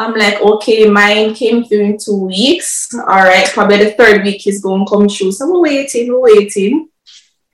I'm 0.00 0.14
like, 0.14 0.40
okay, 0.40 0.88
mine 0.88 1.34
came 1.34 1.62
through 1.62 1.82
in 1.82 1.98
two 1.98 2.24
weeks. 2.24 2.88
All 2.94 3.04
right, 3.04 3.46
probably 3.52 3.84
the 3.84 3.90
third 3.90 4.24
week 4.24 4.46
is 4.46 4.62
going 4.62 4.86
to 4.86 4.90
come 4.90 5.06
through. 5.10 5.32
So 5.32 5.52
we're 5.52 5.60
waiting, 5.60 6.10
we're 6.10 6.20
waiting. 6.20 6.88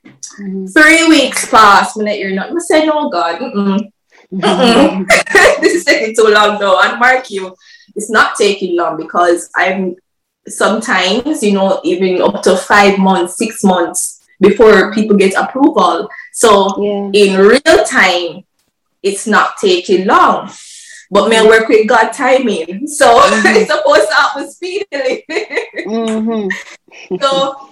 Mm-hmm. 0.04 0.66
Three 0.66 1.08
weeks 1.08 1.50
passed. 1.50 1.96
I'm 1.98 2.04
like, 2.04 2.20
you're 2.20 2.30
not. 2.30 2.50
I 2.50 2.58
said, 2.58 2.86
no, 2.86 3.10
God. 3.10 3.40
Mm-mm. 3.40 3.90
Mm-hmm. 4.32 5.02
this 5.60 5.74
is 5.74 5.84
taking 5.84 6.14
too 6.14 6.32
long, 6.32 6.60
though. 6.60 6.80
And 6.80 7.00
mark 7.00 7.28
you, 7.32 7.52
it's 7.96 8.10
not 8.10 8.36
taking 8.36 8.76
long 8.76 8.96
because 8.96 9.50
I'm 9.56 9.96
sometimes, 10.46 11.42
you 11.42 11.52
know, 11.52 11.80
even 11.82 12.22
up 12.22 12.44
to 12.44 12.56
five 12.56 12.96
months, 12.96 13.38
six 13.38 13.64
months 13.64 14.24
before 14.40 14.94
people 14.94 15.16
get 15.16 15.34
approval. 15.34 16.08
So 16.32 16.80
yeah. 16.80 17.10
in 17.12 17.40
real 17.40 17.84
time, 17.84 18.44
it's 19.02 19.26
not 19.26 19.56
taking 19.60 20.06
long. 20.06 20.48
But 21.10 21.28
me 21.28 21.40
work 21.46 21.68
with 21.68 21.88
God 21.88 22.12
timing. 22.12 22.86
So 22.88 23.06
mm-hmm. 23.20 23.56
it's 23.56 23.70
supposed 23.70 24.08
to 24.08 24.14
happen 24.14 24.50
speedily. 24.50 25.24
mm-hmm. 25.86 27.16
so 27.20 27.70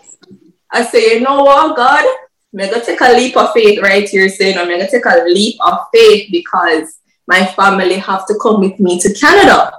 I 0.71 0.85
say, 0.85 1.15
you 1.15 1.21
know 1.21 1.43
what, 1.43 1.77
God, 1.77 2.05
I'm 2.53 2.71
gonna 2.71 2.85
take 2.85 3.01
a 3.01 3.13
leap 3.13 3.37
of 3.37 3.53
faith 3.53 3.81
right 3.83 4.09
here, 4.09 4.29
saying 4.29 4.59
I'm 4.59 4.69
gonna 4.69 4.91
take 4.91 5.07
a 5.07 5.25
leap 5.25 5.57
of 5.61 5.79
faith 5.93 6.29
because 6.31 6.99
my 7.27 7.45
family 7.45 7.97
have 7.97 8.27
to 8.27 8.35
come 8.41 8.61
with 8.61 8.79
me 8.79 9.01
to 9.01 9.13
Canada. 9.15 9.73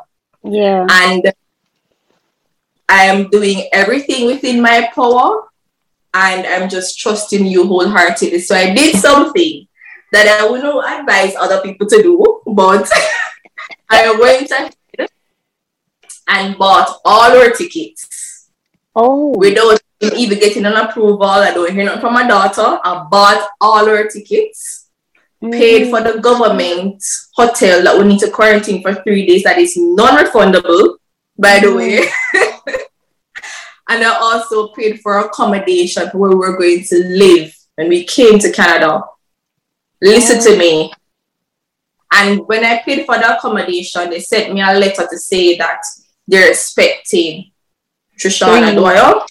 Yeah. 0.43 0.85
And 0.89 1.33
I 2.87 3.05
am 3.05 3.29
doing 3.29 3.67
everything 3.71 4.25
within 4.25 4.61
my 4.61 4.89
power 4.93 5.47
and 6.13 6.47
I'm 6.47 6.69
just 6.69 6.99
trusting 6.99 7.45
you 7.45 7.67
wholeheartedly. 7.67 8.39
So 8.39 8.55
I 8.55 8.73
did 8.73 8.95
something 8.95 9.67
that 10.11 10.39
I 10.39 10.49
wouldn't 10.49 10.99
advise 10.99 11.35
other 11.35 11.61
people 11.61 11.87
to 11.87 12.01
do, 12.01 12.41
but 12.45 12.89
I 13.89 14.17
went 14.19 14.51
ahead 14.51 14.75
and 16.27 16.57
bought 16.57 16.99
all 17.05 17.31
our 17.31 17.51
tickets. 17.51 18.49
Oh. 18.95 19.37
Without 19.37 19.79
even 20.01 20.39
getting 20.39 20.65
an 20.65 20.73
approval. 20.73 21.23
I 21.23 21.53
don't 21.53 21.71
hear 21.71 21.85
nothing 21.85 22.01
from 22.01 22.13
my 22.13 22.27
daughter. 22.27 22.79
I 22.83 23.07
bought 23.09 23.47
all 23.61 23.87
our 23.87 24.07
tickets, 24.07 24.89
mm. 25.43 25.51
paid 25.51 25.89
for 25.89 26.01
the 26.01 26.19
government 26.19 27.03
hotel 27.35 27.83
that 27.83 27.97
we 27.97 28.05
need 28.05 28.19
to 28.19 28.29
quarantine 28.29 28.81
for 28.81 28.93
three 28.93 29.25
days. 29.25 29.43
That 29.43 29.57
is 29.57 29.75
non-refundable, 29.77 30.97
by 31.37 31.59
the 31.59 31.67
mm. 31.67 31.75
way. 31.77 31.97
and 33.89 34.03
I 34.03 34.17
also 34.19 34.69
paid 34.69 34.99
for 35.01 35.19
accommodation 35.19 36.07
where 36.09 36.35
we're 36.35 36.57
going 36.57 36.83
to 36.83 37.03
live 37.05 37.55
when 37.75 37.89
we 37.89 38.03
came 38.03 38.39
to 38.39 38.51
Canada. 38.51 39.01
Listen 40.01 40.37
oh. 40.39 40.51
to 40.51 40.57
me. 40.57 40.91
And 42.15 42.47
when 42.47 42.63
I 42.63 42.81
paid 42.83 43.05
for 43.05 43.17
the 43.17 43.35
accommodation, 43.37 44.09
they 44.09 44.19
sent 44.19 44.53
me 44.53 44.61
a 44.61 44.73
letter 44.73 45.05
to 45.09 45.17
say 45.17 45.57
that 45.57 45.81
they're 46.27 46.49
expecting 46.49 47.51
Trishaunna 48.17 48.75
Dwyer, 48.75 49.21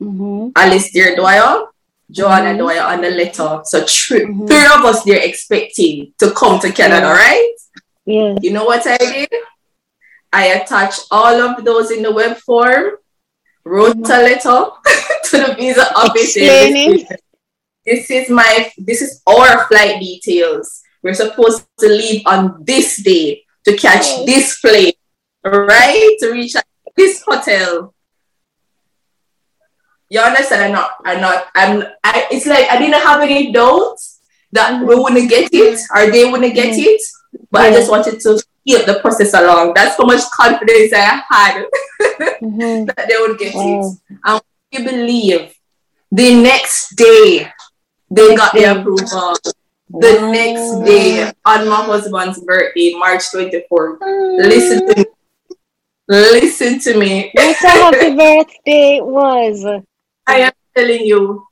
mm-hmm. 0.00 0.50
Alice 0.56 0.90
Dear 0.90 1.14
Dwyer, 1.16 1.66
Joanna 2.10 2.50
mm-hmm. 2.50 2.58
Dwyer 2.58 2.82
on 2.82 3.00
the 3.00 3.10
letter. 3.10 3.60
So 3.64 3.84
three, 3.86 4.22
mm-hmm. 4.22 4.46
three 4.46 4.66
of 4.66 4.84
us 4.84 5.04
they're 5.04 5.24
expecting 5.24 6.12
to 6.18 6.32
come 6.32 6.60
to 6.60 6.72
Canada, 6.72 7.06
yeah. 7.06 7.12
right? 7.12 7.54
Yeah. 8.04 8.36
You 8.40 8.52
know 8.52 8.64
what 8.64 8.86
I 8.86 8.96
did? 8.96 9.28
I 10.32 10.46
attached 10.46 11.06
all 11.10 11.40
of 11.40 11.64
those 11.64 11.90
in 11.90 12.02
the 12.02 12.12
web 12.12 12.36
form, 12.38 12.96
wrote 13.64 13.96
mm-hmm. 13.96 14.10
a 14.10 14.22
letter 14.22 14.70
to 15.24 15.36
the 15.38 15.54
visa 15.54 15.94
office. 15.96 16.36
Explaining. 16.36 17.06
This 17.86 18.10
is 18.10 18.30
my 18.30 18.72
this 18.78 19.02
is 19.02 19.22
our 19.26 19.66
flight 19.68 20.00
details. 20.00 20.83
We're 21.04 21.12
supposed 21.12 21.68
to 21.80 21.86
leave 21.86 22.22
on 22.24 22.64
this 22.64 22.96
day 23.02 23.44
to 23.64 23.76
catch 23.76 24.06
oh. 24.06 24.24
this 24.24 24.58
plane, 24.58 24.96
right? 25.44 26.16
To 26.20 26.32
reach 26.32 26.56
this 26.96 27.22
hotel. 27.22 27.94
You 30.08 30.20
understand? 30.20 30.62
I'm 30.64 30.72
not, 30.72 30.90
I'm 31.04 31.20
not, 31.20 31.46
I'm, 31.54 31.84
I, 32.02 32.26
it's 32.30 32.46
like 32.46 32.70
I 32.70 32.78
didn't 32.78 33.02
have 33.02 33.20
any 33.20 33.52
doubts 33.52 34.20
that 34.52 34.80
we 34.80 34.94
wouldn't 34.94 35.28
get 35.28 35.50
it 35.52 35.78
or 35.94 36.10
they 36.10 36.24
wouldn't 36.24 36.54
get 36.54 36.72
mm-hmm. 36.72 36.88
it, 36.88 37.02
but 37.50 37.62
yeah. 37.62 37.68
I 37.68 37.72
just 37.72 37.90
wanted 37.90 38.20
to 38.20 38.42
keep 38.66 38.86
the 38.86 39.00
process 39.00 39.34
along. 39.34 39.74
That's 39.74 39.98
how 39.98 40.04
much 40.04 40.22
confidence 40.30 40.92
I 40.94 41.22
had 41.28 41.64
mm-hmm. 42.40 42.84
that 42.96 43.06
they 43.08 43.16
would 43.18 43.38
get 43.38 43.54
wow. 43.54 43.92
it. 44.08 44.18
And 44.24 44.40
you 44.72 44.84
believe 44.84 45.54
the 46.10 46.42
next 46.42 46.96
day 46.96 47.52
they 48.10 48.34
got 48.36 48.54
the 48.54 48.80
approval 48.80 49.36
the 50.00 50.18
wow. 50.20 50.32
next 50.32 50.84
day 50.84 51.32
on 51.44 51.68
my 51.68 51.84
husband's 51.84 52.40
birthday, 52.40 52.94
March 52.94 53.22
24th. 53.32 53.98
Mm. 53.98 54.38
Listen 54.38 54.86
to 54.88 54.96
me. 54.96 55.04
Listen 56.08 56.78
to 56.80 56.98
me. 56.98 57.30
What 57.32 57.64
a 57.64 57.68
happy 57.68 58.16
birthday 58.16 58.96
it 58.96 59.06
was. 59.06 59.64
I 60.26 60.38
am 60.40 60.52
telling 60.76 61.06
you, 61.06 61.46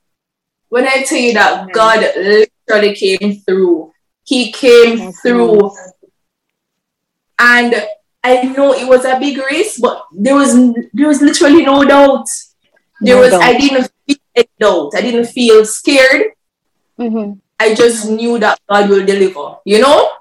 when 0.69 0.87
I 0.87 1.03
tell 1.03 1.19
you 1.19 1.33
that 1.33 1.71
God 1.71 1.99
literally 2.15 2.95
came 2.95 3.35
through, 3.41 3.93
He 4.23 4.51
came 4.51 4.97
That's 4.97 5.21
through. 5.21 5.61
Nice. 5.61 5.91
And 7.39 7.87
I 8.23 8.43
know 8.43 8.73
it 8.73 8.87
was 8.87 9.05
a 9.05 9.19
big 9.19 9.37
risk, 9.37 9.81
but 9.81 10.05
there 10.11 10.35
was 10.35 10.53
there 10.93 11.07
was 11.07 11.21
literally 11.21 11.65
no 11.65 11.83
doubt. 11.83 12.27
There 13.01 13.15
no 13.15 13.21
was 13.21 13.31
doubt. 13.31 13.41
I 13.41 13.57
didn't 13.57 13.91
feel 14.07 14.45
doubt. 14.59 14.91
I 14.95 15.01
didn't 15.01 15.27
feel 15.27 15.65
scared. 15.65 16.33
Mm-hmm. 16.99 17.39
I 17.59 17.73
just 17.73 18.09
knew 18.09 18.39
that 18.39 18.59
God 18.69 18.89
will 18.89 19.05
deliver. 19.05 19.57
You 19.65 19.81
know, 19.81 20.11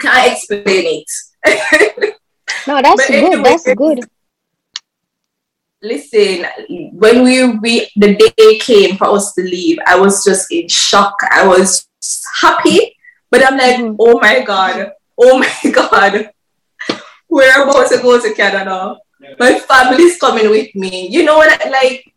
can't 0.00 0.32
explain 0.32 1.04
it. 1.04 1.10
no, 2.66 2.80
that's 2.80 3.06
good. 3.06 3.24
Anyway, 3.24 3.42
that's 3.42 3.74
good. 3.74 4.00
Listen, 5.82 6.46
when 6.92 7.22
we, 7.22 7.46
we 7.58 7.88
the 7.96 8.16
day 8.16 8.58
came 8.58 8.96
for 8.96 9.08
us 9.08 9.34
to 9.34 9.42
leave, 9.42 9.78
I 9.86 9.98
was 9.98 10.24
just 10.24 10.50
in 10.50 10.68
shock. 10.68 11.14
I 11.30 11.46
was 11.46 11.86
happy, 12.40 12.96
but 13.30 13.44
I'm 13.44 13.58
like, 13.58 13.76
mm-hmm. 13.76 13.96
oh 13.98 14.18
my 14.18 14.40
god, 14.40 14.92
oh 15.18 15.38
my 15.38 15.70
god, 15.70 16.30
we're 17.28 17.62
about 17.62 17.90
to 17.90 17.98
go 17.98 18.20
to 18.20 18.32
Canada. 18.34 18.96
My 19.38 19.58
family's 19.58 20.18
coming 20.18 20.48
with 20.50 20.74
me. 20.74 21.08
You 21.08 21.24
know 21.24 21.36
what? 21.36 21.50
I 21.50 21.68
like, 21.68 22.13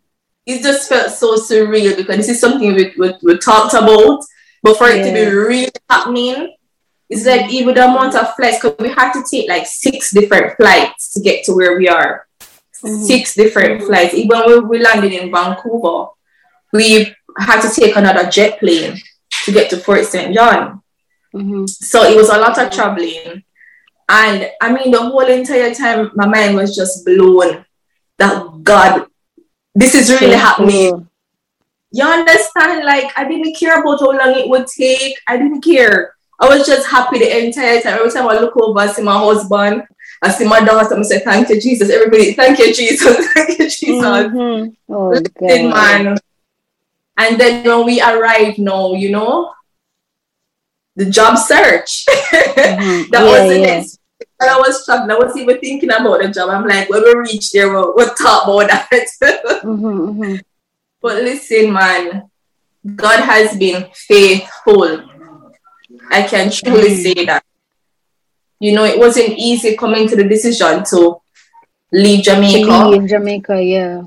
it 0.47 0.63
just 0.63 0.87
felt 0.87 1.11
so 1.11 1.35
surreal 1.35 1.95
because 1.95 2.17
this 2.17 2.29
is 2.29 2.39
something 2.39 2.73
we, 2.73 2.93
we, 2.97 3.13
we 3.21 3.37
talked 3.37 3.73
about, 3.73 4.23
but 4.63 4.77
for 4.77 4.87
yeah. 4.87 4.95
it 4.95 5.07
to 5.07 5.13
be 5.13 5.35
really 5.35 5.69
happening, 5.89 6.55
it's 7.09 7.25
like 7.25 7.51
even 7.51 7.75
the 7.75 7.83
amount 7.83 8.15
of 8.15 8.33
flights, 8.35 8.59
because 8.61 8.77
we 8.79 8.89
had 8.89 9.11
to 9.11 9.23
take 9.29 9.49
like 9.49 9.65
six 9.65 10.11
different 10.11 10.55
flights 10.55 11.13
to 11.13 11.21
get 11.21 11.43
to 11.45 11.53
where 11.53 11.77
we 11.77 11.89
are. 11.89 12.27
Mm-hmm. 12.83 13.03
Six 13.03 13.35
different 13.35 13.83
flights. 13.83 14.13
Even 14.13 14.39
when 14.39 14.67
we 14.69 14.79
landed 14.79 15.11
in 15.11 15.31
Vancouver, 15.31 16.07
we 16.71 17.13
had 17.37 17.61
to 17.61 17.69
take 17.69 17.95
another 17.95 18.29
jet 18.29 18.59
plane 18.59 18.97
to 19.43 19.51
get 19.51 19.69
to 19.69 19.77
Fort 19.77 20.05
St. 20.05 20.33
John. 20.33 20.81
Mm-hmm. 21.35 21.65
So 21.65 22.03
it 22.03 22.15
was 22.15 22.29
a 22.29 22.37
lot 22.37 22.57
of 22.57 22.71
traveling. 22.71 23.43
And 24.09 24.49
I 24.61 24.71
mean, 24.71 24.91
the 24.91 25.01
whole 25.01 25.27
entire 25.27 25.73
time, 25.73 26.11
my 26.15 26.25
mind 26.25 26.55
was 26.55 26.75
just 26.75 27.05
blown 27.05 27.65
that 28.17 28.63
God, 28.63 29.07
this 29.77 29.93
is 29.93 30.09
really 30.09 30.35
happening. 30.35 31.07
You 31.91 32.03
understand? 32.03 32.83
Like, 32.83 33.11
I 33.17 33.27
didn't 33.27 33.55
care 33.55 33.79
about 33.79 33.99
how 33.99 34.11
long 34.11 34.35
it 34.35 34.49
would 34.49 34.67
take. 34.67 35.15
I 35.27 35.37
didn't 35.37 35.61
care. 35.61 36.15
I 36.39 36.49
was 36.49 36.65
just 36.65 36.87
happy 36.87 37.19
the 37.19 37.45
entire 37.45 37.79
time. 37.81 37.99
Every 37.99 38.11
time 38.11 38.27
I 38.27 38.39
look 38.39 38.57
over, 38.57 38.79
I 38.79 38.87
see 38.87 39.03
my 39.03 39.17
husband, 39.17 39.83
I 40.21 40.31
see 40.31 40.45
my 40.45 40.59
daughter, 40.61 40.95
I 40.95 41.01
say, 41.03 41.19
Thank 41.19 41.49
you, 41.49 41.61
Jesus. 41.61 41.89
Everybody, 41.89 42.33
thank 42.33 42.57
you, 42.59 42.73
Jesus. 42.73 43.27
thank 43.33 43.59
you, 43.59 43.69
Jesus. 43.69 44.03
Mm-hmm. 44.03 44.93
Oh, 44.93 45.09
Listen, 45.09 45.69
man. 45.69 46.17
And 47.17 47.39
then 47.39 47.63
when 47.63 47.85
we 47.85 48.01
arrived 48.01 48.59
now, 48.59 48.93
you 48.93 49.11
know, 49.11 49.53
the 50.95 51.05
job 51.05 51.37
search. 51.37 52.05
Mm-hmm. 52.67 53.11
that 53.11 53.23
yeah, 53.23 53.31
was 53.31 53.49
the 53.49 53.59
yeah. 53.59 53.65
next. 53.65 53.96
I 54.39 54.57
was 54.59 54.83
shocked. 54.85 55.11
I 55.11 55.17
wasn't 55.17 55.41
even 55.41 55.59
thinking 55.59 55.89
about 55.89 56.21
the 56.21 56.29
job. 56.29 56.49
I'm 56.49 56.67
like, 56.67 56.89
when 56.89 57.03
we 57.03 57.13
reach 57.15 57.51
there, 57.51 57.71
we'll, 57.71 57.93
we'll 57.95 58.13
talk 58.13 58.43
about 58.43 58.67
that. 58.67 58.89
mm-hmm, 59.63 59.85
mm-hmm. 59.85 60.35
But 61.01 61.23
listen, 61.23 61.73
man, 61.73 62.29
God 62.95 63.21
has 63.21 63.57
been 63.57 63.87
faithful. 63.93 65.03
I 66.09 66.21
can 66.23 66.51
truly 66.51 66.91
mm. 66.91 67.03
say 67.03 67.25
that. 67.25 67.43
You 68.59 68.73
know, 68.73 68.85
it 68.85 68.97
wasn't 68.97 69.37
easy 69.37 69.75
coming 69.75 70.07
to 70.07 70.15
the 70.15 70.23
decision 70.23 70.83
to 70.85 71.17
leave 71.91 72.23
Jamaica. 72.23 72.87
Leave 72.89 73.09
Jamaica, 73.09 73.61
yeah. 73.61 74.03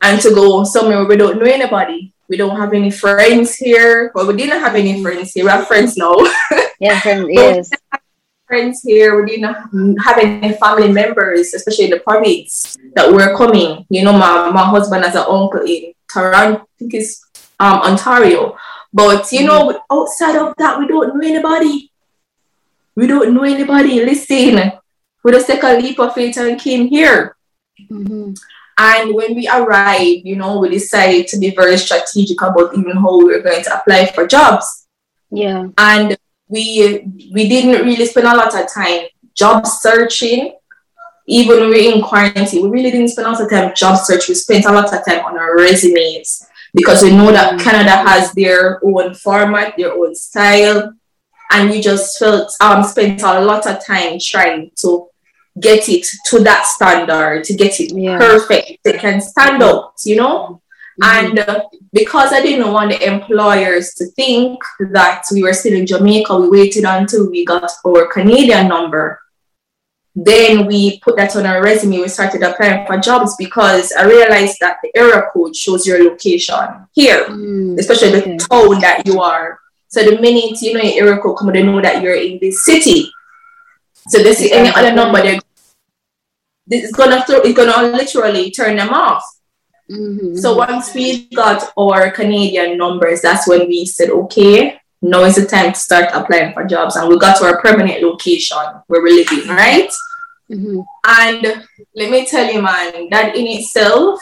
And 0.00 0.20
to 0.22 0.30
go 0.30 0.64
somewhere 0.64 0.98
where 0.98 1.06
we 1.08 1.16
don't 1.16 1.38
know 1.38 1.46
anybody. 1.46 2.12
We 2.28 2.36
don't 2.36 2.56
have 2.56 2.72
any 2.74 2.90
friends 2.90 3.56
here. 3.56 4.12
Well, 4.14 4.26
we 4.26 4.36
didn't 4.36 4.60
have 4.60 4.74
any 4.74 5.02
friends 5.02 5.32
here. 5.32 5.44
We 5.44 5.50
have 5.50 5.66
friends 5.66 5.96
now. 5.96 6.14
Yeah, 6.78 7.00
friends, 7.00 7.28
yes. 7.32 7.70
Friends 8.48 8.82
here. 8.82 9.22
We 9.22 9.36
didn't 9.36 10.00
have 10.00 10.18
any 10.18 10.54
family 10.54 10.90
members, 10.90 11.54
especially 11.54 11.84
in 11.84 11.90
the 11.92 12.00
province, 12.00 12.76
that 12.94 13.12
were 13.12 13.36
coming. 13.36 13.86
You 13.90 14.02
know, 14.04 14.12
my, 14.12 14.50
my 14.50 14.64
husband 14.64 15.04
has 15.04 15.14
an 15.14 15.26
uncle 15.28 15.60
in 15.60 15.92
Toronto, 16.10 16.62
I 16.62 16.66
think 16.78 16.94
it's 16.94 17.24
um, 17.60 17.80
Ontario. 17.82 18.56
But 18.92 19.30
you 19.30 19.46
know, 19.46 19.68
mm-hmm. 19.68 19.94
outside 19.94 20.36
of 20.36 20.54
that, 20.56 20.78
we 20.78 20.88
don't 20.88 21.14
know 21.14 21.26
anybody. 21.26 21.92
We 22.96 23.06
don't 23.06 23.34
know 23.34 23.44
anybody. 23.44 24.02
Listen, 24.04 24.72
we 25.22 25.32
just 25.32 25.46
take 25.46 25.62
a 25.62 25.78
leap 25.78 26.00
of 26.00 26.14
faith 26.14 26.38
and 26.38 26.58
came 26.58 26.88
here. 26.88 27.36
Mm-hmm. 27.90 28.32
And 28.80 29.14
when 29.14 29.34
we 29.34 29.48
arrived, 29.48 30.24
you 30.24 30.36
know, 30.36 30.60
we 30.60 30.70
decided 30.70 31.26
to 31.28 31.38
be 31.38 31.54
very 31.54 31.76
strategic 31.76 32.40
about 32.40 32.76
even 32.76 32.96
how 32.96 33.18
we 33.18 33.24
were 33.24 33.42
going 33.42 33.62
to 33.64 33.80
apply 33.80 34.06
for 34.06 34.26
jobs. 34.26 34.86
Yeah. 35.30 35.66
And 35.76 36.16
we 36.48 37.04
we 37.32 37.48
didn't 37.48 37.84
really 37.86 38.06
spend 38.06 38.26
a 38.26 38.36
lot 38.36 38.54
of 38.54 38.72
time 38.72 39.06
job 39.34 39.66
searching. 39.66 40.54
Even 41.26 41.60
when 41.60 41.70
we 41.70 41.88
were 41.88 41.96
in 41.96 42.02
quarantine, 42.02 42.62
we 42.62 42.70
really 42.70 42.90
didn't 42.90 43.08
spend 43.08 43.28
a 43.28 43.32
lot 43.32 43.40
of 43.40 43.50
time 43.50 43.72
job 43.76 43.98
search. 43.98 44.28
We 44.28 44.34
spent 44.34 44.64
a 44.64 44.72
lot 44.72 44.92
of 44.92 45.04
time 45.04 45.24
on 45.26 45.38
our 45.38 45.56
resumes 45.56 46.46
because 46.72 47.02
we 47.02 47.10
know 47.10 47.30
that 47.32 47.60
Canada 47.60 47.90
has 47.90 48.32
their 48.32 48.80
own 48.84 49.14
format, 49.14 49.74
their 49.76 49.92
own 49.92 50.14
style, 50.14 50.94
and 51.50 51.70
we 51.70 51.80
just 51.80 52.18
felt 52.18 52.50
um 52.60 52.82
spent 52.82 53.22
a 53.22 53.40
lot 53.40 53.66
of 53.66 53.84
time 53.84 54.18
trying 54.20 54.70
to 54.76 55.08
get 55.60 55.88
it 55.88 56.06
to 56.26 56.38
that 56.40 56.66
standard, 56.66 57.44
to 57.44 57.54
get 57.54 57.78
it 57.80 57.92
yeah. 57.92 58.18
perfect, 58.18 58.78
it 58.84 59.00
can 59.00 59.20
stand 59.20 59.62
out, 59.62 59.94
you 60.04 60.16
know. 60.16 60.62
Mm-hmm. 61.00 61.38
And 61.38 61.62
because 61.92 62.32
I 62.32 62.42
didn't 62.42 62.72
want 62.72 62.90
the 62.90 63.06
employers 63.06 63.94
to 63.94 64.06
think 64.06 64.60
that 64.90 65.22
we 65.32 65.42
were 65.42 65.52
still 65.52 65.74
in 65.74 65.86
Jamaica, 65.86 66.36
we 66.36 66.50
waited 66.50 66.84
until 66.84 67.30
we 67.30 67.44
got 67.44 67.70
our 67.86 68.06
Canadian 68.06 68.68
number 68.68 69.20
then 70.24 70.66
we 70.66 70.98
put 70.98 71.16
that 71.16 71.36
on 71.36 71.46
our 71.46 71.62
resume. 71.62 71.98
We 71.98 72.08
started 72.08 72.42
applying 72.42 72.86
for 72.86 72.98
jobs 72.98 73.36
because 73.36 73.92
I 73.92 74.04
realized 74.04 74.56
that 74.60 74.78
the 74.82 74.90
area 74.96 75.22
code 75.32 75.54
shows 75.54 75.86
your 75.86 76.02
location 76.02 76.88
here, 76.92 77.26
mm, 77.26 77.78
especially 77.78 78.20
the 78.20 78.36
town 78.50 78.80
that 78.80 79.06
you 79.06 79.20
are. 79.20 79.60
So 79.86 80.02
the 80.02 80.20
minute 80.20 80.60
you 80.60 80.74
know 80.74 80.82
your 80.82 81.06
area 81.06 81.22
code 81.22 81.38
come, 81.38 81.52
they 81.52 81.62
know 81.62 81.80
that 81.80 82.02
you're 82.02 82.16
in 82.16 82.38
this 82.40 82.64
city. 82.64 83.12
So 84.08 84.22
this 84.22 84.40
is 84.40 84.50
any 84.50 84.70
other 84.70 84.92
number, 84.92 85.22
they 85.22 85.38
it's 86.70 86.92
gonna 86.92 87.24
throw, 87.24 87.40
it's 87.42 87.56
gonna 87.56 87.96
literally 87.96 88.50
turn 88.50 88.76
them 88.76 88.90
off. 88.90 89.22
Mm-hmm. 89.90 90.36
So 90.36 90.56
once 90.56 90.94
we 90.94 91.28
got 91.30 91.72
our 91.76 92.10
Canadian 92.10 92.76
numbers, 92.76 93.22
that's 93.22 93.48
when 93.48 93.68
we 93.68 93.86
said, 93.86 94.10
okay, 94.10 94.80
now 95.00 95.24
is 95.24 95.36
the 95.36 95.46
time 95.46 95.72
to 95.72 95.78
start 95.78 96.10
applying 96.12 96.52
for 96.52 96.64
jobs. 96.64 96.96
And 96.96 97.08
we 97.08 97.18
got 97.18 97.38
to 97.38 97.44
our 97.44 97.60
permanent 97.60 98.02
location 98.02 98.58
where 98.86 99.02
we're 99.02 99.14
living, 99.14 99.48
right? 99.48 99.90
Mm-hmm. 100.50 100.80
And 101.06 101.64
let 101.94 102.10
me 102.10 102.26
tell 102.26 102.52
you, 102.52 102.62
man, 102.62 103.08
that 103.10 103.36
in 103.36 103.46
itself 103.46 104.20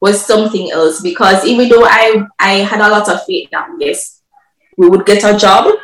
was 0.00 0.24
something 0.24 0.70
else 0.70 1.00
because 1.00 1.44
even 1.44 1.68
though 1.68 1.84
I, 1.84 2.24
I 2.38 2.52
had 2.54 2.80
a 2.80 2.88
lot 2.88 3.08
of 3.08 3.24
faith 3.24 3.48
that 3.50 3.68
yes, 3.78 4.22
we 4.76 4.88
would 4.88 5.06
get 5.06 5.24
a 5.24 5.36
job, 5.36 5.74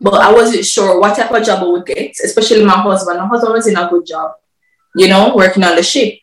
but 0.00 0.14
I 0.14 0.32
wasn't 0.32 0.64
sure 0.64 1.00
what 1.00 1.16
type 1.16 1.30
of 1.30 1.44
job 1.44 1.62
we 1.62 1.72
would 1.72 1.86
get, 1.86 2.12
especially 2.22 2.64
my 2.64 2.74
husband. 2.74 3.18
My 3.18 3.26
husband 3.26 3.54
was 3.54 3.66
in 3.66 3.76
a 3.76 3.88
good 3.88 4.06
job, 4.06 4.32
you 4.94 5.08
know, 5.08 5.34
working 5.34 5.64
on 5.64 5.76
the 5.76 5.82
ship. 5.82 6.18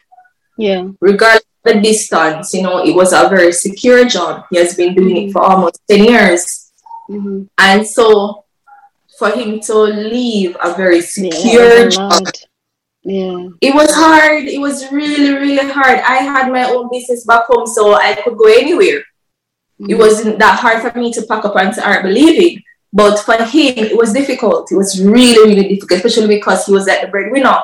Yeah. 0.58 0.90
Regardless 1.00 1.44
the 1.64 1.80
distance, 1.80 2.54
you 2.54 2.62
know, 2.62 2.84
it 2.84 2.94
was 2.94 3.14
a 3.14 3.30
very 3.30 3.52
secure 3.52 4.06
job. 4.06 4.46
He 4.50 4.58
has 4.58 4.76
been 4.76 4.94
doing 4.96 5.18
it 5.18 5.32
for 5.32 5.42
almost 5.42 5.82
10 5.90 6.04
years. 6.04 6.72
Mm-hmm. 7.10 7.44
And 7.58 7.88
so 7.88 8.46
for 9.18 9.30
him 9.30 9.60
to 9.62 9.76
leave 9.76 10.58
a 10.62 10.74
very 10.74 11.02
secure 11.02 11.84
yeah, 11.84 11.88
job. 11.88 12.24
Yeah. 13.04 13.50
It 13.62 13.74
was 13.74 13.94
hard. 13.94 14.44
It 14.46 14.60
was 14.60 14.92
really, 14.92 15.34
really 15.34 15.70
hard. 15.70 16.00
I 16.00 16.18
had 16.18 16.52
my 16.52 16.64
own 16.66 16.90
business 16.90 17.26
back 17.26 17.46
home, 17.48 17.68
so 17.68 17.94
I 17.94 18.16
could 18.16 18.38
go 18.38 18.46
anywhere. 18.46 19.00
Mm-hmm. 19.80 19.92
It 19.92 19.98
wasn't 19.98 20.40
that 20.40 20.60
hard 20.60 20.82
for 20.82 20.98
me 20.98 21.12
to 21.14 21.22
pack 21.24 21.46
up 21.46 21.56
and 21.56 21.74
start 21.74 22.04
believing. 22.04 22.62
But 22.92 23.20
for 23.20 23.36
him, 23.36 23.74
it 23.78 23.98
was 23.98 24.14
difficult. 24.14 24.72
It 24.72 24.76
was 24.76 25.04
really, 25.04 25.56
really 25.56 25.68
difficult, 25.76 25.98
especially 25.98 26.36
because 26.36 26.66
he 26.66 26.74
was 26.74 26.88
at 26.88 27.02
the 27.02 27.08
breadwinner. 27.08 27.60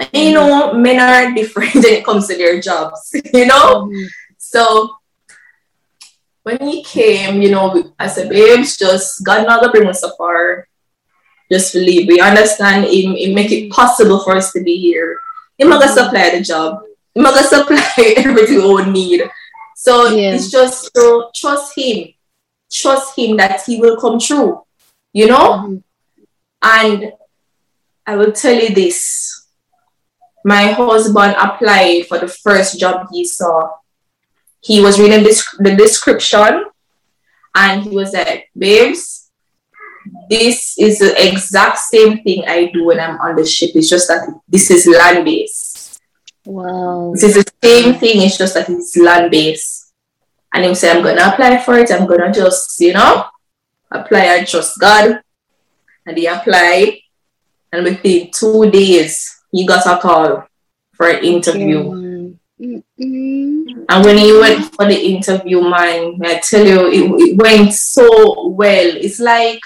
And, 0.00 0.10
you 0.12 0.32
know, 0.32 0.72
men 0.72 1.00
are 1.00 1.34
different 1.34 1.74
when 1.74 1.84
it 1.84 2.04
comes 2.04 2.28
to 2.28 2.36
their 2.36 2.60
jobs, 2.60 3.10
you 3.34 3.46
know? 3.46 3.90
So 4.38 4.96
when 6.42 6.58
he 6.60 6.82
came, 6.82 7.42
you 7.42 7.50
know, 7.50 7.92
I 7.98 8.08
said, 8.08 8.28
babes, 8.30 8.76
just 8.76 9.24
God 9.24 9.46
not 9.46 9.60
gonna 9.60 9.72
bring 9.72 9.88
us 9.88 10.00
so 10.00 10.14
far 10.16 10.68
just 11.50 11.72
believe. 11.72 12.08
We 12.08 12.20
understand 12.20 12.84
it, 12.84 12.90
it 12.90 13.34
make 13.34 13.50
it 13.50 13.70
possible 13.70 14.20
for 14.20 14.36
us 14.36 14.52
to 14.52 14.62
be 14.62 14.76
here. 14.76 15.18
He 15.56 15.64
might 15.64 15.86
supply 15.88 16.30
the 16.30 16.42
job. 16.42 16.82
He 17.14 17.20
might 17.20 17.34
supply 17.44 18.14
everything 18.16 18.62
we 18.62 18.84
need. 18.90 19.22
So 19.76 20.08
yeah. 20.08 20.34
it's 20.34 20.50
just 20.50 20.92
to 20.94 21.28
trust 21.34 21.76
him. 21.76 22.08
trust 22.70 23.18
him 23.18 23.36
that 23.38 23.62
he 23.64 23.80
will 23.80 23.98
come 23.98 24.18
true, 24.18 24.62
you 25.12 25.26
know? 25.26 25.52
Mm-hmm. 25.52 25.76
And 26.62 27.12
I 28.06 28.16
will 28.16 28.32
tell 28.32 28.54
you 28.54 28.74
this. 28.74 29.37
My 30.48 30.72
husband 30.72 31.36
applied 31.36 32.06
for 32.06 32.18
the 32.18 32.26
first 32.26 32.80
job 32.80 33.08
he 33.12 33.22
saw. 33.26 33.68
He 34.62 34.80
was 34.80 34.98
reading 34.98 35.22
this, 35.22 35.46
the 35.58 35.76
description 35.76 36.64
and 37.54 37.82
he 37.82 37.90
was 37.90 38.14
like, 38.14 38.48
babes, 38.56 39.30
this 40.30 40.78
is 40.78 41.00
the 41.00 41.12
exact 41.28 41.76
same 41.76 42.22
thing 42.22 42.48
I 42.48 42.70
do 42.72 42.86
when 42.86 42.98
I'm 42.98 43.20
on 43.20 43.36
the 43.36 43.44
ship. 43.44 43.72
It's 43.74 43.90
just 43.90 44.08
that 44.08 44.26
this 44.48 44.70
is 44.70 44.86
land 44.86 45.26
based. 45.26 46.00
Wow. 46.46 47.12
This 47.12 47.36
is 47.36 47.44
the 47.44 47.52
same 47.62 47.96
thing, 47.96 48.22
it's 48.22 48.38
just 48.38 48.54
that 48.54 48.70
it's 48.70 48.96
land 48.96 49.30
based. 49.30 49.92
And 50.54 50.64
he 50.64 50.74
said, 50.74 50.96
I'm 50.96 51.02
gonna 51.02 51.30
apply 51.30 51.58
for 51.58 51.76
it, 51.76 51.92
I'm 51.92 52.06
gonna 52.06 52.32
just, 52.32 52.80
you 52.80 52.94
know, 52.94 53.26
apply 53.90 54.24
and 54.38 54.46
trust 54.46 54.80
God. 54.80 55.20
And 56.06 56.16
he 56.16 56.24
applied, 56.24 57.00
and 57.70 57.84
within 57.84 58.30
two 58.32 58.70
days, 58.70 59.37
he 59.52 59.66
got 59.66 59.86
a 59.86 60.00
call 60.00 60.46
for 60.92 61.08
an 61.08 61.24
interview. 61.24 62.34
Mm-hmm. 62.60 63.84
And 63.88 64.04
when 64.04 64.18
he 64.18 64.32
went 64.32 64.74
for 64.74 64.84
the 64.84 65.00
interview, 65.00 65.60
man, 65.62 66.18
I 66.24 66.40
tell 66.42 66.66
you, 66.66 66.88
it, 66.88 67.30
it 67.30 67.36
went 67.36 67.72
so 67.72 68.48
well. 68.48 68.96
It's 68.96 69.20
like 69.20 69.60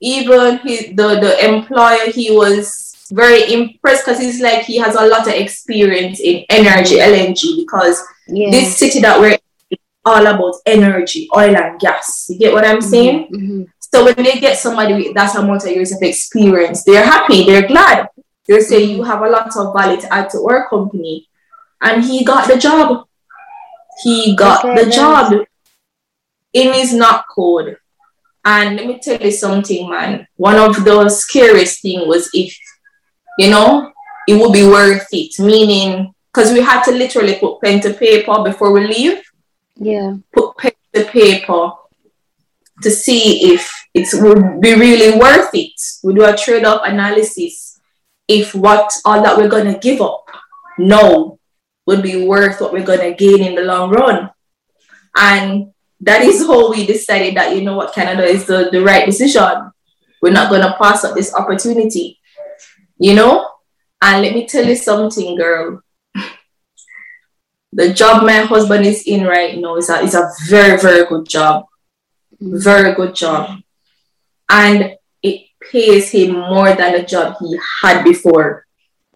even 0.00 0.58
he, 0.58 0.92
the 0.92 1.20
the 1.20 1.46
employer, 1.46 2.10
he 2.12 2.30
was 2.30 2.88
very 3.12 3.52
impressed 3.52 4.04
because 4.04 4.20
he's 4.20 4.40
like 4.40 4.64
he 4.64 4.78
has 4.78 4.94
a 4.94 5.06
lot 5.06 5.26
of 5.26 5.34
experience 5.34 6.20
in 6.20 6.44
energy, 6.48 6.96
LNG, 6.96 7.56
because 7.56 8.00
yeah. 8.28 8.50
this 8.50 8.76
city 8.76 9.00
that 9.00 9.18
we're 9.18 9.32
in, 9.70 9.78
all 10.04 10.26
about 10.26 10.54
energy, 10.64 11.28
oil 11.36 11.56
and 11.56 11.80
gas. 11.80 12.26
You 12.30 12.38
get 12.38 12.52
what 12.52 12.64
I'm 12.64 12.78
mm-hmm. 12.78 12.88
saying? 12.88 13.28
Mm-hmm. 13.32 13.62
So 13.80 14.04
when 14.04 14.16
they 14.16 14.38
get 14.38 14.58
somebody 14.58 14.94
with 14.94 15.14
that 15.14 15.34
amount 15.34 15.64
of 15.64 15.70
years 15.70 15.92
of 15.92 16.02
experience, 16.02 16.84
they're 16.84 17.04
happy, 17.04 17.44
they're 17.44 17.66
glad. 17.66 18.08
They 18.48 18.60
say 18.60 18.82
mm. 18.82 18.96
you 18.96 19.02
have 19.02 19.22
a 19.22 19.28
lot 19.28 19.54
of 19.54 19.74
value 19.74 20.00
to 20.00 20.12
add 20.12 20.30
to 20.30 20.38
our 20.48 20.68
company. 20.68 21.28
And 21.80 22.02
he 22.02 22.24
got 22.24 22.48
the 22.48 22.56
job. 22.56 23.06
He 24.02 24.34
got 24.34 24.64
okay, 24.64 24.84
the 24.84 24.90
job 24.90 25.32
in 26.52 26.72
his 26.72 26.94
NOC 26.94 27.24
code. 27.34 27.76
And 28.44 28.76
let 28.76 28.86
me 28.86 28.98
tell 28.98 29.20
you 29.20 29.30
something, 29.30 29.90
man. 29.90 30.26
One 30.36 30.56
of 30.56 30.82
the 30.84 31.08
scariest 31.10 31.82
thing 31.82 32.08
was 32.08 32.30
if, 32.32 32.56
you 33.38 33.50
know, 33.50 33.92
it 34.26 34.34
would 34.34 34.52
be 34.52 34.64
worth 34.64 35.06
it. 35.12 35.38
Meaning, 35.38 36.14
because 36.32 36.52
we 36.52 36.60
had 36.60 36.82
to 36.84 36.92
literally 36.92 37.36
put 37.38 37.60
pen 37.60 37.80
to 37.82 37.92
paper 37.92 38.42
before 38.42 38.72
we 38.72 38.86
leave. 38.86 39.20
Yeah. 39.76 40.16
Put 40.32 40.56
pen 40.56 40.72
to 40.94 41.04
paper 41.04 41.72
to 42.82 42.90
see 42.90 43.52
if 43.52 43.70
it 43.92 44.08
would 44.22 44.60
be 44.60 44.74
really 44.74 45.18
worth 45.18 45.50
it. 45.52 45.78
We 46.02 46.14
do 46.14 46.24
a 46.24 46.36
trade-off 46.36 46.82
analysis 46.84 47.67
if 48.28 48.54
what 48.54 48.92
all 49.04 49.22
that 49.22 49.36
we're 49.36 49.48
gonna 49.48 49.78
give 49.78 50.00
up 50.00 50.28
no 50.78 51.38
would 51.86 52.02
be 52.02 52.24
worth 52.24 52.60
what 52.60 52.72
we're 52.72 52.84
gonna 52.84 53.14
gain 53.14 53.42
in 53.42 53.54
the 53.54 53.62
long 53.62 53.90
run. 53.90 54.30
And 55.16 55.72
that 56.00 56.22
is 56.22 56.46
how 56.46 56.70
we 56.70 56.86
decided 56.86 57.36
that 57.36 57.56
you 57.56 57.62
know 57.62 57.74
what 57.74 57.94
Canada 57.94 58.24
is 58.24 58.44
the, 58.44 58.68
the 58.70 58.82
right 58.82 59.06
decision. 59.06 59.72
We're 60.20 60.32
not 60.32 60.50
gonna 60.50 60.76
pass 60.80 61.04
up 61.04 61.14
this 61.14 61.34
opportunity. 61.34 62.20
You 62.98 63.14
know? 63.14 63.50
And 64.02 64.22
let 64.22 64.34
me 64.34 64.46
tell 64.46 64.64
you 64.64 64.76
something, 64.76 65.36
girl. 65.36 65.82
The 67.72 67.92
job 67.92 68.24
my 68.24 68.40
husband 68.40 68.86
is 68.86 69.02
in 69.04 69.24
right 69.24 69.58
now 69.58 69.76
is 69.76 69.90
a, 69.90 70.00
is 70.00 70.14
a 70.14 70.30
very, 70.48 70.80
very 70.80 71.06
good 71.06 71.28
job 71.28 71.66
very 72.40 72.94
good 72.94 73.14
job. 73.14 73.60
And 74.48 74.96
pays 75.70 76.10
him 76.10 76.32
more 76.32 76.72
than 76.74 76.92
the 76.92 77.02
job 77.02 77.36
he 77.40 77.58
had 77.82 78.04
before. 78.04 78.66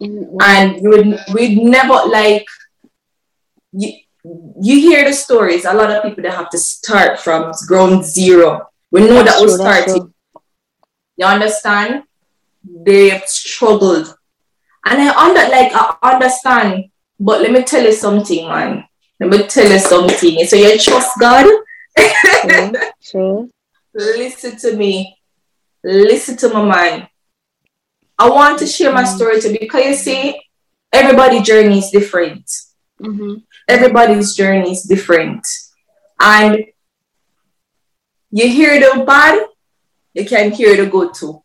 Mm-hmm. 0.01 0.37
And 0.41 0.81
we'd, 0.81 1.19
we'd 1.33 1.57
never 1.57 2.07
like, 2.07 2.45
you, 3.71 3.93
you 4.61 4.79
hear 4.79 5.03
the 5.05 5.13
stories, 5.13 5.65
a 5.65 5.73
lot 5.73 5.91
of 5.91 6.03
people 6.03 6.23
that 6.23 6.33
have 6.33 6.49
to 6.51 6.57
start 6.57 7.19
from 7.19 7.51
ground 7.67 8.05
zero. 8.05 8.69
We 8.91 9.01
know 9.01 9.23
that's 9.23 9.39
that 9.39 9.45
we 9.45 9.51
started. 9.51 10.13
You 11.17 11.25
understand? 11.25 12.03
They've 12.63 13.23
struggled. 13.25 14.15
And 14.85 15.01
I 15.01 15.25
under 15.25 15.41
like 15.49 15.71
I 15.73 16.13
understand, 16.13 16.85
but 17.19 17.41
let 17.41 17.51
me 17.51 17.63
tell 17.63 17.83
you 17.83 17.93
something, 17.93 18.47
man. 18.47 18.85
Let 19.19 19.29
me 19.29 19.47
tell 19.47 19.69
you 19.69 19.79
something. 19.79 20.45
So 20.45 20.55
you 20.55 20.77
trust 20.77 21.11
God 21.19 21.49
True. 21.97 22.73
True. 23.03 23.49
Listen 23.93 24.57
to 24.57 24.75
me. 24.75 25.17
Listen 25.83 26.37
to 26.37 26.49
my 26.49 26.63
mind. 26.63 27.07
I 28.17 28.29
want 28.29 28.59
to 28.59 28.67
share 28.67 28.93
my 28.93 29.03
story 29.03 29.41
to 29.41 29.57
because 29.59 29.85
you 29.85 29.95
see, 29.95 30.41
everybody's 30.91 31.45
journey 31.45 31.79
is 31.79 31.89
different. 31.89 32.49
Mm-hmm. 33.01 33.35
Everybody's 33.67 34.35
journey 34.35 34.71
is 34.71 34.83
different. 34.83 35.45
And 36.19 36.65
you 38.31 38.47
hear 38.47 38.79
the 38.79 39.03
bad, 39.03 39.45
you 40.13 40.25
can 40.25 40.51
hear 40.51 40.77
the 40.77 40.89
good 40.89 41.13
too. 41.13 41.41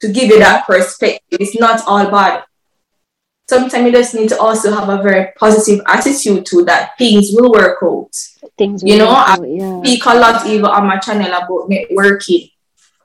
To 0.00 0.12
give 0.12 0.28
you 0.28 0.38
that 0.38 0.66
perspective, 0.66 1.40
it's 1.40 1.58
not 1.58 1.82
all 1.86 2.10
bad. 2.10 2.44
Sometimes 3.48 3.84
you 3.84 3.92
just 3.92 4.14
need 4.14 4.30
to 4.30 4.40
also 4.40 4.72
have 4.72 4.88
a 4.88 5.02
very 5.02 5.32
positive 5.38 5.84
attitude 5.86 6.46
to 6.46 6.64
that 6.64 6.96
things 6.96 7.30
will 7.32 7.52
work 7.52 7.78
out 7.82 8.10
things. 8.56 8.82
You 8.82 8.96
know, 8.98 9.10
I 9.10 9.36
yeah. 9.46 9.82
speak 9.82 10.04
a 10.06 10.14
lot 10.14 10.46
even 10.46 10.64
on 10.64 10.86
my 10.86 10.98
channel 10.98 11.26
about 11.26 11.68
networking 11.68 12.53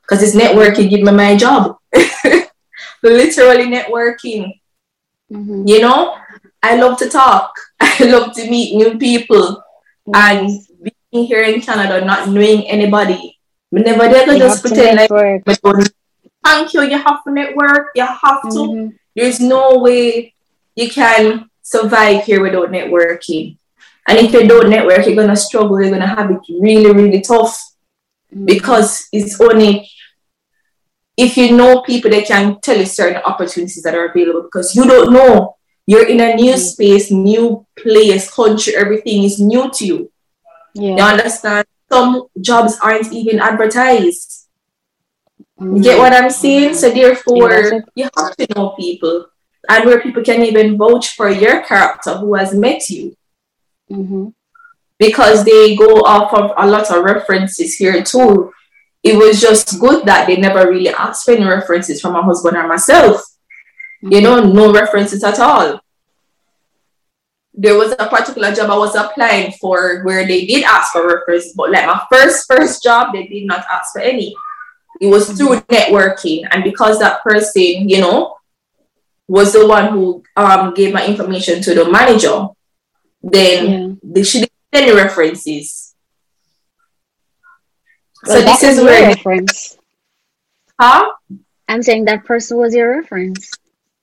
because 0.09 0.23
it's 0.23 0.35
networking 0.35 0.89
give 0.89 1.01
me 1.01 1.11
my 1.11 1.35
job. 1.35 1.77
Literally 3.03 3.67
networking. 3.67 4.59
Mm-hmm. 5.31 5.67
You 5.67 5.81
know, 5.81 6.17
I 6.63 6.75
love 6.75 6.97
to 6.99 7.09
talk. 7.09 7.53
I 7.79 8.05
love 8.05 8.33
to 8.35 8.49
meet 8.49 8.75
new 8.75 8.97
people, 8.97 9.63
and 10.13 10.49
being 10.81 11.25
here 11.25 11.43
in 11.43 11.61
Canada, 11.61 12.03
not 12.03 12.27
knowing 12.29 12.67
anybody, 12.67 13.37
we 13.71 13.81
never 13.81 14.09
to 14.09 14.37
just 14.37 14.61
pretend 14.61 14.97
like. 14.97 15.43
Thank 16.43 16.73
you. 16.73 16.81
You 16.81 16.97
have 16.97 17.23
to 17.25 17.31
network. 17.31 17.89
You 17.95 18.05
have 18.05 18.41
to. 18.41 18.59
Mm-hmm. 18.59 18.95
There's 19.15 19.39
no 19.39 19.77
way 19.77 20.33
you 20.75 20.89
can 20.89 21.49
survive 21.61 22.23
here 22.23 22.41
without 22.41 22.71
networking. 22.71 23.57
And 24.07 24.17
if 24.17 24.33
you 24.33 24.47
don't 24.47 24.69
network, 24.69 25.05
you're 25.05 25.15
gonna 25.15 25.35
struggle, 25.35 25.79
you're 25.81 25.91
gonna 25.91 26.07
have 26.07 26.31
it 26.31 26.39
really, 26.49 26.91
really 26.91 27.21
tough. 27.21 27.55
Mm-hmm. 28.33 28.45
Because 28.45 29.07
it's 29.11 29.39
only 29.39 29.89
if 31.19 31.35
you 31.35 31.55
know 31.55 31.81
people 31.81 32.09
that 32.11 32.25
can 32.25 32.59
tell 32.61 32.77
you 32.77 32.85
certain 32.85 33.21
opportunities 33.23 33.83
that 33.83 33.93
are 33.93 34.05
available 34.05 34.43
because 34.43 34.73
you 34.73 34.85
don't 34.85 35.11
know. 35.11 35.57
You're 35.85 36.07
in 36.07 36.21
a 36.21 36.33
new 36.35 36.53
mm-hmm. 36.53 36.59
space, 36.59 37.11
new 37.11 37.65
place, 37.75 38.31
country, 38.31 38.73
everything 38.75 39.23
is 39.23 39.39
new 39.39 39.69
to 39.69 39.85
you. 39.85 40.11
Yeah. 40.73 40.95
You 40.95 41.03
understand? 41.03 41.65
Some 41.91 42.27
jobs 42.39 42.77
aren't 42.81 43.11
even 43.11 43.39
advertised. 43.39 44.47
Mm-hmm. 45.59 45.75
You 45.75 45.83
get 45.83 45.97
what 45.97 46.13
I'm 46.13 46.29
saying? 46.29 46.75
So 46.75 46.89
therefore, 46.89 47.83
you 47.95 48.09
have 48.15 48.35
to 48.37 48.47
know 48.55 48.69
people 48.79 49.25
and 49.67 49.85
where 49.85 49.99
people 49.99 50.23
can 50.23 50.43
even 50.45 50.77
vouch 50.77 51.15
for 51.15 51.29
your 51.29 51.63
character 51.63 52.15
who 52.15 52.35
has 52.35 52.53
met 52.53 52.89
you. 52.89 53.17
Mm-hmm. 53.91 54.29
Because 54.97 55.43
they 55.43 55.75
go 55.75 56.01
off 56.01 56.33
of 56.33 56.51
a 56.55 56.65
lot 56.65 56.89
of 56.91 57.03
references 57.03 57.75
here 57.75 58.03
too. 58.03 58.53
It 59.03 59.17
was 59.17 59.39
just 59.39 59.79
good 59.79 60.05
that 60.05 60.27
they 60.27 60.37
never 60.37 60.69
really 60.69 60.89
asked 60.89 61.25
for 61.25 61.31
any 61.31 61.45
references 61.45 62.01
from 62.01 62.13
my 62.13 62.21
husband 62.21 62.57
or 62.57 62.67
myself. 62.67 63.21
Mm-hmm. 64.03 64.13
You 64.13 64.21
know, 64.21 64.43
no 64.43 64.73
references 64.73 65.23
at 65.23 65.39
all. 65.39 65.79
There 67.53 67.77
was 67.77 67.91
a 67.93 68.07
particular 68.07 68.53
job 68.53 68.69
I 68.69 68.77
was 68.77 68.95
applying 68.95 69.51
for 69.53 70.03
where 70.03 70.25
they 70.25 70.45
did 70.45 70.63
ask 70.63 70.93
for 70.93 71.07
references, 71.07 71.53
but 71.55 71.71
like 71.71 71.85
my 71.85 72.01
first 72.11 72.45
first 72.47 72.83
job, 72.83 73.13
they 73.13 73.27
did 73.27 73.45
not 73.45 73.65
ask 73.71 73.93
for 73.93 74.01
any. 74.01 74.35
It 75.01 75.07
was 75.07 75.27
mm-hmm. 75.27 75.37
through 75.37 75.61
networking, 75.61 76.47
and 76.51 76.63
because 76.63 76.99
that 76.99 77.23
person, 77.23 77.89
you 77.89 77.99
know, 77.99 78.37
was 79.27 79.53
the 79.53 79.67
one 79.67 79.91
who 79.91 80.23
um, 80.35 80.73
gave 80.73 80.93
my 80.93 81.05
information 81.05 81.61
to 81.61 81.73
the 81.75 81.89
manager, 81.89 82.47
then 83.21 83.65
yeah. 83.67 83.95
they 84.03 84.23
should 84.23 84.41
have 84.41 84.49
any 84.73 84.91
references. 84.91 85.88
So 88.25 88.41
this 88.41 88.63
is 88.63 88.81
where 88.81 89.07
reference. 89.07 89.77
Huh? 90.79 91.11
I'm 91.67 91.83
saying 91.83 92.05
that 92.05 92.25
person 92.25 92.57
was 92.57 92.73
your 92.73 92.97
reference. 92.97 93.51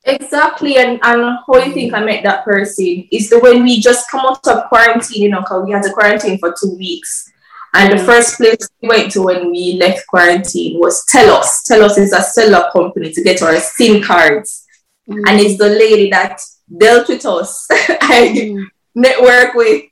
Exactly, 0.05 0.77
and, 0.77 1.01
and 1.03 1.39
how 1.47 1.57
you 1.57 1.73
think 1.73 1.93
I 1.93 2.05
met 2.05 2.23
that 2.23 2.45
person 2.45 3.09
is 3.11 3.29
the 3.29 3.41
when 3.41 3.65
we 3.65 3.81
just 3.81 4.09
come 4.09 4.25
out 4.25 4.47
of 4.47 4.69
quarantine, 4.69 5.23
you 5.23 5.29
know, 5.29 5.41
because 5.41 5.65
we 5.67 5.73
had 5.73 5.83
to 5.83 5.93
quarantine 5.93 6.39
for 6.39 6.55
two 6.59 6.77
weeks. 6.77 7.31
And 7.75 7.99
the 7.99 8.05
first 8.05 8.37
place 8.37 8.69
we 8.81 8.89
went 8.89 9.13
to 9.13 9.23
when 9.23 9.51
we 9.51 9.75
left 9.75 10.07
quarantine 10.07 10.79
was 10.79 11.05
Telus. 11.13 11.69
Telus 11.69 11.99
is 11.99 12.13
a 12.13 12.23
seller 12.23 12.71
company 12.73 13.13
to 13.13 13.23
get 13.23 13.43
our 13.43 13.59
SIM 13.59 14.03
cards. 14.03 14.65
Mm. 15.09 15.23
And 15.27 15.41
it's 15.41 15.59
the 15.59 15.69
lady 15.69 16.09
that 16.11 16.41
dealt 16.79 17.09
with 17.09 17.27
us. 17.27 17.67
I 17.71 18.33
mm 18.35 18.67
network 18.97 19.55
with 19.55 19.85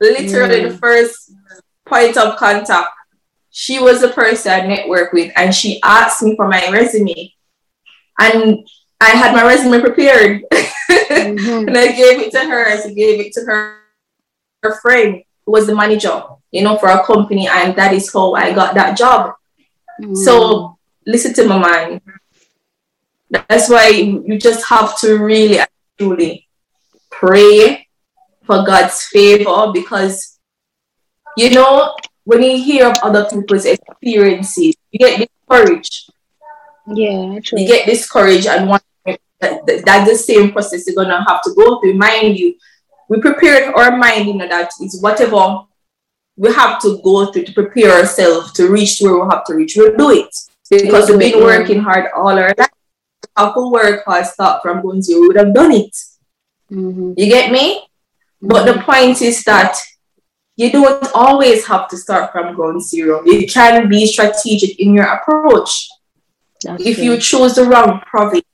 literally 0.00 0.60
mm. 0.60 0.70
the 0.70 0.78
first 0.78 1.32
point 1.86 2.16
of 2.16 2.36
contact. 2.36 2.90
She 3.52 3.78
was 3.78 4.00
the 4.00 4.08
person 4.08 4.50
I 4.50 4.60
networked 4.60 5.12
with, 5.12 5.30
and 5.36 5.54
she 5.54 5.78
asked 5.84 6.22
me 6.22 6.34
for 6.34 6.48
my 6.48 6.70
resume, 6.70 7.32
and 8.18 8.66
I 8.98 9.10
had 9.10 9.34
my 9.34 9.44
resume 9.44 9.80
prepared, 9.80 10.42
mm-hmm. 10.50 11.68
and 11.68 11.76
I 11.76 11.92
gave 11.92 12.18
it 12.18 12.32
to 12.32 12.40
her. 12.40 12.66
I 12.66 12.76
gave 12.92 13.20
it 13.20 13.32
to 13.34 13.44
her, 13.44 13.78
her 14.62 14.80
friend 14.80 15.22
who 15.44 15.52
was 15.52 15.66
the 15.66 15.74
manager, 15.74 16.22
you 16.50 16.62
know, 16.62 16.78
for 16.78 16.88
a 16.88 17.04
company, 17.04 17.46
and 17.46 17.76
that 17.76 17.92
is 17.92 18.10
how 18.10 18.32
I 18.32 18.54
got 18.54 18.74
that 18.74 18.96
job. 18.96 19.34
Mm-hmm. 20.00 20.14
So 20.14 20.78
listen 21.06 21.34
to 21.34 21.46
my 21.46 21.58
mind. 21.58 22.00
That's 23.30 23.68
why 23.68 23.88
you 23.88 24.38
just 24.38 24.66
have 24.68 24.98
to 25.00 25.18
really, 25.18 25.60
truly 25.98 26.48
pray 27.10 27.86
for 28.44 28.64
God's 28.64 29.02
favor 29.04 29.70
because 29.72 30.38
you 31.36 31.50
know 31.50 31.94
when 32.24 32.42
you 32.42 32.56
hear 32.62 32.86
of 32.86 32.96
other 33.02 33.28
people's 33.28 33.64
experiences, 33.64 34.74
you 34.90 34.98
get 34.98 35.28
discouraged. 35.28 36.12
Yeah, 36.86 37.38
true. 37.40 37.60
You 37.60 37.66
get 37.66 37.86
discouraged 37.86 38.46
and 38.46 38.68
want 38.68 38.82
that, 39.40 39.82
that's 39.84 40.08
the 40.08 40.16
same 40.16 40.52
process 40.52 40.86
you're 40.86 40.94
gonna 40.94 41.24
have 41.28 41.42
to 41.42 41.52
go 41.54 41.80
through. 41.80 41.94
Mind 41.94 42.38
you, 42.38 42.54
we 43.08 43.20
prepared 43.20 43.74
our 43.74 43.96
mind, 43.96 44.26
you 44.26 44.34
know, 44.34 44.48
that 44.48 44.70
is 44.80 45.00
whatever 45.02 45.60
we 46.36 46.52
have 46.52 46.80
to 46.82 47.00
go 47.02 47.30
through 47.30 47.44
to 47.44 47.52
prepare 47.52 47.90
ourselves 47.90 48.52
to 48.52 48.70
reach 48.70 49.00
where 49.00 49.14
we 49.14 49.28
have 49.30 49.44
to 49.44 49.54
reach. 49.54 49.74
We'll 49.76 49.96
do 49.96 50.10
it 50.10 50.34
because 50.70 51.10
we've 51.10 51.18
been 51.18 51.42
working 51.42 51.80
hard 51.80 52.06
all 52.16 52.38
our 52.38 52.54
life. 52.56 52.70
How 53.36 53.52
to 53.52 53.70
work 53.70 54.04
hard, 54.04 54.26
start 54.26 54.62
from 54.62 54.82
going 54.82 55.02
zero, 55.02 55.20
we 55.20 55.28
would 55.28 55.36
have 55.36 55.54
done 55.54 55.72
it. 55.72 55.94
Mm-hmm. 56.70 57.14
You 57.16 57.26
get 57.26 57.52
me? 57.52 57.86
But 58.40 58.64
the 58.64 58.82
point 58.82 59.22
is 59.22 59.44
that 59.44 59.76
you 60.56 60.70
don't 60.70 61.06
always 61.14 61.66
have 61.66 61.88
to 61.88 61.96
start 61.96 62.32
from 62.32 62.54
ground 62.54 62.82
zero. 62.82 63.22
You 63.24 63.46
can 63.46 63.88
be 63.88 64.06
strategic 64.06 64.78
in 64.78 64.94
your 64.94 65.06
approach. 65.06 65.88
That's 66.62 66.84
if 66.84 66.98
you 66.98 67.16
choose 67.18 67.54
the 67.54 67.64
wrong 67.64 68.00
province 68.00 68.44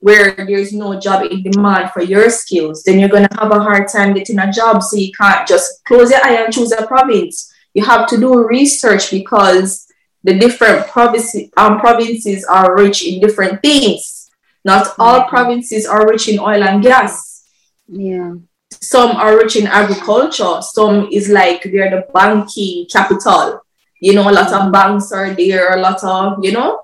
where 0.00 0.34
there's 0.34 0.72
no 0.72 0.98
job 0.98 1.30
in 1.30 1.42
demand 1.42 1.90
for 1.92 2.02
your 2.02 2.28
skills, 2.28 2.82
then 2.82 2.98
you're 2.98 3.08
going 3.08 3.26
to 3.26 3.38
have 3.40 3.52
a 3.52 3.60
hard 3.60 3.88
time 3.88 4.12
getting 4.12 4.38
a 4.38 4.52
job. 4.52 4.82
So 4.82 4.96
you 4.96 5.12
can't 5.12 5.46
just 5.46 5.84
close 5.84 6.10
your 6.10 6.24
eye 6.24 6.42
and 6.42 6.52
choose 6.52 6.72
a 6.72 6.86
province. 6.86 7.52
You 7.72 7.84
have 7.84 8.08
to 8.08 8.18
do 8.18 8.46
research 8.46 9.10
because 9.10 9.86
the 10.24 10.38
different 10.38 10.88
provinces, 10.88 11.50
um, 11.56 11.80
provinces 11.80 12.44
are 12.44 12.76
rich 12.76 13.06
in 13.06 13.20
different 13.20 13.62
things. 13.62 14.30
Not 14.64 14.94
all 14.98 15.20
mm-hmm. 15.20 15.30
provinces 15.30 15.86
are 15.86 16.06
rich 16.06 16.28
in 16.28 16.38
oil 16.38 16.62
and 16.62 16.82
gas. 16.82 17.44
Yeah 17.88 18.34
some 18.82 19.12
are 19.16 19.38
rich 19.38 19.54
in 19.56 19.66
agriculture 19.68 20.60
some 20.60 21.08
is 21.12 21.28
like 21.28 21.62
they're 21.62 21.90
the 21.90 22.04
banking 22.12 22.86
capital. 22.86 23.62
You 24.00 24.14
know 24.14 24.28
a 24.28 24.32
lot 24.32 24.52
of 24.52 24.72
banks 24.72 25.12
are 25.12 25.32
there 25.34 25.76
a 25.76 25.80
lot 25.80 26.02
of 26.02 26.44
you 26.44 26.52
know 26.52 26.82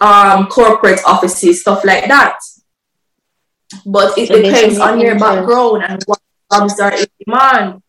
um 0.00 0.46
corporate 0.46 1.00
offices 1.06 1.62
stuff 1.62 1.84
like 1.84 2.06
that. 2.08 2.38
But 3.86 4.18
it 4.18 4.28
so 4.28 4.42
depends 4.42 4.78
on 4.78 5.00
your 5.00 5.18
background 5.18 5.84
and 5.84 6.02
what 6.04 6.20
jobs 6.52 6.78
are 6.80 6.92
in 6.92 7.06
demand. 7.24 7.82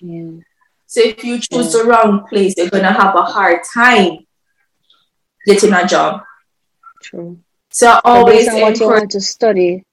Yeah. 0.00 0.42
So 0.86 1.00
if 1.00 1.24
you 1.24 1.40
choose 1.40 1.74
yeah. 1.74 1.82
the 1.82 1.88
wrong 1.88 2.26
place 2.28 2.54
you're 2.56 2.70
gonna 2.70 2.92
have 2.92 3.16
a 3.16 3.22
hard 3.22 3.62
time 3.74 4.18
getting 5.44 5.72
a 5.72 5.84
job. 5.86 6.22
True. 7.02 7.40
So 7.70 7.88
I 7.88 8.00
always 8.04 8.46
so 8.46 8.60
what 8.60 8.78
you 8.78 8.86
want 8.86 9.10
to 9.10 9.20
study 9.20 9.85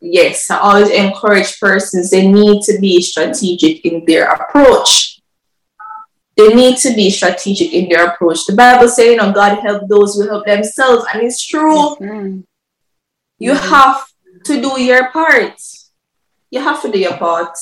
yes, 0.00 0.50
I 0.50 0.58
always 0.58 0.90
encourage 0.90 1.58
persons, 1.60 2.10
they 2.10 2.26
need 2.30 2.62
to 2.62 2.78
be 2.78 3.00
strategic 3.02 3.84
in 3.84 4.04
their 4.06 4.30
approach. 4.30 5.20
They 6.36 6.54
need 6.54 6.78
to 6.78 6.94
be 6.94 7.10
strategic 7.10 7.72
in 7.72 7.88
their 7.88 8.06
approach. 8.06 8.46
The 8.46 8.54
Bible 8.54 8.88
says, 8.88 9.06
you 9.06 9.16
know, 9.16 9.32
God 9.32 9.58
help 9.58 9.88
those 9.88 10.14
who 10.14 10.26
help 10.28 10.46
themselves. 10.46 11.04
And 11.12 11.22
it's 11.22 11.44
true. 11.44 11.96
Mm-hmm. 11.96 12.40
You 13.38 13.52
mm-hmm. 13.52 13.68
have 13.68 14.06
to 14.44 14.60
do 14.60 14.80
your 14.80 15.10
part. 15.10 15.60
You 16.50 16.60
have 16.60 16.80
to 16.82 16.90
do 16.90 16.98
your 16.98 17.16
part. 17.16 17.58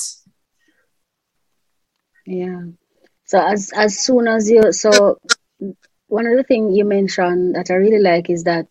Yeah. 2.25 2.63
So 3.25 3.41
as 3.41 3.73
as 3.75 3.99
soon 3.99 4.29
as 4.29 4.51
you 4.51 4.73
so 4.73 5.19
one 6.07 6.27
of 6.27 6.37
the 6.37 6.45
things 6.45 6.77
you 6.77 6.85
mentioned 6.85 7.55
that 7.55 7.71
I 7.71 7.75
really 7.75 7.99
like 7.99 8.31
is 8.31 8.45
that 8.45 8.67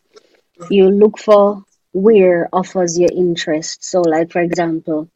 you 0.69 0.89
look 0.89 1.17
for 1.19 1.63
where 1.97 2.47
offers 2.53 2.99
your 2.99 3.09
interest. 3.11 3.83
So, 3.83 4.01
like 4.01 4.31
for 4.31 4.41
example, 4.41 5.09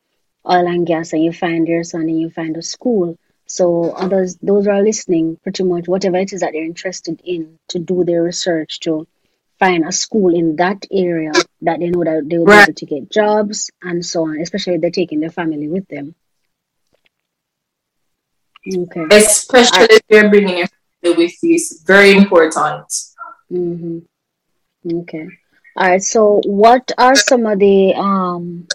oil 0.49 0.67
and 0.67 0.87
gas, 0.87 1.13
and 1.13 1.23
you 1.23 1.31
find 1.31 1.67
your 1.67 1.83
son 1.83 2.01
and 2.01 2.19
you 2.19 2.29
find 2.29 2.57
a 2.57 2.63
school. 2.63 3.17
So 3.45 3.91
others, 3.91 4.37
those 4.41 4.65
are 4.67 4.81
listening, 4.81 5.37
pretty 5.43 5.63
much 5.63 5.87
whatever 5.87 6.17
it 6.17 6.33
is 6.33 6.39
that 6.39 6.53
they're 6.53 6.63
interested 6.63 7.21
in, 7.23 7.59
to 7.69 7.79
do 7.79 8.03
their 8.03 8.23
research 8.23 8.79
to 8.81 9.07
find 9.59 9.85
a 9.85 9.91
school 9.91 10.33
in 10.33 10.55
that 10.55 10.85
area 10.91 11.33
that 11.61 11.79
they 11.79 11.89
know 11.89 12.03
that 12.03 12.27
they 12.27 12.37
will 12.37 12.45
right. 12.45 12.65
be 12.65 12.71
able 12.71 12.73
to 12.73 12.85
get 12.85 13.11
jobs 13.11 13.69
and 13.83 14.03
so 14.03 14.23
on, 14.23 14.39
especially 14.39 14.75
if 14.75 14.81
they're 14.81 14.89
taking 14.89 15.19
their 15.19 15.29
family 15.29 15.67
with 15.67 15.87
them. 15.87 16.15
Okay. 18.65 19.05
Especially 19.11 19.79
I, 19.81 19.87
if 19.91 20.01
you're 20.09 20.29
bringing 20.29 20.57
your 20.59 20.67
family 21.03 21.25
with 21.25 21.43
you, 21.43 21.55
it's 21.55 21.83
very 21.83 22.13
important. 22.15 22.87
Mm-hmm. 23.51 23.99
Okay. 25.01 25.27
All 25.77 25.87
right. 25.87 26.03
So, 26.03 26.41
what 26.45 26.91
are 26.97 27.15
some 27.15 27.45
of 27.45 27.59
the 27.59 27.93
um, 27.95 28.67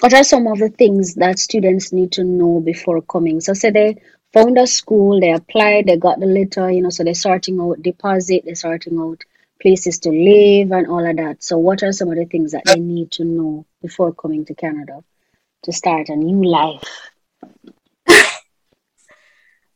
what 0.00 0.12
are 0.12 0.24
some 0.24 0.46
of 0.46 0.58
the 0.58 0.68
things 0.68 1.14
that 1.14 1.38
students 1.38 1.92
need 1.92 2.12
to 2.12 2.24
know 2.24 2.60
before 2.60 3.00
coming? 3.02 3.40
So, 3.40 3.54
say 3.54 3.70
they 3.70 4.02
found 4.32 4.58
a 4.58 4.66
school, 4.66 5.18
they 5.20 5.32
applied, 5.32 5.86
they 5.86 5.96
got 5.96 6.20
the 6.20 6.26
letter, 6.26 6.70
you 6.70 6.82
know, 6.82 6.90
so 6.90 7.04
they're 7.04 7.14
sorting 7.14 7.60
out 7.60 7.82
deposit, 7.82 8.42
they're 8.44 8.54
sorting 8.54 8.98
out 8.98 9.22
places 9.62 10.00
to 10.00 10.10
live 10.10 10.72
and 10.72 10.88
all 10.88 11.08
of 11.08 11.16
that. 11.16 11.42
So, 11.42 11.56
what 11.56 11.82
are 11.82 11.92
some 11.92 12.10
of 12.10 12.16
the 12.16 12.26
things 12.26 12.52
that 12.52 12.64
they 12.66 12.80
need 12.80 13.12
to 13.12 13.24
know 13.24 13.64
before 13.80 14.12
coming 14.12 14.44
to 14.46 14.54
Canada 14.54 15.02
to 15.62 15.72
start 15.72 16.10
a 16.10 16.16
new 16.16 16.44
life? 16.44 16.82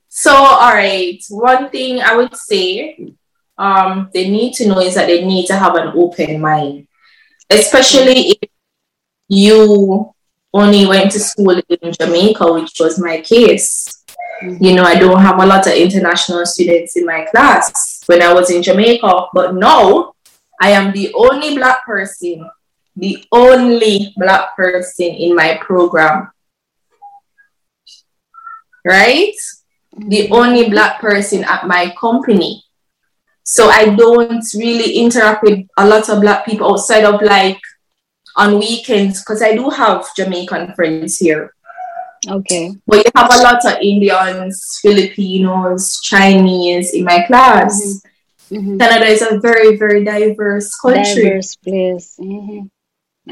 so, 0.09 0.35
all 0.35 0.75
right, 0.75 1.23
one 1.31 1.71
thing 1.71 2.03
I 2.03 2.17
would 2.17 2.37
say 2.37 3.15
um, 3.59 4.11
they 4.13 4.29
need 4.29 4.53
to 4.55 4.69
know 4.69 4.81
is 4.81 4.95
that 4.95 5.07
they 5.07 5.25
need 5.25 5.47
to 5.47 5.57
have 5.57 5.75
an 5.77 5.93
open 5.95 6.41
mind, 6.41 6.87
especially 7.51 8.37
if 8.41 8.51
you 9.29 10.13
only 10.53 10.87
went 10.87 11.11
to 11.13 11.21
school 11.21 11.61
in 11.69 11.93
Jamaica, 11.93 12.53
which 12.53 12.79
was 12.81 12.99
my 12.99 13.21
case. 13.21 14.05
Mm-hmm. 14.43 14.63
You 14.63 14.75
know, 14.75 14.85
I 14.85 14.97
don't 14.97 15.21
have 15.21 15.41
a 15.41 15.47
lot 15.47 15.67
of 15.67 15.73
international 15.73 16.45
students 16.47 16.97
in 16.97 17.07
my 17.07 17.25
class 17.25 18.03
when 18.07 18.23
I 18.23 18.33
was 18.33 18.51
in 18.51 18.63
Jamaica, 18.63 19.27
but 19.33 19.55
now 19.55 20.15
I 20.61 20.71
am 20.71 20.93
the 20.93 21.13
only 21.15 21.57
black 21.57 21.85
person, 21.85 22.49
the 22.95 23.25
only 23.33 24.13
black 24.17 24.57
person 24.57 25.07
in 25.07 25.35
my 25.35 25.59
program. 25.61 26.31
Right? 28.85 29.35
The 29.97 30.29
mm-hmm. 30.29 30.33
only 30.33 30.69
black 30.69 31.01
person 31.01 31.45
at 31.45 31.67
my 31.67 31.95
company. 31.99 32.66
So 33.49 33.69
I 33.69 33.95
don't 33.95 34.45
really 34.57 34.99
interact 34.99 35.45
with 35.45 35.69
a 35.77 35.87
lot 35.87 36.09
of 36.09 36.21
black 36.21 36.45
people 36.45 36.69
outside 36.73 37.05
of 37.05 37.23
like 37.23 37.61
on 38.35 38.59
weekends 38.59 39.21
because 39.23 39.41
I 39.41 39.55
do 39.55 39.71
have 39.71 40.05
Jamaican 40.17 40.75
friends 40.75 41.19
here. 41.19 41.55
Okay. 42.29 42.75
But 42.89 43.05
you 43.05 43.11
have 43.15 43.33
a 43.33 43.43
lot 43.45 43.65
of 43.65 43.81
Indians, 43.81 44.81
Filipinos, 44.83 46.01
Chinese 46.01 46.93
in 46.93 47.05
my 47.05 47.23
class. 47.29 48.03
Mm-hmm. 48.51 48.57
Mm-hmm. 48.57 48.79
Canada 48.79 49.07
is 49.07 49.23
a 49.23 49.39
very, 49.39 49.77
very 49.77 50.05
diverse 50.05 50.75
country. 50.81 51.23
Diverse 51.23 51.55
place. 51.55 52.19
Mm-hmm. 52.21 52.67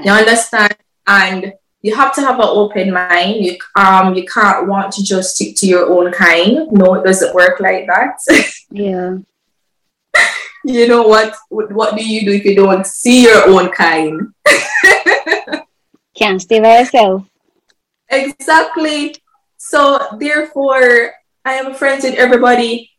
You 0.01 0.13
understand? 0.13 0.77
And 1.09 1.55
you 1.83 1.97
have 1.97 2.15
to 2.15 2.21
have 2.21 2.39
an 2.39 2.47
open 2.47 2.93
mind. 2.93 3.45
You 3.45 3.59
um 3.75 4.15
you 4.15 4.25
can't 4.27 4.69
want 4.69 4.93
to 4.93 5.03
just 5.03 5.35
stick 5.35 5.57
to 5.57 5.67
your 5.67 5.91
own 5.91 6.13
kind. 6.13 6.71
No, 6.71 6.95
it 6.95 7.05
doesn't 7.05 7.35
work 7.35 7.59
like 7.59 7.87
that. 7.89 8.21
yeah 8.71 9.19
you 10.65 10.89
know 10.89 11.03
what? 11.03 11.35
What 11.49 11.97
do 11.97 12.05
you 12.07 12.25
do 12.25 12.33
if 12.33 12.45
you 12.45 12.55
don't 12.57 12.87
see 12.87 13.23
your 13.25 13.49
own 13.49 13.71
kind? 13.71 14.33
Can't 16.15 16.41
stay 16.41 16.61
by 16.61 16.79
yourself. 16.81 17.27
Exactly. 18.09 19.15
So 19.57 19.99
therefore, 20.19 21.13
I 21.45 21.55
am 21.55 21.75
friends 21.75 22.05
with 22.05 22.15
everybody. 22.15 22.91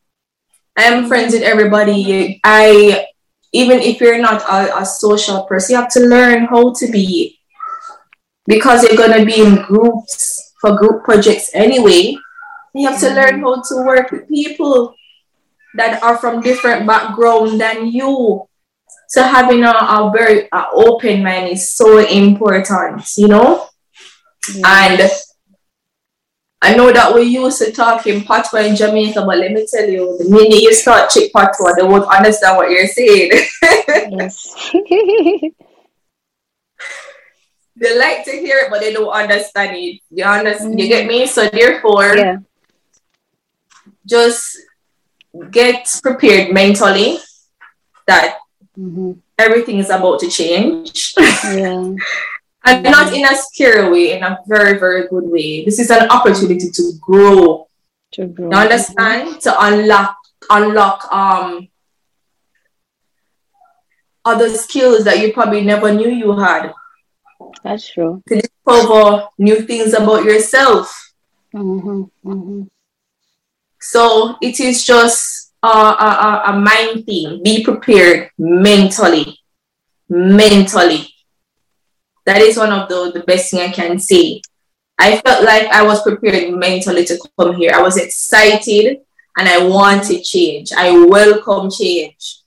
I 0.77 0.83
am 0.83 1.07
friends 1.07 1.33
with 1.33 1.43
everybody. 1.43 2.41
I 2.43 3.07
even 3.53 3.79
if 3.79 4.01
you're 4.01 4.19
not 4.19 4.41
a, 4.43 4.81
a 4.81 4.85
social 4.85 5.43
person, 5.43 5.73
you 5.73 5.81
have 5.81 5.91
to 5.91 6.01
learn 6.01 6.45
how 6.45 6.73
to 6.73 6.91
be 6.91 7.39
because 8.45 8.83
you're 8.83 8.97
gonna 8.97 9.23
be 9.23 9.41
in 9.41 9.63
groups 9.63 10.53
for 10.59 10.75
group 10.75 11.03
projects 11.03 11.49
anyway. 11.53 12.15
You 12.73 12.89
have 12.89 12.99
to 12.99 13.13
learn 13.13 13.39
mm-hmm. 13.39 13.43
how 13.43 13.61
to 13.61 13.85
work 13.85 14.11
with 14.11 14.27
people 14.27 14.93
that 15.75 16.01
are 16.01 16.17
from 16.17 16.41
different 16.41 16.87
background 16.87 17.59
than 17.59 17.87
you. 17.87 18.47
So 19.07 19.21
having 19.23 19.63
a, 19.63 19.71
a 19.71 20.11
very 20.13 20.47
a 20.51 20.65
open 20.73 21.23
mind 21.23 21.49
is 21.49 21.71
so 21.71 21.99
important, 21.99 23.05
you 23.17 23.27
know? 23.27 23.67
And 24.65 25.09
I 26.61 26.75
know 26.75 26.91
that 26.91 27.13
we 27.13 27.21
used 27.23 27.59
to 27.59 27.71
talk 27.71 28.07
in 28.07 28.23
patois 28.23 28.65
in 28.65 28.75
Jamaica, 28.75 29.23
but 29.25 29.37
let 29.37 29.51
me 29.51 29.67
tell 29.69 29.87
you, 29.87 30.17
the 30.17 30.27
minute 30.29 30.61
you 30.61 30.73
start 30.73 31.11
chick 31.11 31.31
patois, 31.31 31.75
they 31.75 31.83
won't 31.83 32.07
understand 32.07 32.57
what 32.57 32.71
you're 32.71 32.87
saying. 32.87 33.29
yes. 33.61 34.71
they 37.75 37.99
like 37.99 38.25
to 38.25 38.31
hear 38.31 38.57
it, 38.65 38.71
but 38.71 38.79
they 38.81 38.93
don't 38.93 39.11
understand 39.11 39.75
it. 39.77 40.01
You 40.09 40.23
understand? 40.23 40.75
Mm. 40.75 40.81
You 40.81 40.87
get 40.87 41.07
me? 41.07 41.27
So 41.27 41.47
therefore, 41.49 42.17
yeah. 42.17 42.37
just 44.05 44.57
get 45.51 45.87
prepared 46.01 46.53
mentally 46.53 47.17
that 48.07 48.37
mm-hmm. 48.77 49.13
everything 49.37 49.79
is 49.79 49.89
about 49.89 50.19
to 50.19 50.29
change. 50.29 51.13
Yeah. 51.17 51.93
and 52.65 52.83
not 52.83 53.13
in 53.13 53.25
a 53.25 53.35
scary 53.35 53.89
way, 53.89 54.17
in 54.17 54.23
a 54.23 54.39
very, 54.47 54.79
very 54.79 55.07
good 55.07 55.25
way. 55.25 55.63
This 55.63 55.79
is 55.79 55.91
an 55.91 56.09
opportunity 56.09 56.69
to 56.71 56.91
grow. 56.99 57.67
To 58.13 58.27
grow. 58.27 58.49
You 58.49 58.57
understand? 58.57 59.41
To 59.41 59.53
unlock 59.65 60.17
unlock 60.49 61.11
um 61.11 61.67
other 64.23 64.49
skills 64.49 65.03
that 65.05 65.19
you 65.19 65.33
probably 65.33 65.63
never 65.63 65.93
knew 65.93 66.09
you 66.09 66.37
had. 66.37 66.73
That's 67.63 67.87
true. 67.87 68.23
To 68.27 68.41
discover 68.41 69.27
new 69.37 69.61
things 69.61 69.93
about 69.93 70.23
yourself. 70.23 71.13
Mm-hmm. 71.53 72.29
Mm-hmm. 72.29 72.63
So 73.91 74.37
it 74.41 74.59
is 74.59 74.85
just 74.85 75.53
a, 75.63 75.67
a, 75.67 76.43
a 76.47 76.59
mind 76.59 77.05
thing. 77.05 77.41
Be 77.43 77.63
prepared 77.63 78.31
mentally. 78.37 79.39
Mentally 80.09 81.07
that 82.25 82.41
is 82.41 82.57
one 82.57 82.71
of 82.71 82.89
the, 82.89 83.11
the 83.11 83.21
best 83.21 83.51
thing 83.51 83.61
I 83.61 83.71
can 83.71 83.99
say. 83.99 84.41
I 84.97 85.17
felt 85.17 85.43
like 85.43 85.67
I 85.67 85.83
was 85.83 86.01
prepared 86.01 86.53
mentally 86.53 87.05
to 87.05 87.19
come 87.39 87.55
here. 87.55 87.71
I 87.73 87.81
was 87.81 87.97
excited 87.97 88.99
and 89.37 89.47
I 89.47 89.65
wanted 89.65 90.23
change. 90.23 90.71
I 90.75 91.05
welcome 91.05 91.69
change. 91.69 92.41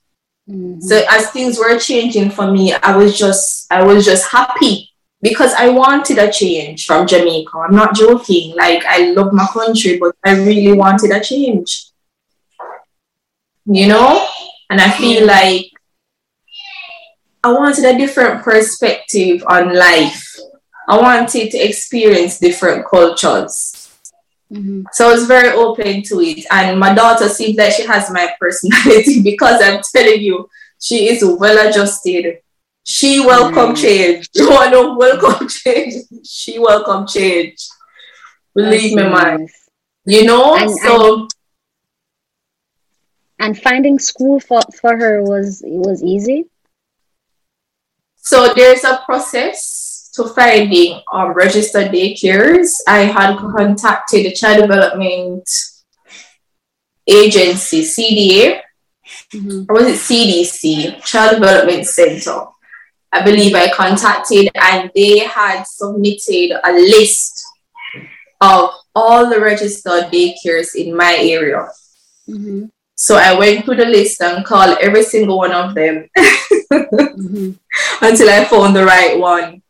Mm-hmm. 0.49 0.81
So 0.81 1.01
as 1.09 1.29
things 1.31 1.57
were 1.57 1.79
changing 1.79 2.31
for 2.31 2.51
me, 2.51 2.73
I 2.73 2.95
was 2.97 3.17
just 3.17 3.71
I 3.71 3.83
was 3.83 4.03
just 4.03 4.31
happy 4.31 4.88
because 5.21 5.53
I 5.53 5.69
wanted 5.69 6.17
a 6.17 6.31
change 6.31 6.85
from 6.85 7.07
Jamaica. 7.07 7.57
I'm 7.57 7.75
not 7.75 7.95
joking. 7.95 8.55
Like 8.55 8.85
I 8.85 9.11
love 9.11 9.33
my 9.33 9.47
country, 9.47 9.97
but 9.97 10.15
I 10.23 10.35
really 10.35 10.73
wanted 10.73 11.11
a 11.11 11.19
change. 11.21 11.87
You 13.65 13.87
know? 13.87 14.25
And 14.69 14.79
I 14.79 14.89
feel 14.91 15.25
like 15.25 15.65
I 17.43 17.51
wanted 17.51 17.85
a 17.85 17.97
different 17.97 18.43
perspective 18.43 19.43
on 19.47 19.75
life. 19.75 20.35
I 20.87 20.99
wanted 20.99 21.51
to 21.51 21.57
experience 21.57 22.39
different 22.39 22.85
cultures. 22.87 23.89
Mm-hmm. 24.51 24.83
So 24.93 25.09
I 25.09 25.13
was 25.13 25.27
very 25.27 25.51
open 25.51 26.01
to 26.03 26.21
it. 26.21 26.45
And 26.51 26.79
my 26.79 26.93
daughter 26.93 27.29
seems 27.29 27.57
like 27.57 27.73
she 27.73 27.85
has 27.85 28.09
my 28.11 28.31
personality 28.39 29.21
because 29.21 29.61
I'm 29.61 29.81
telling 29.95 30.21
you, 30.21 30.49
she 30.79 31.09
is 31.09 31.23
well 31.23 31.67
adjusted. 31.67 32.39
She 32.89 33.19
welcome 33.19 33.75
mm-hmm. 33.75 33.83
change. 33.83 34.29
You 34.33 34.49
want 34.49 34.73
to 34.73 34.95
welcome 34.97 35.47
change? 35.61 36.05
She 36.25 36.57
welcome 36.57 37.05
change. 37.05 37.67
Believe 38.55 38.95
That's 38.95 39.05
me, 39.05 39.11
nice. 39.11 39.37
man. 39.37 39.47
You 40.05 40.25
know, 40.25 40.55
and, 40.55 40.71
so 40.71 41.13
and, 41.21 41.29
and 43.37 43.61
finding 43.61 43.99
school 43.99 44.39
for, 44.39 44.61
for 44.81 44.97
her 44.97 45.21
was 45.21 45.61
was 45.63 46.01
easy. 46.01 46.45
So 48.15 48.55
there's 48.55 48.83
a 48.83 49.03
process 49.05 50.09
to 50.15 50.23
finding 50.23 50.99
um, 51.13 51.33
registered 51.33 51.91
daycares. 51.91 52.73
I 52.87 53.01
had 53.01 53.37
contacted 53.37 54.25
the 54.25 54.31
Child 54.31 54.61
Development 54.61 55.47
Agency, 57.05 57.83
CDA, 57.83 58.61
mm-hmm. 59.31 59.65
or 59.69 59.75
was 59.75 59.85
it 59.85 59.99
CDC, 59.99 61.05
Child 61.05 61.35
Development 61.35 61.85
Center. 61.85 62.47
I 63.11 63.21
believe 63.23 63.55
I 63.55 63.71
contacted 63.71 64.49
and 64.55 64.91
they 64.93 65.19
had 65.19 65.63
submitted 65.63 66.59
a 66.63 66.71
list 66.71 67.43
of 68.41 68.71
all 68.95 69.29
the 69.29 69.39
registered 69.39 70.11
daycares 70.11 70.75
in 70.75 70.95
my 70.95 71.17
area. 71.19 71.67
Mm-hmm. 72.27 72.65
So 72.95 73.15
I 73.15 73.37
went 73.37 73.65
through 73.65 73.77
the 73.77 73.85
list 73.85 74.21
and 74.21 74.45
called 74.45 74.77
every 74.81 75.03
single 75.03 75.37
one 75.37 75.53
of 75.53 75.73
them 75.73 76.09
mm-hmm. 76.17 77.51
until 78.01 78.29
I 78.29 78.45
found 78.45 78.75
the 78.75 78.85
right 78.85 79.17
one, 79.17 79.61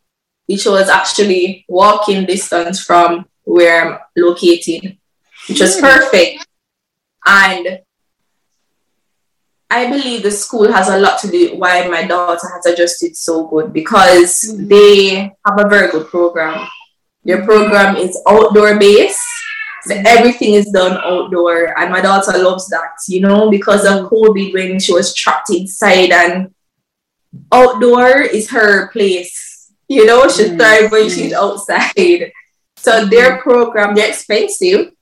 which 0.46 0.66
was 0.66 0.88
actually 0.88 1.64
walking 1.68 2.26
distance 2.26 2.82
from 2.82 3.26
where 3.44 3.94
I'm 3.94 3.98
located, 4.16 4.98
which 5.48 5.60
was 5.60 5.80
perfect. 5.80 6.46
And 7.24 7.80
I 9.70 9.88
believe 9.88 10.22
the 10.22 10.30
school 10.30 10.70
has 10.72 10.88
a 10.88 10.98
lot 10.98 11.20
to 11.20 11.30
do 11.30 11.56
why 11.56 11.86
my 11.86 12.04
daughter 12.04 12.48
has 12.54 12.66
adjusted 12.66 13.16
so 13.16 13.46
good 13.46 13.72
because 13.72 14.42
mm-hmm. 14.42 14.68
they 14.68 15.32
have 15.46 15.58
a 15.58 15.68
very 15.68 15.90
good 15.90 16.08
program. 16.08 16.66
Their 17.24 17.44
program 17.44 17.96
is 17.96 18.18
outdoor 18.26 18.78
based 18.78 19.20
so 19.82 19.94
everything 20.04 20.54
is 20.54 20.70
done 20.70 20.98
outdoor, 21.02 21.78
and 21.78 21.90
my 21.90 22.00
daughter 22.00 22.36
loves 22.36 22.68
that, 22.68 22.92
you 23.08 23.20
know, 23.20 23.50
because 23.50 23.86
of 23.86 24.10
COVID 24.10 24.52
when 24.52 24.78
she 24.78 24.92
was 24.92 25.14
trapped 25.14 25.50
inside, 25.50 26.10
and 26.10 26.54
outdoor 27.50 28.20
is 28.20 28.50
her 28.50 28.88
place. 28.88 29.72
You 29.88 30.04
know, 30.04 30.28
she 30.28 30.44
mm-hmm. 30.44 30.58
thrives 30.58 30.92
when 30.92 31.10
she's 31.10 31.32
outside. 31.32 32.32
So 32.76 33.04
their 33.04 33.42
program, 33.42 33.94
they're 33.94 34.08
expensive, 34.08 34.92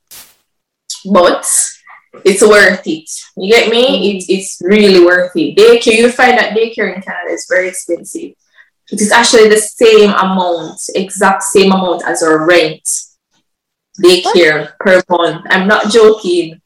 but 1.12 1.46
it's 2.24 2.42
worth 2.42 2.86
it. 2.86 3.08
You 3.36 3.52
get 3.52 3.70
me? 3.70 3.84
Mm-hmm. 3.84 4.16
It, 4.16 4.24
it's 4.28 4.60
really 4.62 5.04
worth 5.04 5.32
it. 5.36 5.56
Daycare, 5.56 5.98
you 5.98 6.10
find 6.10 6.38
that 6.38 6.56
daycare 6.56 6.94
in 6.94 7.02
Canada 7.02 7.32
is 7.32 7.46
very 7.48 7.68
expensive. 7.68 8.32
It 8.90 9.00
is 9.00 9.12
actually 9.12 9.48
the 9.48 9.58
same 9.58 10.10
amount, 10.10 10.80
exact 10.94 11.42
same 11.42 11.72
amount 11.72 12.04
as 12.06 12.22
our 12.22 12.46
rent 12.46 12.88
daycare 14.02 14.72
per 14.80 15.02
month. 15.10 15.44
I'm 15.50 15.68
not 15.68 15.90
joking. 15.90 16.60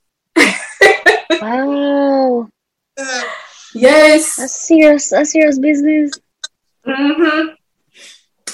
wow. 1.30 2.48
Yes. 3.74 4.38
A 4.38 4.48
serious, 4.48 5.12
a 5.12 5.24
serious 5.24 5.58
business. 5.58 6.12
Mm-hmm. 6.86 7.54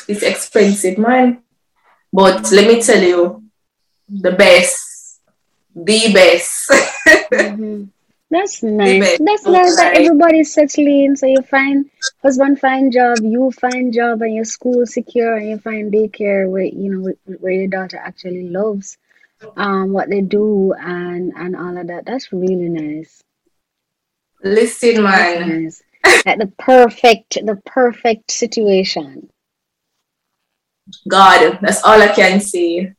It's 0.09 0.23
expensive, 0.23 0.97
man. 0.97 1.43
But 2.13 2.51
let 2.53 2.67
me 2.67 2.81
tell 2.81 3.03
you, 3.03 3.45
the 4.09 4.33
best, 4.33 4.88
the 5.85 6.13
best. 6.13 6.71
mm-hmm. 6.71 7.85
That's 8.31 8.63
nice. 8.63 9.19
That's 9.19 9.47
nice 9.47 9.77
that 9.77 9.97
everybody's 9.97 10.53
settling. 10.53 11.17
So 11.17 11.27
you 11.27 11.41
find 11.43 11.91
husband 12.23 12.61
find 12.61 12.93
job, 12.93 13.19
you 13.23 13.51
find 13.53 13.93
job, 13.93 14.21
and 14.21 14.35
your 14.35 14.45
school 14.45 14.85
secure, 14.85 15.37
and 15.37 15.49
you 15.49 15.59
find 15.59 15.91
daycare 15.91 16.51
where 16.51 16.65
you 16.65 16.95
know 16.95 17.13
where 17.41 17.53
your 17.53 17.69
daughter 17.69 17.97
actually 17.97 18.49
loves 18.51 18.99
um 19.57 19.93
what 19.93 20.11
they 20.11 20.21
do 20.21 20.75
and 20.75 21.33
and 21.37 21.57
all 21.57 21.79
of 21.79 21.87
that. 21.87 22.05
That's 22.05 22.31
really 22.31 22.69
nice. 22.69 23.23
Listen, 24.43 25.03
man. 25.03 25.65
Nice. 25.65 25.83
like 26.27 26.39
the 26.39 26.53
perfect, 26.59 27.39
the 27.45 27.57
perfect 27.65 28.31
situation. 28.31 29.31
God, 31.07 31.59
that's 31.61 31.83
all 31.83 32.01
I 32.01 32.09
can 32.09 32.41
say. 32.41 32.95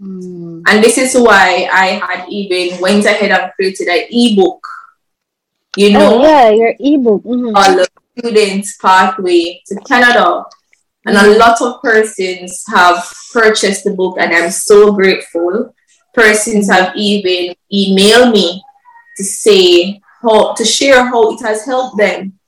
Mm. 0.00 0.62
And 0.68 0.82
this 0.82 0.98
is 0.98 1.14
why 1.14 1.68
I 1.72 1.86
had 2.04 2.28
even 2.28 2.80
went 2.80 3.04
ahead 3.04 3.30
and 3.30 3.52
created 3.52 3.88
an 3.88 4.06
ebook. 4.10 4.66
You 5.76 5.92
know, 5.92 6.20
oh, 6.20 6.22
yeah, 6.22 6.50
your 6.50 6.74
ebook. 6.78 7.22
Mm-hmm. 7.22 7.56
On 7.56 7.76
the 7.76 7.88
students' 8.18 8.76
pathway 8.76 9.62
to 9.66 9.76
Canada. 9.86 10.44
And 11.06 11.16
mm-hmm. 11.16 11.32
a 11.32 11.38
lot 11.38 11.60
of 11.60 11.82
persons 11.82 12.64
have 12.68 13.04
purchased 13.32 13.84
the 13.84 13.92
book, 13.92 14.16
and 14.18 14.32
I'm 14.32 14.50
so 14.50 14.92
grateful. 14.92 15.74
Persons 16.14 16.70
have 16.70 16.94
even 16.96 17.54
emailed 17.72 18.32
me 18.32 18.62
to 19.16 19.24
say 19.24 20.00
how 20.22 20.54
to 20.54 20.64
share 20.64 21.04
how 21.04 21.34
it 21.34 21.42
has 21.42 21.66
helped 21.66 21.98
them. 21.98 22.38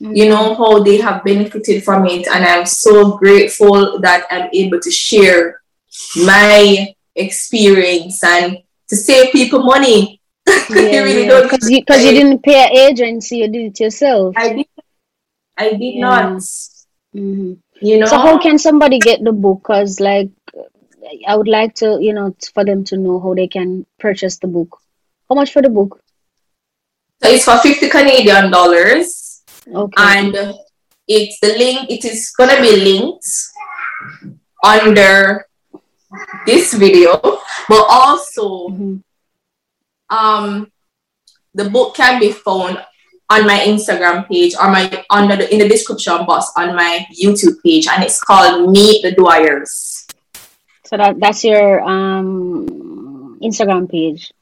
Mm-hmm. 0.00 0.16
You 0.16 0.28
know 0.30 0.54
how 0.54 0.82
they 0.82 0.96
have 0.96 1.22
benefited 1.24 1.84
from 1.84 2.06
it, 2.06 2.26
and 2.26 2.44
I'm 2.44 2.66
so 2.66 3.16
grateful 3.16 4.00
that 4.00 4.26
I'm 4.30 4.48
able 4.52 4.80
to 4.80 4.90
share 4.90 5.59
my 6.24 6.94
experience 7.14 8.22
and 8.24 8.58
to 8.88 8.96
save 8.96 9.32
people 9.32 9.62
money. 9.62 10.20
Yeah, 10.70 11.02
really 11.02 11.26
yeah. 11.26 11.42
Because 11.42 11.70
you, 11.70 11.84
cause 11.84 12.04
you 12.04 12.12
didn't 12.12 12.42
pay 12.42 12.64
an 12.64 12.72
agency, 12.72 13.38
you 13.38 13.48
did 13.48 13.66
it 13.72 13.80
yourself. 13.80 14.34
I 14.36 14.52
did. 14.54 14.66
I 15.56 15.70
did 15.70 15.94
yeah. 15.94 16.00
not. 16.00 16.38
Mm-hmm. 17.14 17.52
You 17.80 17.98
know. 17.98 18.06
So 18.06 18.18
how 18.18 18.38
can 18.38 18.58
somebody 18.58 18.98
get 18.98 19.22
the 19.22 19.32
book? 19.32 19.62
Cause 19.64 20.00
like, 20.00 20.30
I 21.26 21.36
would 21.36 21.48
like 21.48 21.74
to, 21.76 21.98
you 22.00 22.12
know, 22.12 22.34
for 22.54 22.64
them 22.64 22.84
to 22.84 22.96
know 22.96 23.20
how 23.20 23.34
they 23.34 23.48
can 23.48 23.86
purchase 23.98 24.38
the 24.38 24.46
book. 24.46 24.78
How 25.28 25.34
much 25.34 25.52
for 25.52 25.62
the 25.62 25.68
book? 25.68 26.00
So 27.22 27.28
it's 27.30 27.44
for 27.44 27.58
fifty 27.58 27.88
Canadian 27.88 28.50
dollars. 28.50 29.42
Okay. 29.68 29.92
And 29.98 30.54
it's 31.06 31.38
the 31.40 31.54
link. 31.58 31.90
It 31.90 32.04
is 32.04 32.30
gonna 32.30 32.60
be 32.60 32.76
linked 32.76 33.26
under 34.64 35.46
this 36.46 36.74
video, 36.74 37.18
but 37.68 37.86
also 37.88 38.68
mm-hmm. 38.68 38.96
um, 40.10 40.70
the 41.54 41.68
book 41.70 41.94
can 41.94 42.20
be 42.20 42.32
found 42.32 42.78
on 43.30 43.46
my 43.46 43.58
Instagram 43.60 44.26
page 44.26 44.54
or 44.60 44.68
my 44.68 45.04
under 45.10 45.36
the 45.36 45.52
in 45.52 45.58
the 45.58 45.68
description 45.68 46.26
box 46.26 46.50
on 46.56 46.74
my 46.74 47.06
YouTube 47.14 47.62
page, 47.62 47.86
and 47.86 48.02
it's 48.02 48.20
called 48.20 48.70
Meet 48.70 49.02
the 49.02 49.14
Dwyers. 49.14 50.06
So 50.84 50.96
that 50.96 51.20
that's 51.20 51.44
your 51.44 51.80
um 51.82 53.38
Instagram 53.40 53.88
page. 53.88 54.32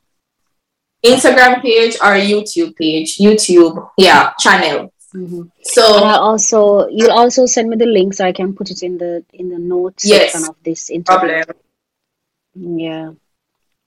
Instagram 1.05 1.63
page 1.63 1.95
or 1.97 2.17
YouTube 2.19 2.75
page, 2.75 3.19
YouTube, 3.19 3.91
yeah, 3.97 4.33
channel. 4.41 4.93
Mm-hmm. 5.15 5.43
So 5.63 5.97
and 5.97 6.05
I 6.05 6.17
also 6.19 6.89
you 6.89 7.09
also 7.11 7.47
send 7.47 7.71
me 7.71 7.77
the 7.77 7.87
link 7.87 8.15
so 8.15 8.27
I 8.27 8.33
can 8.33 8.55
put 8.55 8.71
it 8.71 8.83
in 8.83 8.99
the 8.99 9.25
in 9.33 9.49
the 9.49 9.59
notes 9.59 10.05
yes, 10.05 10.33
section 10.33 10.51
of 10.51 10.57
this 10.63 10.91
interview. 10.91 11.45
Problem. 11.45 11.57
Yeah, 12.55 13.11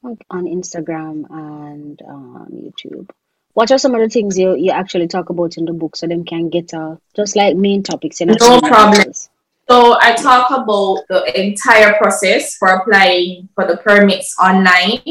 on 0.04 0.46
Instagram 0.46 1.30
and 1.30 2.02
um, 2.08 2.48
YouTube. 2.52 3.10
What 3.54 3.72
are 3.72 3.78
some 3.78 3.94
of 3.94 4.02
the 4.02 4.10
things 4.10 4.38
you, 4.38 4.56
you 4.56 4.72
actually 4.72 5.08
talk 5.08 5.30
about 5.30 5.58
in 5.58 5.66
the 5.66 5.74
book 5.74 5.96
so 5.96 6.08
them 6.08 6.24
can 6.24 6.50
get 6.50 6.74
uh, 6.74 6.96
just 7.16 7.36
like 7.36 7.56
main 7.56 7.84
topics? 7.84 8.22
In 8.22 8.30
no 8.30 8.62
problem. 8.62 9.12
So 9.70 9.98
I 10.00 10.14
talk 10.16 10.52
about 10.52 11.04
the 11.10 11.40
entire 11.40 11.94
process 11.98 12.56
for 12.56 12.70
applying 12.70 13.50
for 13.56 13.68
the 13.68 13.78
permits 13.78 14.36
online. 14.42 15.02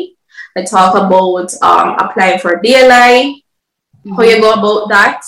I 0.57 0.63
talk 0.65 0.95
about 0.97 1.53
um, 1.63 1.97
applying 1.99 2.39
for 2.41 2.61
DLI, 2.61 3.43
mm-hmm. 4.05 4.15
how 4.15 4.23
you 4.23 4.41
go 4.41 4.53
about 4.53 4.89
that. 4.89 5.23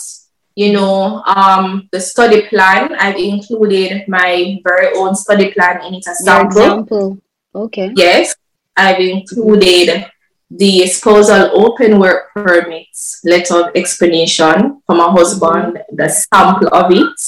You 0.55 0.73
know, 0.73 1.23
um, 1.25 1.89
the 1.93 2.01
study 2.01 2.47
plan. 2.49 2.95
I've 2.95 3.17
included 3.17 4.07
my 4.09 4.61
very 4.65 4.95
own 4.95 5.15
study 5.15 5.53
plan 5.53 5.85
in 5.87 5.95
it 5.95 6.07
as 6.07 6.25
sample. 6.25 6.47
example. 6.47 7.19
Okay. 7.55 7.93
Yes, 7.95 8.35
I've 8.77 9.01
included 9.01 10.07
the 10.51 10.87
spousal 10.87 11.51
open 11.55 11.99
work 11.99 12.33
permits 12.35 13.21
letter 13.25 13.55
of 13.57 13.71
explanation 13.75 14.83
from 14.87 14.99
my 14.99 15.11
husband, 15.11 15.75
mm-hmm. 15.77 15.97
the 15.97 16.09
sample 16.09 16.69
of 16.73 16.91
it. 16.93 17.19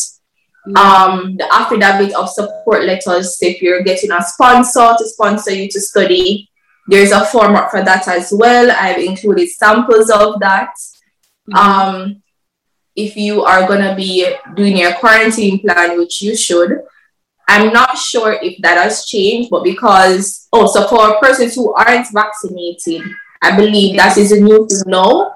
Mm-hmm. 0.67 0.77
Um, 0.77 1.37
the 1.37 1.47
affidavit 1.53 2.15
of 2.15 2.29
support 2.31 2.85
letters 2.85 3.37
if 3.41 3.61
you're 3.61 3.83
getting 3.83 4.11
a 4.13 4.23
sponsor 4.23 4.95
to 4.97 5.07
sponsor 5.07 5.53
you 5.53 5.69
to 5.69 5.81
study. 5.81 6.49
There's 6.87 7.13
a 7.13 7.25
format 7.25 7.71
for 7.71 7.83
that 7.83 8.09
as 8.09 8.33
well. 8.33 8.71
I've 8.71 8.99
included 8.99 9.49
samples 9.51 10.11
of 10.11 10.41
that. 10.41 10.75
Mm-hmm. 11.51 11.55
Um, 11.55 12.23
if 12.97 13.17
you 13.17 13.43
are 13.43 13.67
gonna 13.67 13.95
be 13.95 14.29
doing 14.55 14.77
your 14.77 14.95
quarantine 14.95 15.61
plan, 15.61 15.99
which 15.99 16.23
you 16.23 16.37
should, 16.37 16.83
I'm 17.49 17.73
not 17.73 17.99
sure 17.99 18.33
if 18.41 18.61
that 18.63 18.79
has 18.83 19.05
changed, 19.05 19.51
but 19.51 19.65
because 19.65 20.49
oh, 20.53 20.67
so 20.67 20.87
for 20.89 21.19
persons 21.21 21.55
who 21.55 21.73
aren't 21.75 22.13
vaccinated, 22.13 23.03
I 23.43 23.57
believe 23.57 23.97
that 23.97 24.17
is 24.17 24.33
a 24.33 24.41
new 24.41 24.67
thing 24.67 24.83
now. 24.87 25.35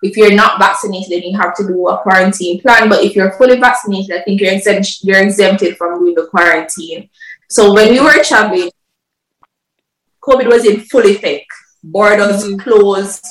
If 0.00 0.16
you're 0.16 0.34
not 0.34 0.60
vaccinated, 0.60 1.10
then 1.10 1.22
you 1.22 1.36
have 1.36 1.56
to 1.56 1.66
do 1.66 1.88
a 1.88 1.98
quarantine 1.98 2.60
plan. 2.60 2.88
But 2.88 3.02
if 3.02 3.16
you're 3.16 3.32
fully 3.32 3.58
vaccinated, 3.58 4.16
I 4.16 4.22
think 4.22 4.40
you're 4.40 4.52
exempt, 4.52 4.98
you're 5.02 5.20
exempted 5.20 5.76
from 5.76 5.98
doing 5.98 6.14
the 6.14 6.26
quarantine. 6.26 7.10
So 7.50 7.74
when 7.74 7.90
we 7.90 8.00
were 8.00 8.22
traveling, 8.22 8.70
COVID 10.22 10.46
was 10.46 10.64
in 10.64 10.82
full 10.82 11.04
effect. 11.04 11.46
Borders 11.82 12.44
mm-hmm. 12.44 12.58
closed, 12.58 13.26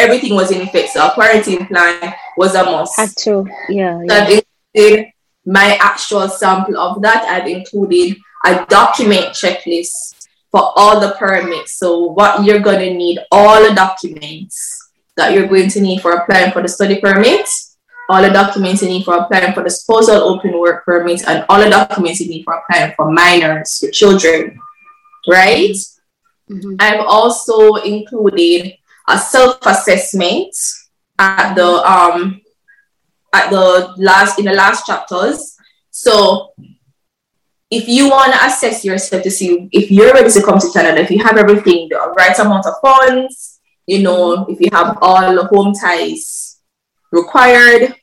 everything 0.00 0.34
was 0.34 0.50
in 0.50 0.60
effect. 0.60 0.90
So 0.90 1.06
a 1.06 1.12
quarantine 1.12 1.66
plan 1.66 2.14
was 2.36 2.54
a 2.54 2.64
must. 2.64 2.98
Had 2.98 3.10
to, 3.18 3.46
yeah. 3.68 4.00
yeah. 4.04 4.40
So 4.76 5.04
my 5.46 5.78
actual 5.80 6.28
sample 6.28 6.78
of 6.78 7.02
that. 7.02 7.24
I've 7.24 7.48
included 7.48 8.16
a 8.46 8.64
document 8.66 9.34
checklist 9.34 10.28
for 10.50 10.72
all 10.76 11.00
the 11.00 11.14
permits. 11.18 11.74
So 11.74 12.12
what 12.12 12.44
you're 12.44 12.60
gonna 12.60 12.92
need, 12.92 13.18
all 13.30 13.62
the 13.66 13.74
documents 13.74 14.90
that 15.16 15.32
you're 15.32 15.48
going 15.48 15.68
to 15.70 15.80
need 15.80 16.00
for 16.00 16.12
applying 16.12 16.52
for 16.52 16.62
the 16.62 16.68
study 16.68 17.00
permit, 17.00 17.48
all 18.08 18.22
the 18.22 18.30
documents 18.30 18.82
you 18.82 18.88
need 18.88 19.04
for 19.04 19.16
applying 19.16 19.52
for 19.52 19.62
the 19.62 19.70
spousal 19.70 20.16
open 20.16 20.58
work 20.58 20.84
permit, 20.84 21.26
and 21.28 21.44
all 21.48 21.60
the 21.62 21.70
documents 21.70 22.20
you 22.20 22.28
need 22.28 22.42
for 22.42 22.54
applying 22.54 22.92
for 22.96 23.10
minors, 23.10 23.80
your 23.82 23.92
children, 23.92 24.58
right? 25.28 25.76
Mm-hmm. 26.50 26.74
I've 26.80 27.06
also 27.06 27.74
included 27.76 28.74
a 29.10 29.18
self-assessment 29.18 30.54
at 31.18 31.54
the 31.54 31.66
um 31.66 32.40
at 33.32 33.50
the 33.50 33.94
last 33.98 34.38
in 34.38 34.44
the 34.44 34.52
last 34.52 34.86
chapters. 34.86 35.56
So 35.90 36.52
if 37.70 37.88
you 37.88 38.10
want 38.10 38.32
to 38.32 38.44
assess 38.46 38.84
yourself 38.84 39.22
to 39.22 39.30
see 39.30 39.68
if 39.72 39.90
you're 39.90 40.12
ready 40.12 40.30
to 40.30 40.42
come 40.42 40.58
to 40.58 40.70
Canada, 40.72 41.00
if 41.00 41.10
you 41.10 41.22
have 41.22 41.36
everything, 41.36 41.88
the 41.88 42.12
right 42.16 42.36
amount 42.38 42.66
of 42.66 42.74
funds, 42.82 43.60
you 43.86 44.02
know, 44.02 44.46
if 44.48 44.60
you 44.60 44.68
have 44.72 44.98
all 45.00 45.34
the 45.34 45.44
home 45.44 45.72
ties 45.72 46.60
required, 47.12 47.94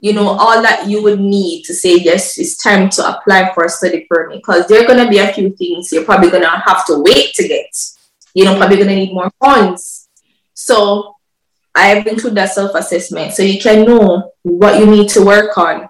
you 0.00 0.12
know, 0.12 0.28
all 0.28 0.62
that 0.62 0.88
you 0.88 1.02
would 1.02 1.18
need 1.18 1.64
to 1.64 1.74
say, 1.74 1.96
yes, 1.96 2.38
it's 2.38 2.56
time 2.56 2.88
to 2.90 3.16
apply 3.16 3.52
for 3.54 3.64
a 3.64 3.68
study 3.68 4.06
permit 4.08 4.38
because 4.38 4.68
there 4.68 4.82
are 4.82 4.86
going 4.86 5.04
to 5.04 5.10
be 5.10 5.18
a 5.18 5.32
few 5.32 5.50
things 5.56 5.90
you're 5.90 6.04
probably 6.04 6.30
going 6.30 6.44
to 6.44 6.48
have 6.48 6.86
to 6.86 7.02
wait 7.02 7.34
to 7.34 7.48
get. 7.48 7.76
You 8.34 8.44
know, 8.44 8.56
probably 8.56 8.76
going 8.76 8.88
to 8.88 8.94
need 8.94 9.12
more 9.12 9.32
funds. 9.42 9.97
So 10.68 11.14
I've 11.74 12.06
included 12.06 12.38
a 12.44 12.46
self 12.46 12.74
assessment 12.74 13.32
so 13.32 13.42
you 13.42 13.58
can 13.58 13.86
know 13.86 14.32
what 14.42 14.78
you 14.78 14.84
need 14.84 15.08
to 15.10 15.24
work 15.24 15.56
on, 15.56 15.88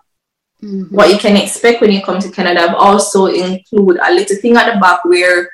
mm-hmm. 0.63 0.95
what 0.95 1.11
you 1.11 1.19
can 1.19 1.37
expect 1.37 1.81
when 1.81 1.91
you 1.91 2.01
come 2.01 2.21
to 2.21 2.31
Canada. 2.31 2.61
I've 2.61 2.77
also 2.77 3.27
include 3.27 3.99
a 4.01 4.15
little 4.15 4.37
thing 4.37 4.57
at 4.57 4.73
the 4.73 4.79
back 4.79 5.05
where 5.05 5.51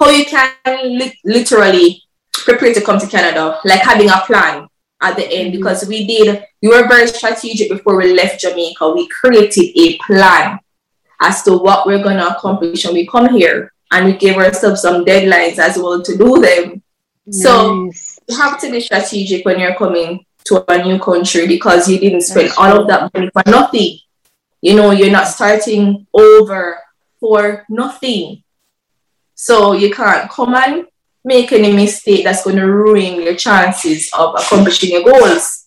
how 0.00 0.08
you 0.08 0.24
can 0.24 0.54
li- 0.98 1.20
literally 1.22 2.02
prepare 2.32 2.72
to 2.72 2.80
come 2.80 2.98
to 2.98 3.06
Canada, 3.06 3.60
like 3.66 3.82
having 3.82 4.08
a 4.08 4.22
plan 4.26 4.68
at 5.02 5.16
the 5.16 5.26
end, 5.30 5.52
mm-hmm. 5.52 5.58
because 5.58 5.86
we 5.86 6.06
did, 6.06 6.44
we 6.62 6.68
were 6.68 6.88
very 6.88 7.06
strategic 7.08 7.68
before 7.68 7.96
we 7.98 8.14
left 8.14 8.40
Jamaica. 8.40 8.90
We 8.94 9.06
created 9.08 9.78
a 9.78 9.98
plan 9.98 10.58
as 11.20 11.42
to 11.42 11.58
what 11.58 11.86
we're 11.86 12.02
going 12.02 12.16
to 12.16 12.34
accomplish 12.34 12.86
when 12.86 12.94
we 12.94 13.06
come 13.06 13.34
here. 13.36 13.70
And 13.92 14.06
we 14.06 14.16
gave 14.16 14.36
ourselves 14.36 14.80
some 14.80 15.04
deadlines 15.04 15.58
as 15.58 15.76
well 15.76 16.02
to 16.02 16.16
do 16.16 16.40
them. 16.40 16.82
Nice. 17.26 17.42
So 17.42 17.90
you 18.28 18.36
have 18.36 18.60
to 18.60 18.70
be 18.70 18.80
strategic 18.80 19.44
when 19.44 19.58
you're 19.58 19.74
coming 19.74 20.24
to 20.44 20.64
a 20.70 20.82
new 20.82 20.98
country 20.98 21.46
because 21.46 21.88
you 21.88 21.98
didn't 21.98 22.22
spend 22.22 22.48
That's 22.48 22.58
all 22.58 22.70
true. 22.70 22.80
of 22.82 22.88
that 22.88 23.14
money 23.14 23.30
for 23.32 23.42
nothing. 23.50 23.98
You 24.60 24.74
know, 24.76 24.90
you're 24.90 25.10
not 25.10 25.28
starting 25.28 26.06
over 26.12 26.78
for 27.20 27.64
nothing. 27.68 28.42
So 29.34 29.72
you 29.72 29.92
can't 29.92 30.30
come 30.30 30.54
and 30.54 30.86
make 31.24 31.52
any 31.52 31.72
mistake 31.72 32.24
that's 32.24 32.44
going 32.44 32.56
to 32.56 32.66
ruin 32.66 33.22
your 33.22 33.34
chances 33.34 34.10
of 34.16 34.34
accomplishing 34.36 34.92
your 34.92 35.04
goals. 35.04 35.66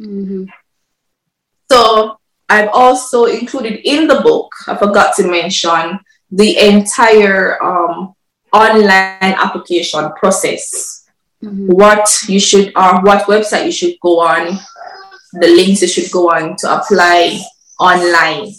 Mm-hmm. 0.00 0.44
So 1.70 2.18
I've 2.48 2.70
also 2.72 3.26
included 3.26 3.80
in 3.84 4.08
the 4.08 4.20
book, 4.20 4.52
I 4.66 4.76
forgot 4.76 5.14
to 5.16 5.28
mention, 5.28 6.00
the 6.32 6.58
entire 6.58 7.62
um, 7.62 8.14
online 8.52 9.34
application 9.38 10.10
process 10.12 10.99
mm-hmm. 11.42 11.66
what 11.68 12.08
you 12.28 12.40
should 12.40 12.68
or 12.76 12.82
uh, 12.82 13.02
what 13.02 13.26
website 13.26 13.66
you 13.66 13.72
should 13.72 13.94
go 14.00 14.20
on, 14.20 14.58
the 15.32 15.48
links 15.48 15.82
you 15.82 15.88
should 15.88 16.10
go 16.10 16.30
on 16.30 16.56
to 16.56 16.76
apply 16.76 17.40
online. 17.78 18.52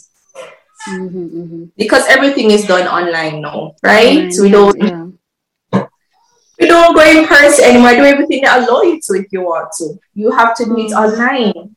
Mm-hmm, 0.89 1.25
mm-hmm. 1.25 1.63
Because 1.77 2.07
everything 2.07 2.51
is 2.51 2.65
done 2.65 2.87
online 2.87 3.41
now, 3.41 3.75
right? 3.83 4.17
Online, 4.17 4.31
so 4.31 4.43
we 4.43 4.49
don't 4.49 4.77
yeah. 4.81 5.85
we 6.59 6.67
don't 6.67 6.95
go 6.95 7.03
in 7.03 7.27
person 7.27 7.65
anymore. 7.65 7.91
Do 7.91 8.03
everything 8.03 8.41
that 8.43 8.67
allow 8.67 8.81
you 8.81 8.99
to 8.99 9.13
if 9.13 9.27
you 9.31 9.41
want 9.41 9.71
to. 9.77 9.99
You 10.15 10.31
have 10.31 10.55
to 10.55 10.65
do 10.65 10.77
it 10.77 10.91
mm-hmm. 10.91 10.93
online. 10.93 11.75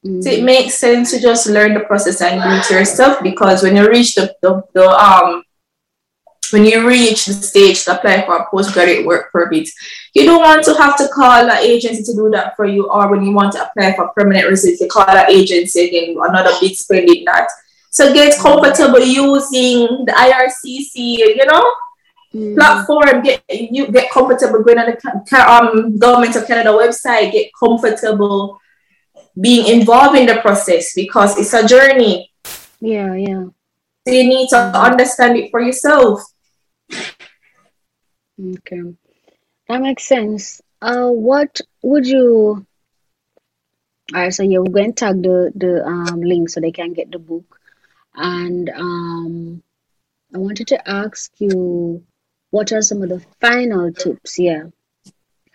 Mm-hmm. 0.00 0.22
So 0.22 0.30
it 0.30 0.42
makes 0.42 0.76
sense 0.76 1.10
to 1.10 1.20
just 1.20 1.46
learn 1.46 1.74
the 1.74 1.80
process 1.80 2.22
and 2.22 2.40
do 2.40 2.48
it 2.48 2.70
yourself 2.70 3.22
because 3.22 3.62
when 3.62 3.76
you 3.76 3.86
reach 3.86 4.14
the, 4.14 4.34
the, 4.40 4.62
the 4.72 4.88
um 4.88 5.42
when 6.52 6.64
you 6.64 6.86
reach 6.86 7.26
the 7.26 7.32
stage 7.34 7.84
to 7.84 7.98
apply 7.98 8.24
for 8.26 8.36
a 8.36 8.50
postgraduate 8.50 9.06
work 9.06 9.32
permit, 9.32 9.68
you 10.14 10.24
don't 10.24 10.40
want 10.40 10.64
to 10.64 10.74
have 10.74 10.96
to 10.98 11.08
call 11.08 11.48
an 11.48 11.58
agency 11.58 12.02
to 12.02 12.14
do 12.14 12.30
that 12.30 12.56
for 12.56 12.64
you, 12.64 12.88
or 12.90 13.10
when 13.10 13.22
you 13.22 13.32
want 13.32 13.52
to 13.52 13.66
apply 13.66 13.94
for 13.94 14.08
permanent 14.08 14.48
residency, 14.48 14.88
call 14.88 15.08
an 15.08 15.30
agency 15.30 15.88
again, 15.88 16.16
another 16.20 16.50
big 16.60 16.74
spending 16.74 17.24
that. 17.24 17.48
So 17.90 18.12
get 18.12 18.38
comfortable 18.38 19.00
using 19.00 20.04
the 20.06 20.12
IRCC, 20.12 20.94
you 20.94 21.46
know, 21.46 21.74
mm. 22.32 22.54
platform. 22.54 23.22
Get 23.22 23.42
you 23.48 23.90
get 23.90 24.10
comfortable 24.10 24.62
going 24.62 24.78
on 24.78 24.86
the 24.86 25.50
um, 25.50 25.98
government 25.98 26.36
of 26.36 26.46
Canada 26.46 26.70
website. 26.70 27.32
Get 27.32 27.50
comfortable 27.58 28.60
being 29.38 29.66
involved 29.80 30.16
in 30.16 30.26
the 30.26 30.36
process 30.40 30.94
because 30.94 31.38
it's 31.38 31.52
a 31.52 31.66
journey. 31.66 32.32
Yeah, 32.80 33.14
yeah. 33.14 33.46
So 34.06 34.14
you 34.14 34.24
need 34.24 34.48
to 34.50 34.56
understand 34.56 35.36
it 35.36 35.50
for 35.50 35.60
yourself. 35.60 36.22
Okay, 38.38 38.82
that 39.68 39.82
makes 39.82 40.04
sense. 40.04 40.60
Uh, 40.80 41.08
what 41.10 41.60
would 41.82 42.06
you? 42.06 42.66
All 44.14 44.20
right, 44.20 44.34
so 44.34 44.42
yeah, 44.42 44.58
we're 44.58 44.72
going 44.72 44.94
to 44.94 45.04
tag 45.04 45.22
the 45.22 45.52
the 45.54 45.84
um 45.84 46.20
link 46.22 46.48
so 46.48 46.60
they 46.60 46.72
can 46.72 46.92
get 46.92 47.10
the 47.10 47.18
book, 47.18 47.58
and 48.14 48.70
um, 48.70 49.62
I 50.34 50.38
wanted 50.38 50.68
to 50.68 50.88
ask 50.88 51.32
you 51.38 52.04
what 52.50 52.72
are 52.72 52.82
some 52.82 53.02
of 53.02 53.08
the 53.08 53.24
final 53.40 53.92
tips? 53.92 54.38
Yeah, 54.38 54.64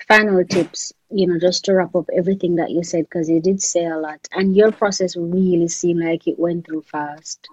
final 0.08 0.44
tips, 0.46 0.94
you 1.10 1.28
know, 1.28 1.40
just 1.40 1.66
to 1.66 1.74
wrap 1.74 1.96
up 1.96 2.10
everything 2.16 2.56
that 2.56 2.72
you 2.72 2.84
said, 2.84 3.06
because 3.06 3.30
you 3.30 3.42
did 3.42 3.62
say 3.62 3.86
a 3.86 3.98
lot. 3.98 4.28
And 4.32 4.56
your 4.56 4.72
process 4.72 5.16
really 5.16 5.68
seemed 5.68 6.04
like 6.04 6.28
it 6.28 6.40
went 6.40 6.66
through 6.66 6.84
fast. 6.84 7.48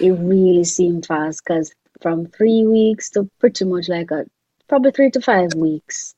It 0.00 0.10
really 0.10 0.64
seemed 0.64 1.06
fast 1.06 1.42
because 1.44 1.74
from 2.02 2.26
three 2.26 2.66
weeks 2.66 3.10
to 3.10 3.30
pretty 3.38 3.64
much 3.64 3.88
like 3.88 4.10
a 4.10 4.26
probably 4.68 4.90
three 4.90 5.10
to 5.12 5.20
five 5.20 5.54
weeks, 5.54 6.14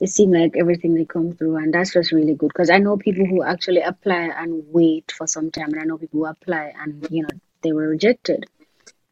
it 0.00 0.08
seemed 0.08 0.34
like 0.34 0.56
everything 0.56 0.94
they 0.94 1.04
come 1.04 1.32
through. 1.32 1.56
And 1.56 1.72
that's 1.72 1.92
just 1.92 2.12
really 2.12 2.34
good 2.34 2.48
because 2.48 2.70
I 2.70 2.78
know 2.78 2.96
people 2.96 3.24
who 3.24 3.42
actually 3.42 3.80
apply 3.80 4.30
and 4.36 4.64
wait 4.68 5.12
for 5.12 5.26
some 5.26 5.50
time. 5.50 5.72
And 5.72 5.80
I 5.80 5.84
know 5.84 5.98
people 5.98 6.20
who 6.20 6.26
apply 6.26 6.72
and, 6.78 7.06
you 7.10 7.22
know, 7.22 7.28
they 7.62 7.72
were 7.72 7.88
rejected. 7.88 8.46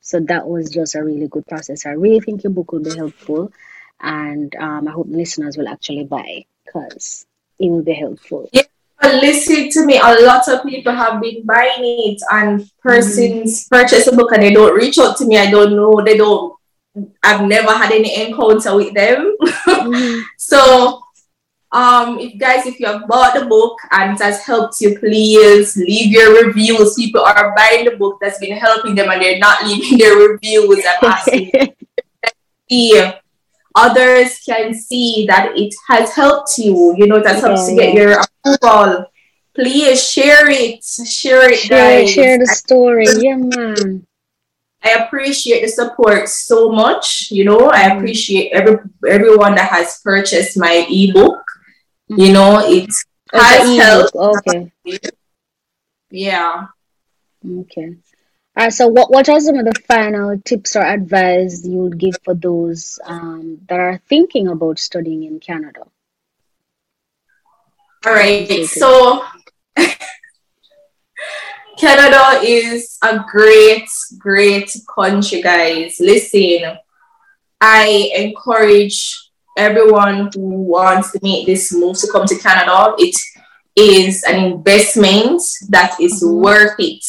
So 0.00 0.18
that 0.20 0.48
was 0.48 0.70
just 0.70 0.94
a 0.94 1.04
really 1.04 1.28
good 1.28 1.46
process. 1.46 1.86
I 1.86 1.90
really 1.90 2.20
think 2.20 2.42
your 2.42 2.52
book 2.52 2.72
will 2.72 2.82
be 2.82 2.96
helpful 2.96 3.52
and 4.00 4.54
um, 4.56 4.88
I 4.88 4.92
hope 4.92 5.06
listeners 5.08 5.56
will 5.56 5.68
actually 5.68 6.04
buy 6.04 6.46
because 6.64 7.26
it 7.58 7.70
will 7.70 7.82
be 7.82 7.92
helpful. 7.92 8.48
Yeah, 8.52 8.62
listen 9.02 9.70
to 9.70 9.86
me. 9.86 9.98
A 9.98 10.20
lot 10.20 10.46
of 10.48 10.62
people 10.62 10.92
have 10.92 11.20
been 11.20 11.44
buying 11.44 11.80
it, 11.80 12.20
and 12.30 12.70
persons 12.82 13.64
mm-hmm. 13.64 13.74
purchase 13.74 14.06
a 14.06 14.16
book 14.16 14.32
and 14.32 14.42
they 14.42 14.52
don't 14.52 14.74
reach 14.74 14.98
out 14.98 15.16
to 15.18 15.26
me. 15.26 15.38
I 15.38 15.50
don't 15.50 15.74
know. 15.74 16.02
They 16.04 16.16
don't. 16.16 16.54
I've 17.22 17.46
never 17.46 17.72
had 17.72 17.92
any 17.92 18.26
encounter 18.26 18.74
with 18.76 18.94
them. 18.94 19.36
mm-hmm. 19.42 20.20
So, 20.36 21.02
um, 21.72 22.18
if 22.18 22.38
guys, 22.38 22.66
if 22.66 22.80
you 22.80 22.86
have 22.86 23.06
bought 23.06 23.38
the 23.38 23.46
book 23.46 23.78
and 23.90 24.14
it 24.14 24.22
has 24.22 24.44
helped 24.44 24.80
you, 24.80 24.98
please 24.98 25.76
leave 25.76 26.12
your 26.12 26.44
reviews. 26.44 26.94
People 26.94 27.22
are 27.22 27.54
buying 27.56 27.84
the 27.84 27.96
book 27.96 28.18
that's 28.20 28.38
been 28.38 28.56
helping 28.56 28.94
them, 28.94 29.10
and 29.10 29.22
they're 29.22 29.38
not 29.38 29.64
leaving 29.64 29.98
their 29.98 30.16
reviews. 30.16 30.84
I'm 30.86 31.10
asking. 31.10 31.50
yeah 32.68 33.20
others 33.74 34.38
can 34.44 34.74
see 34.74 35.26
that 35.28 35.52
it 35.56 35.74
has 35.88 36.14
helped 36.14 36.58
you, 36.58 36.94
you 36.96 37.06
know, 37.06 37.16
it 37.16 37.26
helps 37.26 37.40
helped 37.42 37.68
to 37.68 37.76
get 37.76 37.94
your 37.94 38.20
approval. 38.44 39.06
Please 39.54 40.08
share 40.08 40.48
it. 40.48 40.84
Share 40.84 41.50
it, 41.50 41.58
share, 41.58 42.00
guys. 42.00 42.10
Share 42.10 42.38
the 42.38 42.46
story. 42.46 43.06
Yeah, 43.18 43.36
man. 43.36 44.06
I 44.82 44.90
appreciate 45.04 45.62
the 45.62 45.68
support 45.68 46.28
so 46.28 46.70
much. 46.70 47.30
You 47.30 47.44
know, 47.44 47.70
I 47.70 47.90
mm. 47.90 47.96
appreciate 47.96 48.52
every 48.52 48.78
everyone 49.06 49.54
that 49.56 49.70
has 49.70 50.00
purchased 50.02 50.56
my 50.56 50.86
ebook. 50.88 51.42
You 52.08 52.32
know, 52.32 52.60
it 52.64 52.90
has 53.32 53.78
helped. 53.78 54.14
Okay. 54.14 54.72
Yeah. 56.10 56.66
Okay. 57.46 57.96
Uh, 58.60 58.68
so, 58.68 58.86
what, 58.88 59.10
what 59.10 59.26
are 59.26 59.40
some 59.40 59.56
of 59.56 59.64
the 59.64 59.72
final 59.88 60.38
tips 60.44 60.76
or 60.76 60.82
advice 60.82 61.64
you 61.64 61.78
would 61.78 61.96
give 61.96 62.14
for 62.22 62.34
those 62.34 62.98
um, 63.04 63.58
that 63.66 63.80
are 63.80 64.02
thinking 64.06 64.48
about 64.48 64.78
studying 64.78 65.22
in 65.22 65.40
Canada? 65.40 65.80
All 68.04 68.12
right. 68.12 68.66
So, 68.66 69.24
Canada 71.78 72.40
is 72.42 72.98
a 73.00 73.24
great, 73.32 73.88
great 74.18 74.70
country, 74.94 75.40
guys. 75.40 75.96
Listen, 75.98 76.76
I 77.62 78.12
encourage 78.14 79.30
everyone 79.56 80.28
who 80.34 80.64
wants 80.64 81.12
to 81.12 81.20
make 81.22 81.46
this 81.46 81.72
move 81.72 81.96
to 82.00 82.12
come 82.12 82.26
to 82.26 82.36
Canada. 82.36 82.94
It 82.98 83.16
is 83.74 84.22
an 84.24 84.52
investment 84.52 85.40
that 85.70 85.98
is 85.98 86.22
mm-hmm. 86.22 86.42
worth 86.42 86.74
it 86.78 87.02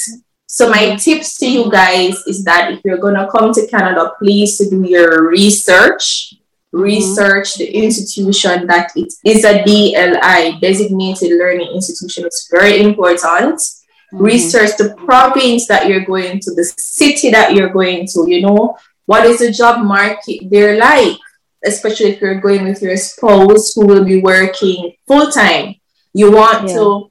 so 0.54 0.70
my 0.70 0.98
tips 0.98 1.38
to 1.38 1.50
you 1.50 1.72
guys 1.72 2.28
is 2.28 2.44
that 2.44 2.74
if 2.74 2.82
you're 2.84 2.98
gonna 2.98 3.26
come 3.32 3.54
to 3.54 3.66
Canada, 3.68 4.12
please 4.20 4.58
do 4.58 4.84
your 4.84 5.30
research. 5.30 6.34
Research 6.74 7.56
the 7.56 7.70
institution 7.74 8.68
that 8.68 8.92
it 8.98 9.14
is 9.24 9.46
a 9.46 9.64
DLI, 9.64 10.60
designated 10.60 11.32
learning 11.40 11.72
institution. 11.74 12.26
It's 12.26 12.50
very 12.52 12.82
important. 12.82 13.60
Mm-hmm. 13.60 14.18
Research 14.18 14.76
the 14.76 14.94
province 15.06 15.68
that 15.68 15.88
you're 15.88 16.04
going 16.04 16.42
to, 16.42 16.54
the 16.54 16.66
city 16.78 17.32
that 17.32 17.54
you're 17.54 17.70
going 17.70 18.06
to, 18.08 18.26
you 18.28 18.42
know, 18.42 18.76
what 19.06 19.26
is 19.26 19.40
the 19.40 19.54
job 19.54 19.86
market 19.86 20.50
there 20.52 20.78
like? 20.78 21.18
Especially 21.64 22.08
if 22.08 22.20
you're 22.20 22.42
going 22.42 22.66
with 22.66 22.82
your 22.82 22.98
spouse 22.98 23.74
who 23.74 23.88
will 23.88 24.04
be 24.04 24.20
working 24.20 24.96
full 25.08 25.32
time. 25.32 25.76
You 26.14 26.34
want 26.34 26.68
yeah. 26.68 26.76
to 26.76 27.10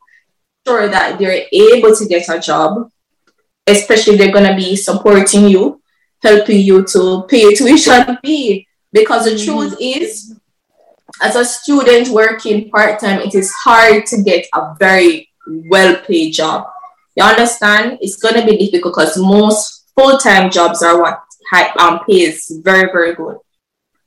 sure 0.66 0.88
that 0.88 1.18
they're 1.18 1.47
able 1.51 1.97
to 1.97 2.05
get 2.07 2.28
a 2.28 2.38
job 2.38 2.91
especially 3.67 4.17
they're 4.17 4.33
going 4.33 4.49
to 4.49 4.57
be 4.57 4.77
supporting 4.77 5.49
you, 5.49 5.81
helping 6.23 6.61
you 6.61 6.85
to 6.85 7.27
pay 7.29 7.43
your 7.43 7.55
tuition 7.55 8.19
fee. 8.25 8.67
Because 8.93 9.25
the 9.25 9.33
mm-hmm. 9.33 9.59
truth 9.59 9.77
is, 9.81 10.37
as 11.23 11.37
a 11.37 11.45
student 11.45 12.09
working 12.09 12.71
part 12.71 13.01
time, 13.01 13.21
it 13.21 13.35
is 13.35 13.53
hard 13.65 14.07
to 14.07 14.23
get 14.23 14.47
a 14.55 14.75
very 14.79 15.31
well 15.47 15.97
paid 15.97 16.33
job. 16.33 16.67
You 17.17 17.25
understand? 17.25 17.99
It's 18.01 18.17
going 18.17 18.35
to 18.35 18.47
be 18.47 18.57
difficult 18.57 18.95
because 18.95 19.19
most 19.19 19.91
full 19.95 20.19
time 20.19 20.51
jobs 20.51 20.83
are 20.83 21.01
what 21.01 21.23
high, 21.51 21.71
um, 21.79 22.01
pays 22.05 22.51
very, 22.65 22.91
very 22.91 23.15
good. 23.15 23.37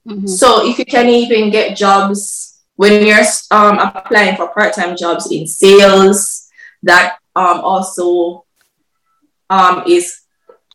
Mm-hmm. 0.07 0.27
So 0.27 0.67
if 0.67 0.79
you 0.79 0.85
can 0.85 1.07
even 1.07 1.49
get 1.49 1.77
jobs 1.77 2.61
when 2.75 3.05
you're 3.05 3.23
um, 3.51 3.79
applying 3.79 4.35
for 4.35 4.47
part 4.49 4.73
time 4.73 4.97
jobs 4.97 5.31
in 5.31 5.47
sales, 5.47 6.49
that 6.83 7.17
um, 7.35 7.61
also 7.61 8.42
um, 9.49 9.83
is 9.87 10.21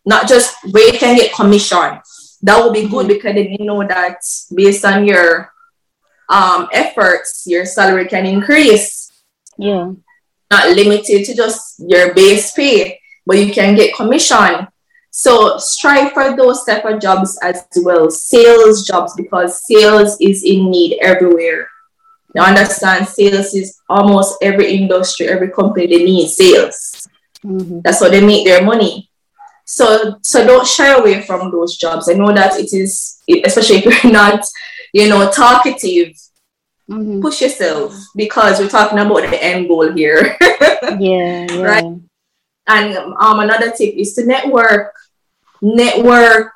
not 0.04 0.28
just 0.28 0.56
where 0.70 0.92
you 0.92 0.98
can 0.98 1.16
get 1.16 1.34
commission. 1.34 2.00
That 2.42 2.58
will 2.58 2.72
be 2.72 2.88
good 2.88 3.06
mm-hmm. 3.06 3.08
because 3.08 3.34
then 3.34 3.52
you 3.52 3.66
know 3.66 3.86
that 3.86 4.18
based 4.54 4.84
on 4.84 5.06
your 5.06 5.52
um, 6.28 6.68
efforts, 6.72 7.44
your 7.46 7.64
salary 7.64 8.06
can 8.06 8.26
increase. 8.26 9.10
Yeah. 9.56 9.92
Not 10.50 10.68
limited 10.70 11.24
to 11.26 11.34
just 11.34 11.80
your 11.86 12.14
base 12.14 12.52
pay, 12.52 13.00
but 13.26 13.38
you 13.38 13.52
can 13.52 13.74
get 13.74 13.94
commission. 13.94 14.68
So 15.10 15.58
strive 15.58 16.12
for 16.12 16.36
those 16.36 16.64
type 16.64 16.84
of 16.84 17.00
jobs 17.00 17.38
as 17.42 17.66
well, 17.76 18.10
sales 18.10 18.86
jobs, 18.86 19.14
because 19.16 19.66
sales 19.66 20.16
is 20.20 20.44
in 20.44 20.70
need 20.70 20.98
everywhere. 21.00 21.68
You 22.34 22.42
understand, 22.42 23.08
sales 23.08 23.54
is 23.54 23.80
almost 23.88 24.36
every 24.42 24.72
industry, 24.74 25.26
every 25.28 25.50
company 25.50 25.86
they 25.86 26.04
need 26.04 26.28
sales. 26.28 26.97
Mm-hmm. 27.45 27.80
That's 27.82 28.01
how 28.01 28.09
they 28.09 28.24
make 28.24 28.45
their 28.47 28.64
money. 28.64 29.11
So 29.64 30.18
so 30.22 30.47
don't 30.47 30.66
shy 30.66 30.89
away 30.89 31.22
from 31.22 31.51
those 31.51 31.76
jobs. 31.76 32.09
I 32.09 32.14
know 32.14 32.32
that 32.32 32.59
it 32.59 32.72
is, 32.72 33.22
especially 33.45 33.76
if 33.76 34.05
you're 34.05 34.12
not, 34.12 34.45
you 34.93 35.09
know, 35.09 35.30
talkative. 35.30 36.16
Mm-hmm. 36.89 37.20
Push 37.20 37.43
yourself 37.43 37.95
because 38.16 38.59
we're 38.59 38.68
talking 38.70 38.99
about 38.99 39.20
the 39.20 39.45
end 39.45 39.68
goal 39.68 39.93
here. 39.93 40.39
yeah, 40.41 41.47
yeah. 41.51 41.61
Right. 41.61 41.84
And 42.66 42.97
um, 42.97 43.41
another 43.41 43.70
tip 43.72 43.95
is 43.95 44.14
to 44.14 44.24
network. 44.24 44.95
Network 45.61 46.54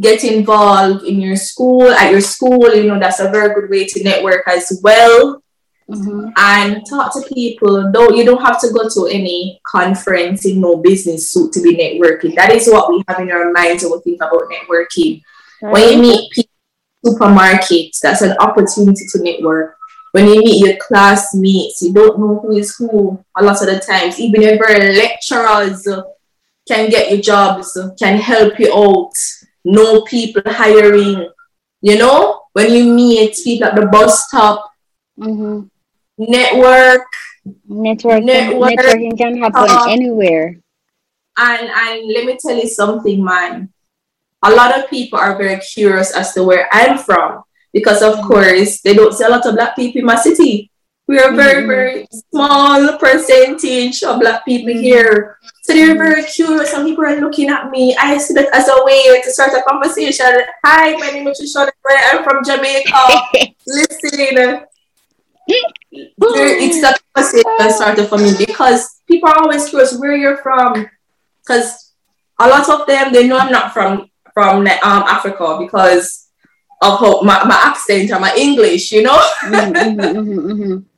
get 0.00 0.22
involved 0.24 1.04
in 1.04 1.20
your 1.20 1.36
school 1.36 1.90
at 1.90 2.10
your 2.10 2.20
school 2.20 2.72
you 2.74 2.84
know 2.84 2.98
that's 2.98 3.20
a 3.20 3.30
very 3.30 3.54
good 3.54 3.68
way 3.68 3.84
to 3.84 4.02
network 4.04 4.46
as 4.46 4.80
well 4.82 5.42
mm-hmm. 5.90 6.28
and 6.36 6.84
talk 6.88 7.12
to 7.14 7.22
people. 7.34 7.90
Though 7.92 8.10
you 8.10 8.24
don't 8.24 8.44
have 8.44 8.60
to 8.60 8.72
go 8.72 8.88
to 8.88 9.06
any 9.12 9.60
conference 9.66 10.46
in 10.46 10.60
no 10.60 10.76
business 10.76 11.30
suit 11.30 11.52
to 11.52 11.62
be 11.62 11.76
networking. 11.76 12.34
That 12.34 12.52
is 12.52 12.68
what 12.68 12.90
we 12.90 13.02
have 13.08 13.20
in 13.20 13.30
our 13.30 13.52
minds 13.52 13.84
when 13.84 13.92
we 13.92 14.00
think 14.00 14.16
about 14.16 14.50
networking. 14.50 15.22
Right. 15.62 15.72
When 15.72 15.92
you 15.92 16.02
meet 16.02 16.32
people 16.32 16.52
supermarkets, 17.06 18.00
that's 18.00 18.22
an 18.22 18.36
opportunity 18.38 19.06
to 19.10 19.22
network. 19.22 19.76
When 20.12 20.26
you 20.26 20.40
meet 20.40 20.66
your 20.66 20.76
classmates, 20.78 21.82
you 21.82 21.92
don't 21.92 22.18
know 22.18 22.40
who 22.40 22.56
is 22.56 22.74
who 22.76 23.22
a 23.36 23.44
lot 23.44 23.60
of 23.60 23.68
the 23.68 23.78
times. 23.78 24.18
Even 24.18 24.42
your 24.42 24.56
very 24.56 24.96
lecturers 24.96 25.86
can 26.66 26.90
get 26.90 27.10
you 27.10 27.22
jobs, 27.22 27.78
can 27.98 28.18
help 28.18 28.58
you 28.58 28.74
out, 28.74 29.12
know 29.64 30.02
people 30.02 30.42
hiring. 30.46 31.28
You 31.82 31.98
know, 31.98 32.42
when 32.52 32.72
you 32.72 32.92
meet 32.92 33.36
people 33.44 33.68
at 33.68 33.76
the 33.76 33.86
bus 33.86 34.26
stop, 34.26 34.72
mm-hmm 35.18 35.66
network. 36.18 37.06
Network 37.66 38.24
network, 38.24 38.72
networking 38.72 39.16
can 39.16 39.38
happen 39.38 39.70
uh, 39.70 39.86
anywhere. 39.88 40.60
And 41.38 41.70
and 41.70 42.06
let 42.12 42.26
me 42.26 42.36
tell 42.36 42.56
you 42.56 42.68
something, 42.68 43.24
man. 43.24 43.72
A 44.42 44.50
lot 44.50 44.78
of 44.78 44.90
people 44.90 45.18
are 45.18 45.38
very 45.38 45.58
curious 45.60 46.14
as 46.14 46.34
to 46.34 46.44
where 46.44 46.68
I'm 46.70 46.98
from 46.98 47.42
because, 47.72 48.02
of 48.02 48.14
mm-hmm. 48.14 48.26
course, 48.26 48.80
they 48.82 48.94
don't 48.94 49.14
see 49.14 49.24
a 49.24 49.28
lot 49.28 49.46
of 49.46 49.54
black 49.54 49.74
people 49.76 50.00
in 50.00 50.06
my 50.06 50.16
city. 50.16 50.70
We 51.08 51.18
are 51.18 51.34
very, 51.34 51.62
mm-hmm. 51.62 51.70
very 51.70 52.06
small 52.30 52.98
percentage 52.98 54.02
of 54.02 54.20
black 54.20 54.44
people 54.44 54.74
mm-hmm. 54.74 54.82
here. 54.82 55.38
So 55.62 55.72
they're 55.72 55.96
very 55.96 56.22
curious. 56.24 56.70
Some 56.70 56.84
people 56.84 57.04
are 57.04 57.18
looking 57.18 57.48
at 57.48 57.70
me. 57.70 57.96
I 57.96 58.18
see 58.18 58.34
that 58.34 58.54
as 58.54 58.68
a 58.68 58.84
way 58.84 59.20
to 59.22 59.30
start 59.30 59.54
a 59.54 59.62
conversation. 59.62 60.42
Hi, 60.64 60.92
my 60.96 61.10
name 61.10 61.26
is 61.28 61.40
Trisha. 61.40 61.70
I'm 62.12 62.22
from 62.24 62.44
Jamaica. 62.44 62.92
Listen, 63.66 64.66
it's 65.48 66.80
that 66.82 67.00
conversation 67.14 67.70
started 67.70 68.08
for 68.08 68.18
me 68.18 68.32
because 68.38 69.00
people 69.06 69.28
are 69.28 69.38
always 69.38 69.68
curious 69.68 69.98
where 69.98 70.16
you're 70.16 70.38
from. 70.38 70.88
Because 71.40 71.94
a 72.38 72.48
lot 72.48 72.68
of 72.68 72.86
them 72.86 73.12
they 73.12 73.26
know 73.26 73.38
I'm 73.38 73.52
not 73.52 73.72
from 73.72 74.10
from 74.34 74.66
um, 74.66 75.02
Africa 75.08 75.56
because 75.58 76.28
of 76.80 77.00
how, 77.00 77.22
my, 77.22 77.44
my 77.44 77.60
accent 77.64 78.10
and 78.10 78.20
my 78.20 78.34
English, 78.36 78.92
you 78.92 79.02
know. 79.02 79.18
mm-hmm, 79.42 80.00
mm-hmm, 80.00 80.52
mm-hmm. 80.52 80.78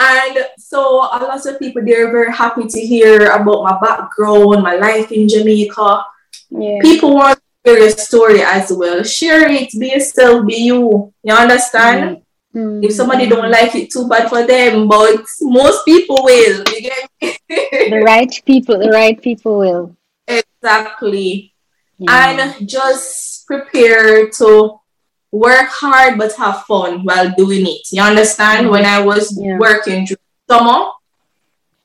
And 0.00 0.46
so 0.58 1.00
a 1.00 1.18
lot 1.18 1.44
of 1.44 1.58
people 1.58 1.82
they're 1.84 2.12
very 2.12 2.32
happy 2.32 2.68
to 2.68 2.80
hear 2.80 3.32
about 3.32 3.64
my 3.64 3.78
background, 3.80 4.62
my 4.62 4.76
life 4.76 5.10
in 5.10 5.28
Jamaica. 5.28 6.04
Yeah. 6.50 6.78
People 6.82 7.14
want 7.14 7.38
to 7.38 7.70
hear 7.70 7.80
your 7.80 7.90
story 7.90 8.42
as 8.42 8.70
well. 8.70 9.02
Share 9.02 9.50
it, 9.50 9.70
be 9.72 9.88
yourself, 9.88 10.46
be 10.46 10.54
you. 10.54 11.12
You 11.24 11.34
understand? 11.34 12.22
Mm-hmm. 12.58 12.84
If 12.84 12.92
somebody 12.92 13.28
don't 13.28 13.50
like 13.50 13.74
it, 13.76 13.90
too 13.90 14.08
bad 14.08 14.28
for 14.28 14.44
them. 14.44 14.88
But 14.88 15.24
most 15.40 15.84
people 15.84 16.24
will. 16.24 16.64
the 17.20 18.02
right 18.04 18.42
people, 18.44 18.78
the 18.78 18.90
right 18.90 19.20
people 19.20 19.58
will. 19.58 19.96
Exactly. 20.26 21.54
Yeah. 21.98 22.30
And 22.30 22.68
just 22.68 23.46
prepare 23.46 24.28
to 24.30 24.80
work 25.30 25.68
hard 25.68 26.18
but 26.18 26.34
have 26.34 26.64
fun 26.64 27.04
while 27.04 27.32
doing 27.36 27.66
it. 27.66 27.92
You 27.92 28.02
understand? 28.02 28.64
Mm-hmm. 28.64 28.70
When 28.72 28.84
I 28.84 29.00
was 29.00 29.38
yeah. 29.38 29.58
working 29.58 30.04
during 30.04 30.18
summer, 30.48 30.90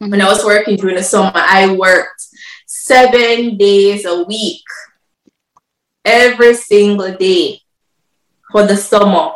mm-hmm. 0.02 0.10
when 0.10 0.22
I 0.22 0.26
was 0.26 0.44
working 0.44 0.76
during 0.78 0.96
the 0.96 1.04
summer, 1.04 1.32
I 1.36 1.76
worked 1.76 2.26
seven 2.66 3.58
days 3.58 4.06
a 4.06 4.24
week, 4.24 4.64
every 6.04 6.56
single 6.56 7.14
day 7.16 7.62
for 8.52 8.66
the 8.66 8.78
summer. 8.78 9.34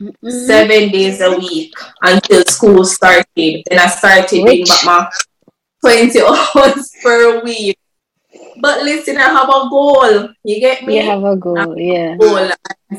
Mm-hmm. 0.00 0.28
Seven 0.28 0.90
days 0.90 1.22
a 1.22 1.30
week 1.38 1.72
until 2.02 2.44
school 2.44 2.84
started. 2.84 3.24
Then 3.34 3.78
I 3.78 3.86
started 3.86 4.28
doing 4.28 4.66
my 4.84 5.08
20 5.80 6.20
hours 6.22 6.92
per 7.02 7.42
week. 7.42 7.78
But 8.60 8.82
listen, 8.82 9.16
I 9.16 9.30
have 9.32 9.48
a 9.48 9.68
goal. 9.70 10.28
You 10.44 10.60
get 10.60 10.84
me? 10.84 11.00
You 11.00 11.10
have 11.10 11.24
a 11.24 11.36
goal, 11.36 11.56
have 11.56 11.78
yeah. 11.78 12.14
A 12.14 12.18
goal. 12.18 12.50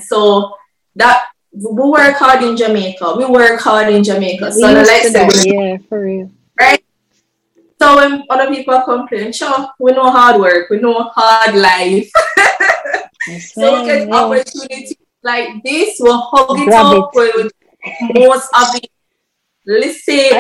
So 0.01 0.55
that 0.95 1.27
we 1.51 1.89
work 1.89 2.15
hard 2.17 2.43
in 2.43 2.57
Jamaica. 2.57 3.15
We 3.15 3.25
work 3.25 3.59
hard 3.59 3.93
in 3.93 4.03
Jamaica. 4.03 4.51
So 4.51 4.61
like 4.61 4.85
that, 5.13 5.43
yeah, 5.45 5.77
for 5.87 6.03
real. 6.03 6.31
Right? 6.59 6.83
So 7.79 7.95
when 7.97 8.23
other 8.29 8.49
people 8.49 8.81
complain, 8.81 9.31
sure, 9.31 9.69
we 9.79 9.91
know 9.91 10.09
hard 10.09 10.41
work, 10.41 10.69
we 10.71 10.79
know 10.79 11.11
hard 11.13 11.55
life. 11.55 12.09
so 13.53 13.81
we 13.81 13.85
get 13.85 14.07
yeah. 14.07 14.15
opportunities 14.15 14.95
like 15.27 15.61
this, 15.63 15.97
we'll 15.99 16.23
hug 16.31 16.57
it 16.59 16.65
Grab 16.65 16.95
up 16.95 17.11
it. 17.13 17.35
with 17.35 17.51
most 18.15 18.47
of 18.55 18.75
it. 18.79 18.89
Listen. 19.67 20.39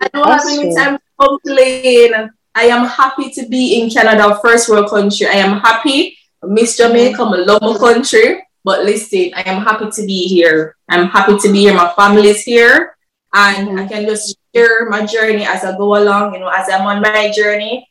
I 0.00 0.08
don't 0.08 0.28
have 0.28 0.48
any 0.48 0.74
time 0.74 0.96
to 0.96 1.02
complain. 1.20 2.30
I 2.54 2.64
am 2.72 2.88
happy 2.88 3.30
to 3.36 3.46
be 3.46 3.80
in 3.80 3.90
Canada, 3.90 4.38
first 4.40 4.68
world 4.68 4.88
country. 4.88 5.26
I 5.26 5.44
am 5.44 5.60
happy. 5.60 6.16
Miss 6.42 6.78
Jamaica, 6.78 7.22
I 7.22 7.36
love 7.44 7.60
my 7.60 7.76
country. 7.76 8.42
But 8.64 8.84
listen, 8.84 9.30
I 9.36 9.42
am 9.46 9.62
happy 9.62 9.90
to 9.90 10.06
be 10.06 10.26
here. 10.26 10.76
I'm 10.88 11.08
happy 11.08 11.36
to 11.38 11.52
be 11.52 11.60
here. 11.60 11.74
My 11.74 11.92
family 11.94 12.28
is 12.28 12.42
here. 12.42 12.96
And 13.34 13.68
mm-hmm. 13.68 13.78
I 13.78 13.86
can 13.86 14.06
just 14.06 14.36
share 14.54 14.88
my 14.88 15.04
journey 15.04 15.44
as 15.44 15.62
I 15.64 15.76
go 15.76 15.96
along, 16.00 16.34
you 16.34 16.40
know, 16.40 16.48
as 16.48 16.68
I'm 16.70 16.86
on 16.86 17.02
my 17.02 17.30
journey. 17.30 17.86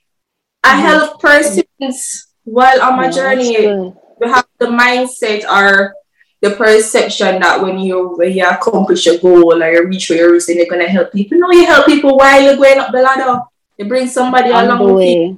I 0.63 0.73
mm-hmm. 0.73 0.81
help 0.81 1.21
persons 1.21 2.27
while 2.43 2.81
on 2.81 2.97
my 2.97 3.11
journey. 3.11 3.93
You 4.21 4.33
have 4.33 4.47
the 4.57 4.67
mindset 4.67 5.43
or 5.45 5.93
the 6.41 6.51
perception 6.51 7.39
that 7.41 7.61
when 7.61 7.79
you 7.79 8.15
when 8.15 8.31
you 8.31 8.47
accomplish 8.47 9.07
a 9.07 9.17
goal 9.17 9.53
or 9.53 9.71
you 9.71 9.87
reach 9.87 10.09
where 10.09 10.19
you're 10.19 10.33
reaching, 10.33 10.57
you're 10.57 10.67
gonna 10.67 10.87
help 10.87 11.11
people. 11.11 11.37
No, 11.37 11.51
you 11.51 11.65
help 11.65 11.85
people 11.85 12.17
while 12.17 12.41
you're 12.41 12.55
going 12.55 12.79
up 12.79 12.91
the 12.91 13.01
ladder. 13.01 13.41
You 13.77 13.85
bring 13.85 14.07
somebody 14.07 14.51
on 14.51 14.65
along 14.65 14.87
the 14.87 14.93
way. 14.93 15.37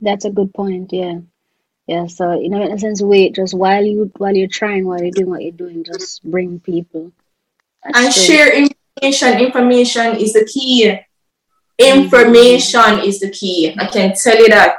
That's 0.00 0.24
a 0.24 0.30
good 0.30 0.52
point. 0.52 0.92
Yeah, 0.92 1.20
yeah. 1.86 2.06
So 2.06 2.38
you 2.38 2.48
know, 2.48 2.62
in 2.62 2.72
a 2.72 2.78
sense, 2.78 3.02
wait 3.02 3.34
just 3.34 3.54
while 3.54 3.84
you 3.84 4.10
while 4.16 4.34
you're 4.34 4.48
trying, 4.48 4.86
while 4.86 5.00
you're 5.00 5.12
doing 5.12 5.30
what 5.30 5.42
you're 5.42 5.52
doing, 5.52 5.84
just 5.84 6.22
bring 6.28 6.60
people. 6.60 7.12
That's 7.84 7.98
and 7.98 8.14
share 8.14 8.52
information. 8.54 9.38
Information 9.38 10.16
is 10.16 10.32
the 10.32 10.44
key. 10.44 10.98
Information 11.78 12.80
mm-hmm. 12.80 13.08
is 13.08 13.20
the 13.20 13.30
key. 13.30 13.74
I 13.78 13.86
can 13.86 14.14
tell 14.14 14.36
you 14.36 14.48
that. 14.48 14.78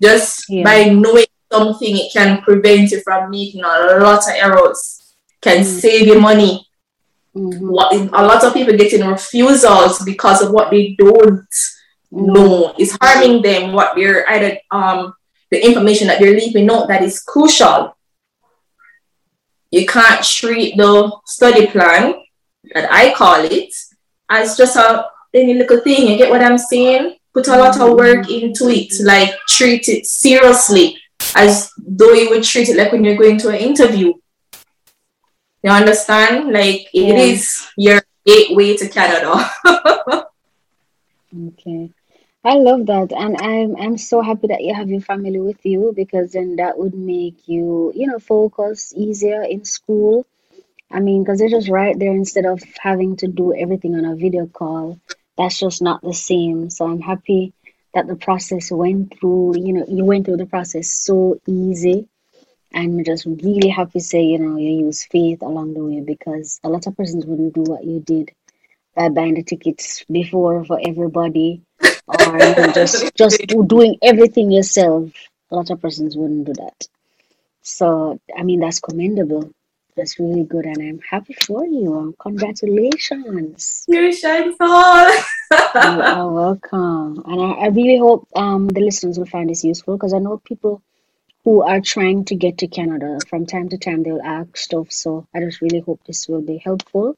Just 0.00 0.50
yeah. 0.50 0.62
by 0.62 0.84
knowing 0.90 1.24
something, 1.50 1.96
it 1.96 2.12
can 2.12 2.42
prevent 2.42 2.90
you 2.90 3.00
from 3.02 3.30
making 3.30 3.62
a 3.62 3.98
lot 4.00 4.18
of 4.18 4.34
errors. 4.34 5.14
Can 5.40 5.58
mm-hmm. 5.58 5.78
save 5.78 6.06
you 6.06 6.20
money. 6.20 6.66
Mm-hmm. 7.34 7.68
What 7.68 7.94
a 7.94 8.26
lot 8.26 8.44
of 8.44 8.54
people 8.54 8.76
getting 8.76 9.06
refusals 9.06 10.02
because 10.04 10.42
of 10.42 10.52
what 10.52 10.70
they 10.70 10.94
don't 10.98 11.46
know 12.10 12.74
is 12.78 12.96
harming 13.00 13.42
them 13.42 13.72
what 13.72 13.94
they're 13.94 14.28
either 14.30 14.58
um 14.70 15.12
the 15.50 15.64
information 15.64 16.06
that 16.06 16.18
they're 16.18 16.32
leaving 16.32 16.70
out 16.70 16.88
that 16.88 17.02
is 17.02 17.20
crucial. 17.20 17.96
You 19.70 19.86
can't 19.86 20.24
treat 20.24 20.76
the 20.76 21.12
study 21.26 21.66
plan 21.66 22.14
that 22.72 22.90
I 22.90 23.12
call 23.12 23.44
it 23.44 23.74
as 24.28 24.56
just 24.56 24.76
a 24.76 25.06
any 25.34 25.54
little 25.54 25.80
thing. 25.80 26.08
You 26.08 26.16
get 26.16 26.30
what 26.30 26.42
I'm 26.42 26.58
saying? 26.58 27.16
Put 27.34 27.48
a 27.48 27.56
lot 27.56 27.78
of 27.78 27.96
work 27.96 28.30
into 28.30 28.68
it, 28.70 28.94
like 29.04 29.30
treat 29.48 29.88
it 29.88 30.06
seriously, 30.06 30.96
as 31.36 31.70
though 31.76 32.12
you 32.14 32.30
would 32.30 32.42
treat 32.42 32.68
it 32.68 32.76
like 32.76 32.90
when 32.90 33.04
you're 33.04 33.16
going 33.16 33.38
to 33.38 33.50
an 33.50 33.56
interview. 33.56 34.14
You 35.62 35.70
understand? 35.70 36.52
Like 36.52 36.88
it 36.94 37.08
yeah. 37.08 37.16
is 37.16 37.68
your 37.76 38.02
gateway 38.24 38.76
to 38.76 38.88
Canada. 38.88 39.50
okay. 41.48 41.90
I 42.44 42.54
love 42.54 42.86
that, 42.86 43.12
and 43.12 43.36
I'm 43.40 43.76
I'm 43.76 43.98
so 43.98 44.22
happy 44.22 44.46
that 44.48 44.62
you 44.62 44.72
have 44.72 44.88
your 44.88 45.00
family 45.00 45.40
with 45.40 45.66
you 45.66 45.92
because 45.94 46.32
then 46.32 46.56
that 46.56 46.78
would 46.78 46.94
make 46.94 47.48
you, 47.48 47.92
you 47.94 48.06
know, 48.06 48.20
focus 48.20 48.94
easier 48.96 49.42
in 49.42 49.64
school. 49.64 50.24
I 50.88 51.00
mean, 51.00 51.24
because 51.24 51.40
they're 51.40 51.48
just 51.48 51.68
right 51.68 51.98
there 51.98 52.12
instead 52.12 52.46
of 52.46 52.62
having 52.78 53.16
to 53.16 53.26
do 53.26 53.52
everything 53.52 53.96
on 53.96 54.04
a 54.04 54.14
video 54.14 54.46
call. 54.46 55.00
That's 55.36 55.58
just 55.58 55.82
not 55.82 56.00
the 56.02 56.14
same. 56.14 56.70
So 56.70 56.86
I'm 56.86 57.00
happy 57.00 57.52
that 57.96 58.06
the 58.06 58.14
process 58.14 58.70
went 58.70 59.18
through, 59.18 59.56
you 59.56 59.72
know, 59.72 59.86
you 59.88 60.04
went 60.04 60.26
through 60.26 60.36
the 60.36 60.44
process 60.44 60.90
so 60.90 61.40
easy. 61.46 62.06
I'm 62.74 63.02
just 63.04 63.24
really 63.24 63.70
happy 63.70 64.00
to 64.00 64.04
say, 64.04 64.22
you 64.22 64.38
know, 64.38 64.58
you 64.58 64.84
use 64.84 65.04
faith 65.04 65.40
along 65.40 65.72
the 65.72 65.82
way 65.82 66.00
because 66.00 66.60
a 66.62 66.68
lot 66.68 66.86
of 66.86 66.94
persons 66.94 67.24
wouldn't 67.24 67.54
do 67.54 67.62
what 67.62 67.84
you 67.84 68.00
did 68.00 68.32
by 68.94 69.08
buying 69.08 69.32
the 69.32 69.42
tickets 69.42 70.04
before 70.12 70.62
for 70.66 70.78
everybody 70.86 71.62
or 72.06 72.38
you 72.38 72.54
know, 72.54 72.72
just 72.74 73.14
just 73.14 73.40
doing 73.66 73.96
everything 74.02 74.50
yourself. 74.50 75.10
A 75.50 75.56
lot 75.56 75.70
of 75.70 75.80
persons 75.80 76.18
wouldn't 76.18 76.44
do 76.44 76.52
that. 76.52 76.86
So 77.62 78.20
I 78.36 78.42
mean 78.42 78.60
that's 78.60 78.80
commendable. 78.80 79.52
That's 79.96 80.18
really 80.18 80.44
good, 80.44 80.66
and 80.66 80.76
I'm 80.76 81.00
happy 81.00 81.32
for 81.32 81.64
you. 81.64 82.14
Congratulations! 82.20 83.84
All. 84.60 85.08
you 85.50 86.02
are 86.02 86.30
welcome, 86.30 87.22
and 87.24 87.40
I, 87.40 87.50
I 87.52 87.66
really 87.68 87.98
hope 87.98 88.28
um, 88.36 88.68
the 88.68 88.80
listeners 88.80 89.18
will 89.18 89.26
find 89.26 89.48
this 89.48 89.64
useful 89.64 89.96
because 89.96 90.12
I 90.12 90.18
know 90.18 90.36
people 90.36 90.82
who 91.44 91.62
are 91.62 91.80
trying 91.80 92.24
to 92.26 92.34
get 92.34 92.58
to 92.58 92.66
Canada 92.66 93.18
from 93.28 93.46
time 93.46 93.68
to 93.70 93.78
time 93.78 94.02
they'll 94.02 94.20
ask 94.20 94.56
stuff. 94.56 94.90
So 94.90 95.26
I 95.32 95.40
just 95.40 95.62
really 95.62 95.78
hope 95.78 96.00
this 96.04 96.28
will 96.28 96.42
be 96.42 96.58
helpful. 96.58 97.16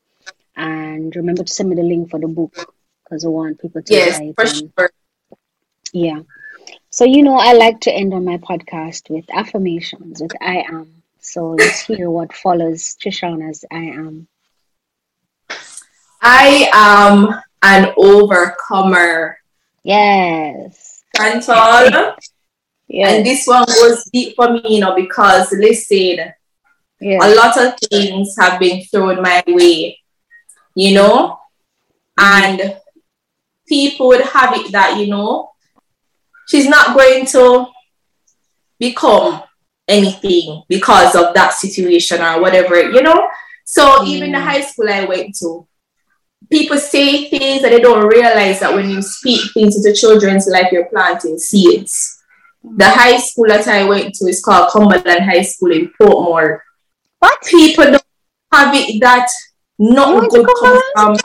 And 0.55 1.17
remember 1.17 1.45
to 1.45 1.53
send 1.53 1.71
me 1.71 1.77
the 1.77 1.83
link 1.83 2.11
for 2.11 2.21
the 2.21 2.29
book 2.29 2.75
because 3.03 3.25
I 3.25 3.29
want 3.29 3.61
people 3.61 3.83
to 3.83 3.93
yes, 3.93 4.21
for 4.37 4.47
sure. 4.47 4.91
Yeah. 5.93 6.21
So 6.91 7.07
you 7.07 7.23
know, 7.23 7.37
I 7.37 7.55
like 7.55 7.81
to 7.81 7.93
end 7.93 8.13
on 8.13 8.25
my 8.25 8.37
podcast 8.37 9.09
with 9.09 9.25
affirmations 9.33 10.21
with 10.21 10.33
I 10.41 10.59
am. 10.59 11.03
So 11.31 11.51
let's 11.51 11.83
hear 11.83 12.09
what 12.09 12.33
follows 12.33 12.97
Trishaunna's 12.99 13.63
I 13.71 13.85
am. 13.85 14.29
I 16.23 16.71
am 16.73 17.39
an 17.63 17.93
overcomer. 17.99 19.37
Yes. 19.85 21.05
Chantal. 21.15 22.17
yes. 22.89 23.13
And 23.13 23.27
this 23.27 23.47
one 23.47 23.67
was 23.69 24.09
deep 24.11 24.37
for 24.37 24.51
me, 24.51 24.63
you 24.65 24.81
know, 24.81 24.97
because 24.97 25.53
listen, 25.53 26.33
yes. 26.99 27.23
a 27.23 27.35
lot 27.35 27.59
of 27.59 27.79
things 27.91 28.35
have 28.39 28.59
been 28.59 28.83
thrown 28.85 29.21
my 29.21 29.45
way, 29.47 30.01
you 30.75 30.95
know, 30.95 31.39
and 32.19 32.75
people 33.67 34.09
would 34.09 34.23
have 34.23 34.57
it 34.57 34.73
that, 34.73 34.97
you 34.99 35.09
know, 35.09 35.51
she's 36.47 36.67
not 36.67 36.97
going 36.97 37.27
to 37.27 37.67
become 38.79 39.43
anything 39.89 40.63
because 40.69 41.15
of 41.15 41.35
that 41.35 41.55
situation 41.55 42.21
or 42.21 42.41
whatever, 42.41 42.91
you 42.91 43.03
know? 43.03 43.29
So 43.65 44.01
mm. 44.01 44.07
even 44.07 44.33
the 44.33 44.41
high 44.41 44.61
school 44.61 44.89
I 44.89 45.05
went 45.05 45.37
to, 45.39 45.67
people 46.51 46.79
say 46.79 47.29
things 47.29 47.63
that 47.63 47.71
they 47.71 47.81
don't 47.81 48.07
realize 48.07 48.61
that 48.61 48.75
when 48.75 48.91
you 48.91 49.03
speak 49.03 49.53
things 49.53 49.77
into 49.77 49.99
children's 49.99 50.47
life, 50.47 50.69
you're 50.73 50.87
planting 50.87 51.39
seeds. 51.39 52.23
The 52.63 52.89
high 52.89 53.19
school 53.19 53.47
that 53.49 53.67
I 53.69 53.85
went 53.85 54.15
to 54.17 54.27
is 54.27 54.43
called 54.43 54.71
Cumberland 54.71 55.25
High 55.25 55.43
School 55.43 55.73
in 55.73 55.91
Portmore. 56.01 56.61
What? 57.19 57.43
People 57.45 57.85
don't 57.85 58.03
have 58.53 58.75
it 58.75 59.01
that 59.01 59.29
not 59.79 60.29
good 60.31 60.47
comes 60.61 60.83
from 60.95 61.17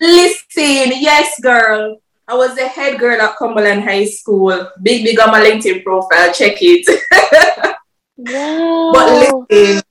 Listen, 0.00 0.92
yes, 1.00 1.40
girl. 1.40 1.98
I 2.26 2.34
was 2.34 2.54
the 2.54 2.68
head 2.68 2.98
girl 2.98 3.20
at 3.20 3.36
Cumberland 3.36 3.82
High 3.82 4.04
School. 4.04 4.70
Big, 4.80 5.04
big 5.04 5.18
on 5.18 5.30
my 5.30 5.40
LinkedIn 5.40 5.82
profile. 5.82 6.32
Check 6.32 6.58
it. 6.60 7.74
wow. 8.18 8.90
But 8.92 9.46
listen, 9.50 9.82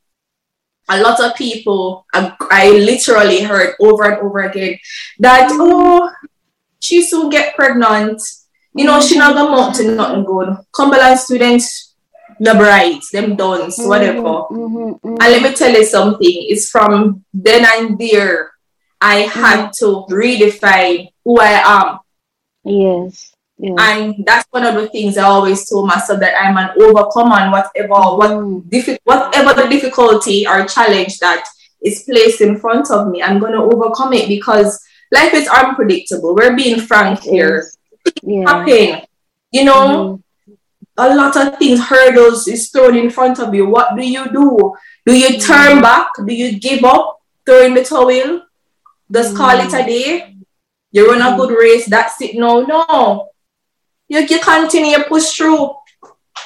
a 0.89 1.01
lot 1.01 1.19
of 1.19 1.35
people, 1.35 2.05
I, 2.13 2.33
I, 2.51 2.69
literally 2.71 3.41
heard 3.41 3.75
over 3.79 4.03
and 4.03 4.21
over 4.21 4.39
again 4.39 4.79
that, 5.19 5.49
mm. 5.51 5.57
oh, 5.59 6.11
she 6.79 7.01
soon 7.01 7.29
get 7.29 7.55
pregnant. 7.55 8.21
You 8.73 8.85
know, 8.85 9.01
she 9.01 9.17
not 9.17 9.33
gonna 9.33 9.49
amount 9.49 9.75
to 9.75 9.95
nothing 9.95 10.23
good. 10.23 10.55
Cumberland 10.71 11.19
students, 11.19 11.95
the 12.39 12.53
bright, 12.53 13.01
them 13.11 13.35
dons, 13.35 13.77
mm-hmm. 13.77 13.89
whatever. 13.89 14.21
Mm-hmm. 14.21 14.77
mm-hmm. 14.77 15.07
And 15.07 15.17
let 15.19 15.41
me 15.41 15.53
tell 15.53 15.71
you 15.71 15.85
something. 15.85 16.19
It's 16.21 16.69
from 16.69 17.25
then 17.33 17.65
and 17.65 17.97
there 17.97 18.51
I 19.01 19.21
had 19.21 19.71
mm-hmm. 19.71 20.07
to 20.09 20.13
redefine 20.13 21.09
who 21.25 21.39
I 21.39 21.61
am. 21.65 21.99
Yes. 22.63 23.33
Yes. 23.57 23.75
And 23.79 24.25
that's 24.25 24.45
one 24.51 24.65
of 24.65 24.75
the 24.75 24.87
things 24.89 25.17
I 25.17 25.23
always 25.23 25.67
told 25.69 25.87
myself 25.87 26.19
that 26.19 26.35
I'm 26.39 26.57
an 26.57 26.69
overcomer 26.81 27.51
whatever 27.51 28.17
what 28.17 28.31
mm. 28.31 28.61
diffi- 28.69 28.99
whatever 29.03 29.61
the 29.61 29.67
difficulty 29.67 30.47
or 30.47 30.65
challenge 30.65 31.19
that 31.19 31.47
is 31.83 32.03
placed 32.03 32.41
in 32.41 32.59
front 32.59 32.91
of 32.91 33.07
me, 33.09 33.21
I'm 33.21 33.39
gonna 33.39 33.63
overcome 33.63 34.13
it 34.13 34.27
because 34.27 34.79
life 35.11 35.33
is 35.33 35.47
unpredictable. 35.47 36.35
We're 36.35 36.55
being 36.55 36.79
frank 36.79 37.21
here. 37.21 37.71
Yeah. 38.23 38.49
Happen. 38.49 39.07
You 39.51 39.65
know, 39.65 40.21
mm-hmm. 40.47 40.53
a 40.97 41.15
lot 41.15 41.35
of 41.37 41.57
things, 41.57 41.79
hurdles 41.79 42.47
is 42.47 42.69
thrown 42.69 42.97
in 42.97 43.09
front 43.09 43.39
of 43.39 43.53
you. 43.53 43.67
What 43.67 43.95
do 43.95 44.07
you 44.07 44.29
do? 44.31 44.75
Do 45.05 45.17
you 45.17 45.39
turn 45.39 45.77
mm-hmm. 45.77 45.81
back? 45.81 46.07
Do 46.25 46.33
you 46.33 46.59
give 46.59 46.83
up? 46.83 47.21
Throw 47.45 47.65
in 47.65 47.73
the 47.73 47.83
towel? 47.83 48.43
Just 49.09 49.33
mm. 49.33 49.37
call 49.37 49.57
it 49.59 49.73
a 49.73 49.85
day. 49.85 50.35
You 50.91 51.09
run 51.09 51.21
a 51.21 51.37
good 51.37 51.57
race. 51.57 51.85
That's 51.85 52.19
it. 52.21 52.35
No, 52.35 52.61
no. 52.61 53.29
You, 54.07 54.19
you 54.19 54.39
continue, 54.39 54.97
you 54.97 55.03
push 55.03 55.33
through. 55.33 55.71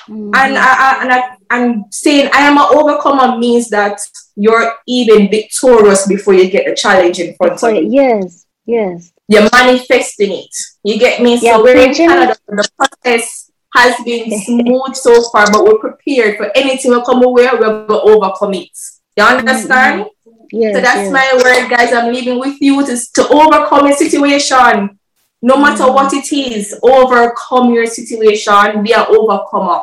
Mm. 0.08 0.32
And 0.34 0.58
I, 0.58 0.74
I 0.78 1.04
and 1.04 1.14
I, 1.14 1.36
I'm 1.50 1.86
saying 1.92 2.30
I 2.34 2.48
am 2.48 2.58
an 2.58 2.68
overcomer 2.72 3.38
means 3.38 3.70
that 3.70 4.00
you're 4.36 4.74
even 4.88 5.30
victorious 5.30 6.08
before 6.08 6.34
you 6.34 6.50
get 6.50 6.66
the 6.66 6.76
challenge 6.76 7.20
in 7.20 7.36
front 7.36 7.62
of 7.62 7.76
you. 7.76 7.90
Yes, 7.92 8.46
yes. 8.66 9.12
You're 9.28 9.50
manifesting 9.52 10.32
it. 10.32 10.56
You 10.84 10.98
get 10.98 11.22
me? 11.22 11.38
Yeah, 11.42 11.58
so 11.58 11.64
we're 11.64 11.78
in 11.78 11.94
Canada. 11.94 12.36
The 12.48 12.70
process 12.78 13.52
has 13.74 13.96
been 14.04 14.42
smooth 14.46 14.96
so 14.96 15.22
far, 15.30 15.52
but 15.52 15.64
we're 15.64 15.80
prepared 15.80 16.38
for 16.38 16.52
anything 16.56 16.92
will 16.92 17.04
come 17.04 17.24
away, 17.24 17.48
we'll 17.54 18.10
overcome 18.10 18.54
it. 18.56 18.70
You 19.18 19.24
understand? 19.24 20.02
Mm-hmm. 20.02 20.32
Yes, 20.54 20.76
so 20.76 20.82
that's 20.82 20.98
yes. 20.98 21.12
my 21.12 21.42
word, 21.42 21.70
guys. 21.70 21.94
I'm 21.94 22.14
leaving 22.14 22.40
with 22.40 22.62
you 22.62 22.86
to, 22.86 22.98
to 23.14 23.28
overcome 23.30 23.88
a 23.88 23.94
situation. 23.94 25.00
No 25.42 25.58
matter 25.58 25.84
mm 25.86 25.94
what 25.94 26.14
it 26.14 26.32
is, 26.32 26.78
overcome 26.84 27.74
your 27.74 27.88
situation. 27.88 28.84
Be 28.84 28.94
an 28.94 29.06
overcomer. 29.10 29.82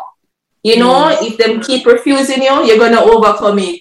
You 0.62 0.78
know, 0.78 1.16
if 1.20 1.38
them 1.38 1.60
keep 1.60 1.86
refusing 1.86 2.42
you, 2.42 2.64
you're 2.64 2.78
gonna 2.78 3.00
overcome 3.00 3.58
it. 3.60 3.80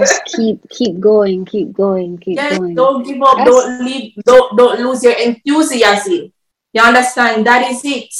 Just 0.00 0.24
keep 0.36 0.68
keep 0.70 1.00
going, 1.00 1.44
keep 1.44 1.72
going, 1.72 2.18
keep 2.18 2.36
yes, 2.36 2.58
going. 2.58 2.74
Don't 2.74 3.04
give 3.04 3.20
up, 3.22 3.38
that's... 3.38 3.50
don't 3.50 3.84
leave, 3.84 4.14
don't 4.24 4.56
don't 4.56 4.80
lose 4.80 5.02
your 5.02 5.12
enthusiasm. 5.12 6.32
You 6.72 6.82
understand? 6.82 7.46
That 7.46 7.70
is 7.70 7.84
it. 7.84 8.14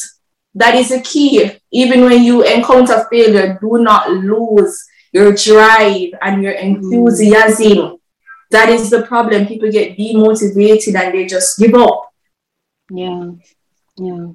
That 0.55 0.75
is 0.75 0.91
the 0.91 1.01
key. 1.01 1.51
Even 1.73 2.03
when 2.03 2.23
you 2.23 2.43
encounter 2.45 3.07
failure, 3.11 3.59
do 3.61 3.79
not 3.79 4.11
lose 4.11 4.85
your 5.13 5.33
drive 5.33 6.11
and 6.23 6.43
your 6.43 6.53
enthusiasm. 6.53 7.99
That 8.51 8.69
is 8.69 8.91
the 8.91 9.03
problem. 9.03 9.47
People 9.47 9.71
get 9.71 9.97
demotivated 9.97 10.95
and 10.95 11.15
they 11.15 11.27
just 11.27 11.59
give 11.59 11.75
up. 11.75 12.14
Yeah. 12.91 13.31
Yeah. 13.97 14.27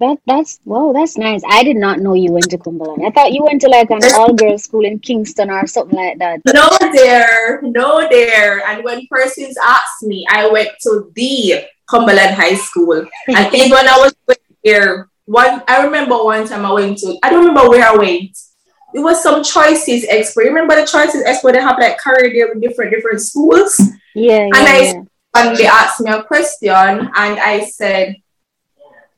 That 0.00 0.18
that's 0.26 0.58
wow, 0.64 0.92
that's 0.92 1.16
nice. 1.16 1.42
I 1.48 1.62
did 1.62 1.76
not 1.76 2.00
know 2.00 2.14
you 2.14 2.32
went 2.32 2.50
to 2.50 2.58
Cumberland. 2.58 3.06
I 3.06 3.10
thought 3.10 3.32
you 3.32 3.44
went 3.44 3.60
to 3.60 3.68
like 3.68 3.90
an 3.90 4.00
all 4.16 4.34
girls 4.34 4.64
school 4.64 4.84
in 4.84 4.98
Kingston 4.98 5.50
or 5.50 5.66
something 5.68 5.96
like 5.96 6.18
that. 6.18 6.40
No 6.52 6.68
there, 6.92 7.62
no 7.62 8.08
there. 8.10 8.66
And 8.66 8.82
when 8.82 9.06
persons 9.06 9.56
asked 9.64 10.02
me, 10.02 10.26
I 10.28 10.50
went 10.50 10.70
to 10.82 11.12
the 11.14 11.64
Cumberland 11.88 12.34
High 12.34 12.56
School. 12.56 13.06
And 13.28 13.54
even 13.54 13.70
when 13.70 13.88
I 13.88 13.96
was 13.98 14.14
there, 14.64 15.08
one 15.26 15.62
I 15.68 15.84
remember 15.84 16.22
one 16.24 16.46
time 16.48 16.66
I 16.66 16.72
went 16.72 16.98
to 16.98 17.16
I 17.22 17.30
don't 17.30 17.46
remember 17.46 17.70
where 17.70 17.88
I 17.88 17.96
went 17.96 18.36
it 18.94 19.00
was 19.00 19.22
some 19.22 19.42
choices 19.42 20.06
expo. 20.06 20.36
Remember 20.36 20.76
the 20.76 20.86
choices 20.86 21.24
expo 21.24 21.52
they 21.52 21.60
have 21.60 21.78
like 21.78 21.98
career 21.98 22.32
there 22.32 22.48
with 22.54 22.62
different 22.62 22.92
different 22.92 23.20
schools. 23.20 23.80
Yeah. 24.14 24.42
And 24.42 24.54
yeah, 24.54 24.64
I 24.64 24.78
yeah. 24.78 25.02
And 25.34 25.56
they 25.56 25.66
asked 25.66 26.00
me 26.00 26.10
a 26.10 26.22
question 26.22 26.70
and 26.70 27.38
I 27.40 27.64
said, 27.64 28.16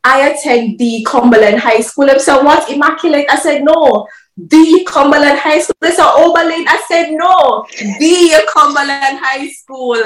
I 0.03 0.29
attend 0.29 0.79
the 0.79 1.05
Cumberland 1.07 1.59
High 1.59 1.81
School. 1.81 2.07
They 2.07 2.19
said, 2.19 2.43
what 2.43 2.71
immaculate? 2.71 3.27
I 3.29 3.39
said, 3.39 3.65
no. 3.65 4.07
The 4.37 4.87
Cumberland 4.89 5.39
High 5.39 5.59
School. 5.61 5.75
They 5.81 5.91
said, 5.91 6.13
Oberlin. 6.15 6.65
I 6.69 6.85
said, 6.87 7.11
no. 7.11 7.67
The 7.99 8.49
Cumberland 8.53 9.19
High 9.21 9.49
School. 9.49 9.97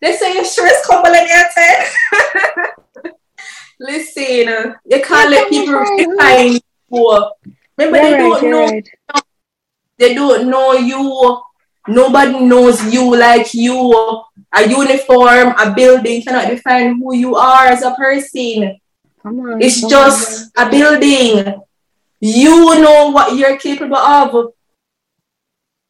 They 0.00 0.16
say, 0.16 0.34
you 0.34 0.44
sure 0.44 0.66
it's 0.66 0.86
Cumberland 0.86 1.28
you 1.28 1.44
eh? 1.56 3.10
Listen, 3.80 4.74
you 4.84 5.02
can't 5.02 5.30
let 5.30 5.48
people 5.48 5.74
refine 5.74 6.58
you. 6.90 7.30
Remember, 7.78 7.98
they 7.98 8.12
right, 8.12 8.18
don't 8.18 8.50
know. 8.50 8.66
Right. 8.66 8.88
They 9.98 10.14
don't 10.14 10.50
know 10.50 10.72
you. 10.72 11.42
Nobody 11.86 12.40
knows 12.40 12.92
you 12.92 13.16
like 13.16 13.52
you. 13.52 13.92
A 14.52 14.68
uniform, 14.68 15.54
a 15.58 15.74
building 15.74 16.22
cannot 16.22 16.48
define 16.48 16.98
who 16.98 17.14
you 17.14 17.36
are 17.36 17.66
as 17.66 17.82
a 17.82 17.94
person. 17.94 18.78
Come 19.22 19.40
on, 19.40 19.60
it's 19.60 19.80
just 19.80 20.56
on. 20.56 20.66
a 20.66 20.70
building. 20.70 21.62
You 22.20 22.80
know 22.80 23.10
what 23.10 23.36
you're 23.36 23.58
capable 23.58 23.96
of. 23.96 24.52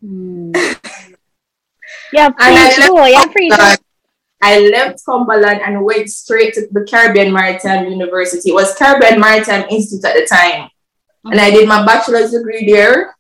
Hmm. 0.01 0.53
yeah, 2.13 2.31
pretty 2.31 2.89
cool. 2.89 3.09
Yeah, 3.09 3.27
pretty 3.27 3.51
cool. 3.51 3.75
I 4.43 4.61
left 4.69 5.05
Cumberland 5.07 5.61
and 5.65 5.85
went 5.85 6.11
straight 6.11 6.55
to 6.55 6.67
the 6.71 6.85
Caribbean 6.85 7.33
Maritime 7.33 7.87
University. 7.87 8.51
It 8.51 8.55
was 8.55 8.75
Caribbean 8.75 9.21
Maritime 9.21 9.65
Institute 9.71 10.05
at 10.05 10.15
the 10.15 10.27
time. 10.27 10.69
And 11.25 11.41
I 11.41 11.51
did 11.51 11.69
my 11.69 11.87
bachelor's 11.87 12.33
degree 12.33 12.71
there 12.71 13.14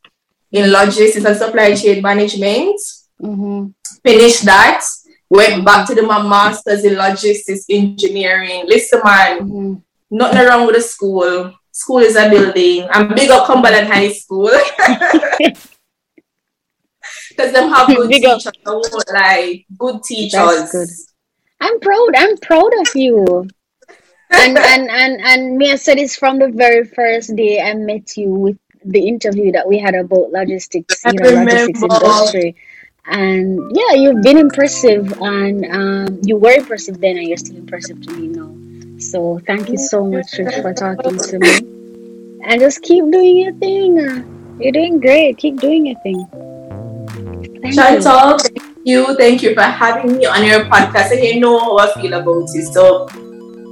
in 0.54 0.70
logistics 0.70 1.24
and 1.24 1.36
supply 1.36 1.74
chain 1.74 2.00
management. 2.00 2.80
Mm-hmm. 3.20 3.66
Finished 4.02 4.44
that. 4.44 4.84
Went 5.28 5.64
back 5.64 5.86
to 5.88 5.94
do 5.94 6.06
my 6.06 6.22
master's 6.22 6.84
in 6.84 6.94
logistics 6.94 7.64
engineering. 7.68 8.64
Listen, 8.66 9.00
man, 9.04 9.40
mm-hmm. 9.40 9.74
nothing 10.10 10.46
wrong 10.46 10.66
with 10.66 10.76
the 10.76 10.82
school. 10.82 11.52
School 11.72 11.98
is 11.98 12.14
a 12.14 12.30
building. 12.30 12.86
I'm 12.90 13.12
big 13.14 13.30
up 13.30 13.46
Cumberland 13.46 13.88
High 13.88 14.12
School. 14.12 14.50
Because 17.30 17.52
them 17.52 17.68
have 17.68 17.88
good 17.88 18.08
big 18.08 18.22
teachers. 18.22 18.52
Like 19.12 19.66
good 19.76 20.04
teachers. 20.04 20.70
Good. 20.70 20.88
I'm 21.60 21.80
proud. 21.80 22.10
I'm 22.16 22.36
proud 22.36 22.70
of 22.78 22.94
you 22.94 23.48
and 24.34 24.58
and 24.58 24.90
and 24.90 25.20
and 25.20 25.56
Mia 25.56 25.78
said 25.78 25.98
it's 25.98 26.16
from 26.16 26.38
the 26.38 26.48
very 26.48 26.84
first 26.84 27.34
day 27.36 27.60
I 27.60 27.74
met 27.74 28.16
you 28.16 28.28
with 28.28 28.58
the 28.84 29.06
interview 29.08 29.52
that 29.52 29.66
we 29.66 29.78
had 29.78 29.94
about 29.94 30.30
logistics, 30.30 31.04
you 31.04 31.12
know, 31.12 31.30
logistics 31.30 31.82
industry. 31.82 32.56
And 33.06 33.60
yeah, 33.76 33.92
you've 33.92 34.22
been 34.22 34.38
impressive, 34.38 35.12
and 35.20 35.64
um, 35.66 36.20
you 36.22 36.36
were 36.36 36.52
impressive 36.52 37.00
then, 37.00 37.18
and 37.18 37.28
you're 37.28 37.36
still 37.36 37.56
impressive 37.56 38.00
to 38.00 38.12
me 38.14 38.28
now. 38.28 38.50
So 38.98 39.40
thank 39.46 39.68
you 39.68 39.76
so 39.76 40.06
much 40.06 40.36
for 40.36 40.72
talking 40.72 41.18
to 41.18 41.38
me, 41.38 41.56
and 42.44 42.60
just 42.60 42.80
keep 42.82 43.04
doing 43.10 43.36
your 43.38 43.52
thing. 43.54 43.96
You're 44.58 44.72
doing 44.72 45.00
great. 45.00 45.36
Keep 45.36 45.60
doing 45.60 45.86
your 45.86 46.00
thing. 46.00 46.24
Thank 47.60 47.74
Chantal, 47.74 48.32
you. 48.32 48.38
thank 48.38 48.84
you. 48.84 49.16
Thank 49.16 49.42
you 49.42 49.54
for 49.54 49.62
having 49.62 50.16
me 50.16 50.24
on 50.26 50.44
your 50.44 50.64
podcast. 50.64 51.12
And 51.12 51.24
you 51.24 51.40
know 51.40 51.58
how 51.58 51.78
I 51.78 52.00
feel 52.00 52.14
about 52.14 52.48
it. 52.54 52.72
So 52.72 53.08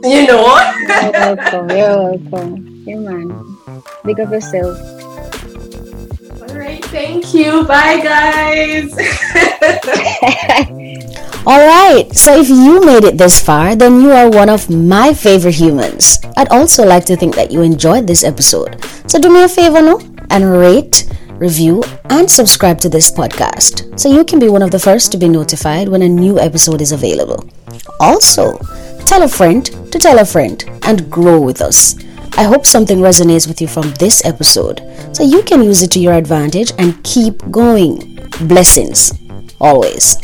you 0.04 0.26
know. 0.26 0.58
You're 0.88 1.12
welcome. 1.12 1.70
You're 1.70 1.96
welcome. 1.96 2.84
Yeah, 2.86 3.42
man. 4.04 4.14
Big 4.14 4.20
up 4.20 4.32
yourself. 4.32 4.78
All 6.42 6.58
right. 6.58 6.84
Thank 6.86 7.34
you. 7.34 7.64
Bye, 7.64 8.00
guys. 8.02 8.92
All 11.44 11.58
right, 11.58 12.06
so 12.12 12.38
if 12.38 12.48
you 12.48 12.84
made 12.86 13.02
it 13.02 13.18
this 13.18 13.42
far, 13.42 13.74
then 13.74 14.00
you 14.00 14.12
are 14.12 14.30
one 14.30 14.48
of 14.48 14.70
my 14.70 15.12
favorite 15.12 15.56
humans. 15.56 16.20
I'd 16.36 16.48
also 16.50 16.84
like 16.86 17.04
to 17.06 17.16
think 17.16 17.34
that 17.34 17.50
you 17.50 17.62
enjoyed 17.62 18.06
this 18.06 18.22
episode. 18.22 18.80
So 19.08 19.18
do 19.18 19.28
me 19.28 19.42
a 19.42 19.48
favor, 19.48 19.82
no? 19.82 19.98
And 20.30 20.52
rate, 20.52 21.12
review, 21.30 21.82
and 22.10 22.30
subscribe 22.30 22.78
to 22.82 22.88
this 22.88 23.10
podcast 23.10 23.98
so 23.98 24.08
you 24.08 24.24
can 24.24 24.38
be 24.38 24.48
one 24.48 24.62
of 24.62 24.70
the 24.70 24.78
first 24.78 25.10
to 25.12 25.18
be 25.18 25.28
notified 25.28 25.88
when 25.88 26.02
a 26.02 26.08
new 26.08 26.38
episode 26.38 26.80
is 26.80 26.92
available. 26.92 27.44
Also, 27.98 28.56
Tell 29.12 29.24
a 29.24 29.28
friend 29.28 29.66
to 29.92 29.98
tell 29.98 30.20
a 30.20 30.24
friend 30.24 30.64
and 30.84 31.10
grow 31.10 31.38
with 31.38 31.60
us. 31.60 31.96
I 32.36 32.44
hope 32.44 32.66
something 32.66 32.98
resonates 32.98 33.46
with 33.46 33.60
you 33.60 33.68
from 33.68 33.90
this 33.94 34.24
episode 34.24 34.80
so 35.12 35.22
you 35.22 35.42
can 35.42 35.62
use 35.62 35.82
it 35.82 35.90
to 35.92 36.00
your 36.00 36.14
advantage 36.14 36.72
and 36.78 37.02
keep 37.04 37.38
going. 37.50 38.18
Blessings, 38.48 39.12
always. 39.60 40.16